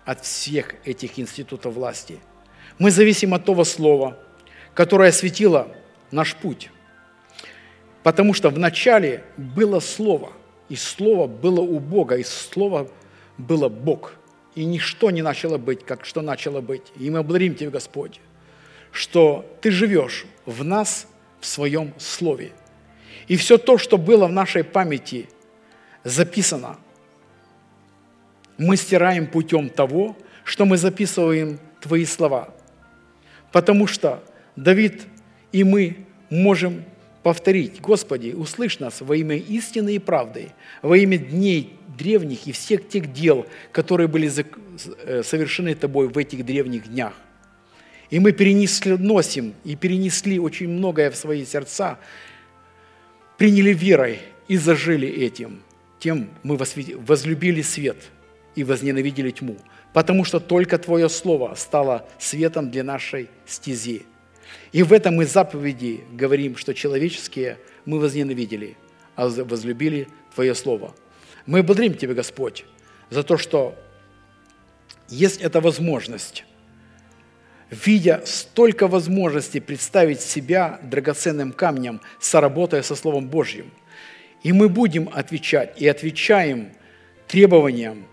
[0.03, 2.19] от всех этих институтов власти.
[2.77, 4.19] Мы зависим от того слова,
[4.73, 5.73] которое осветило
[6.11, 6.71] наш путь.
[8.03, 10.33] Потому что вначале было Слово,
[10.69, 12.89] и Слово было у Бога, и Слово
[13.37, 14.15] было Бог.
[14.55, 16.83] И ничто не начало быть, как что начало быть.
[16.99, 18.19] И мы благодарим Тебя, Господь,
[18.91, 21.07] что Ты живешь в нас,
[21.39, 22.51] в Своем Слове.
[23.27, 25.29] И все то, что было в нашей памяти
[26.03, 26.77] записано,
[28.57, 32.53] мы стираем путем того, что мы записываем Твои слова.
[33.51, 34.23] Потому что
[34.55, 35.03] Давид
[35.51, 36.83] и мы можем
[37.23, 40.51] повторить, Господи, услышь нас во имя истины и правды,
[40.81, 44.29] во имя дней древних и всех тех дел, которые были
[45.05, 47.13] э, совершены Тобой в этих древних днях.
[48.09, 51.97] И мы перенесли, носим и перенесли очень многое в свои сердца,
[53.37, 55.61] приняли верой и зажили этим.
[55.99, 57.97] Тем мы возлюбили свет
[58.55, 59.57] и возненавидели тьму,
[59.93, 64.03] потому что только Твое Слово стало светом для нашей стези–
[64.73, 68.75] и в этом мы заповеди говорим, что человеческие мы возненавидели,
[69.15, 70.95] а возлюбили Твое Слово.
[71.45, 72.65] Мы благодарим Тебя, Господь,
[73.09, 73.75] за то, что
[75.09, 76.43] есть эта возможность,
[77.69, 83.71] видя столько возможностей представить себя драгоценным камнем, соработая со Словом Божьим.
[84.41, 86.71] И мы будем отвечать и отвечаем
[87.27, 88.05] требованиям,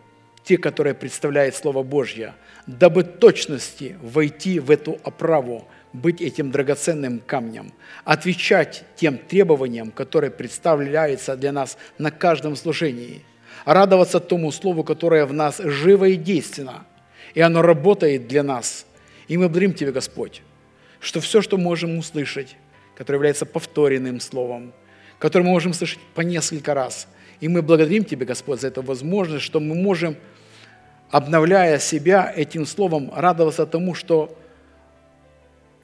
[0.45, 2.35] те, которые представляет Слово Божье,
[2.67, 7.73] дабы точности войти в эту оправу– быть этим драгоценным камнем,
[8.05, 13.25] отвечать тем требованиям, которые представляются для нас на каждом служении,
[13.65, 16.85] радоваться тому слову, которое в нас живо и действенно,
[17.35, 18.87] и оно работает для нас.
[19.29, 20.43] И мы благодарим Тебя, Господь,
[21.01, 22.57] что все, что можем услышать,
[22.97, 24.73] которое является повторенным словом,
[25.19, 27.09] которое мы можем слышать по несколько раз,
[27.41, 30.17] и мы благодарим Тебя, Господь, за эту возможность, что мы можем,
[31.11, 34.37] обновляя себя этим словом, радоваться тому, что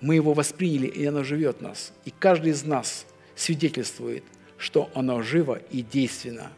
[0.01, 1.93] мы его восприняли, и оно живет в нас.
[2.05, 4.25] И каждый из нас свидетельствует,
[4.59, 6.51] что оно живо и действенно.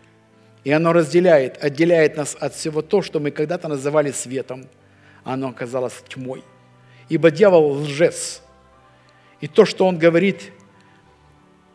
[0.65, 4.67] И оно разделяет, отделяет нас от всего то, что мы когда-то называли светом,
[5.25, 6.43] а оно оказалось тьмой.
[7.09, 8.43] Ибо дьявол лжец.
[9.41, 10.53] И то, что он говорит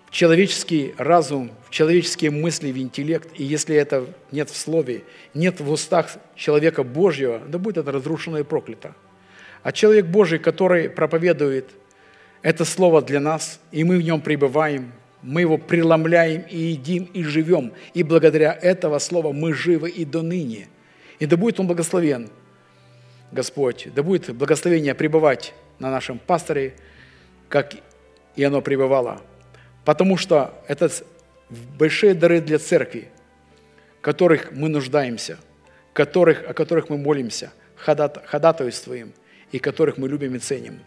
[0.08, 5.04] в человеческий разум, в человеческие мысли, в интеллект, и если это нет в слове,
[5.34, 8.94] нет в устах человека Божьего, да будет это разрушено и проклято.
[9.64, 11.70] А человек Божий, который проповедует
[12.42, 14.92] это слово для нас, и мы в нем пребываем,
[15.22, 17.72] мы его преломляем и едим, и живем.
[17.94, 20.68] И благодаря этого слова мы живы и до ныне.
[21.20, 22.30] И да будет он благословен,
[23.32, 26.74] Господь, да будет благословение пребывать на нашем пасторе,
[27.48, 27.74] как
[28.36, 29.22] и оно пребывало.
[29.86, 30.92] Потому что это
[31.78, 33.08] большие дары для церкви,
[34.02, 35.38] которых мы нуждаемся,
[35.94, 39.14] которых, о которых мы молимся, ходатайствуем–
[39.54, 40.82] и которых мы любим и ценим.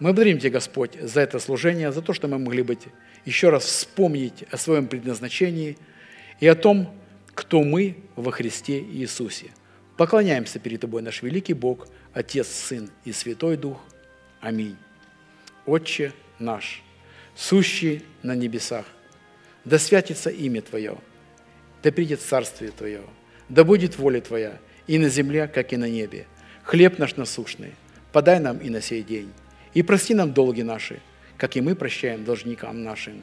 [0.00, 2.82] Мы благодарим Тебя, Господь, за это служение, за то, что мы могли быть
[3.24, 5.78] еще раз вспомнить о своем предназначении
[6.40, 6.94] и о том,
[7.34, 9.46] кто мы во Христе Иисусе.
[9.96, 13.80] Поклоняемся перед Тобой, наш великий Бог, Отец, Сын и Святой Дух.
[14.40, 14.76] Аминь.
[15.64, 16.82] Отче наш,
[17.36, 18.84] сущий на небесах,
[19.64, 20.96] да святится имя Твое,
[21.84, 23.02] да придет Царствие Твое,
[23.48, 24.58] да будет воля Твоя
[24.88, 26.26] и на земле, как и на небе.
[26.64, 27.74] Хлеб наш насущный–
[28.12, 29.32] подай нам и на сей день.
[29.74, 31.00] И прости нам долги наши,
[31.36, 33.22] как и мы прощаем должникам нашим.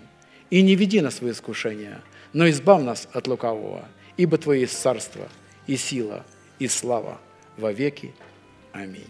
[0.49, 2.01] И не веди нас в искушение,
[2.33, 3.87] но избав нас от лукавого,
[4.17, 5.27] ибо Твое есть царство,
[5.67, 6.25] и сила,
[6.59, 7.19] и слава
[7.57, 8.13] во веки.
[8.71, 9.09] Аминь.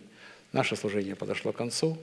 [0.51, 1.97] Наше служение подошло к концу.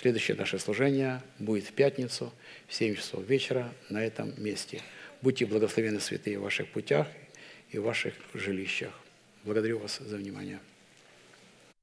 [0.00, 2.32] Следующее наше служение будет в пятницу
[2.66, 4.80] в 7 часов вечера на этом месте.
[5.20, 7.06] Будьте благословены, святые, в ваших путях
[7.70, 8.92] и в ваших жилищах.
[9.44, 10.58] Благодарю вас за внимание.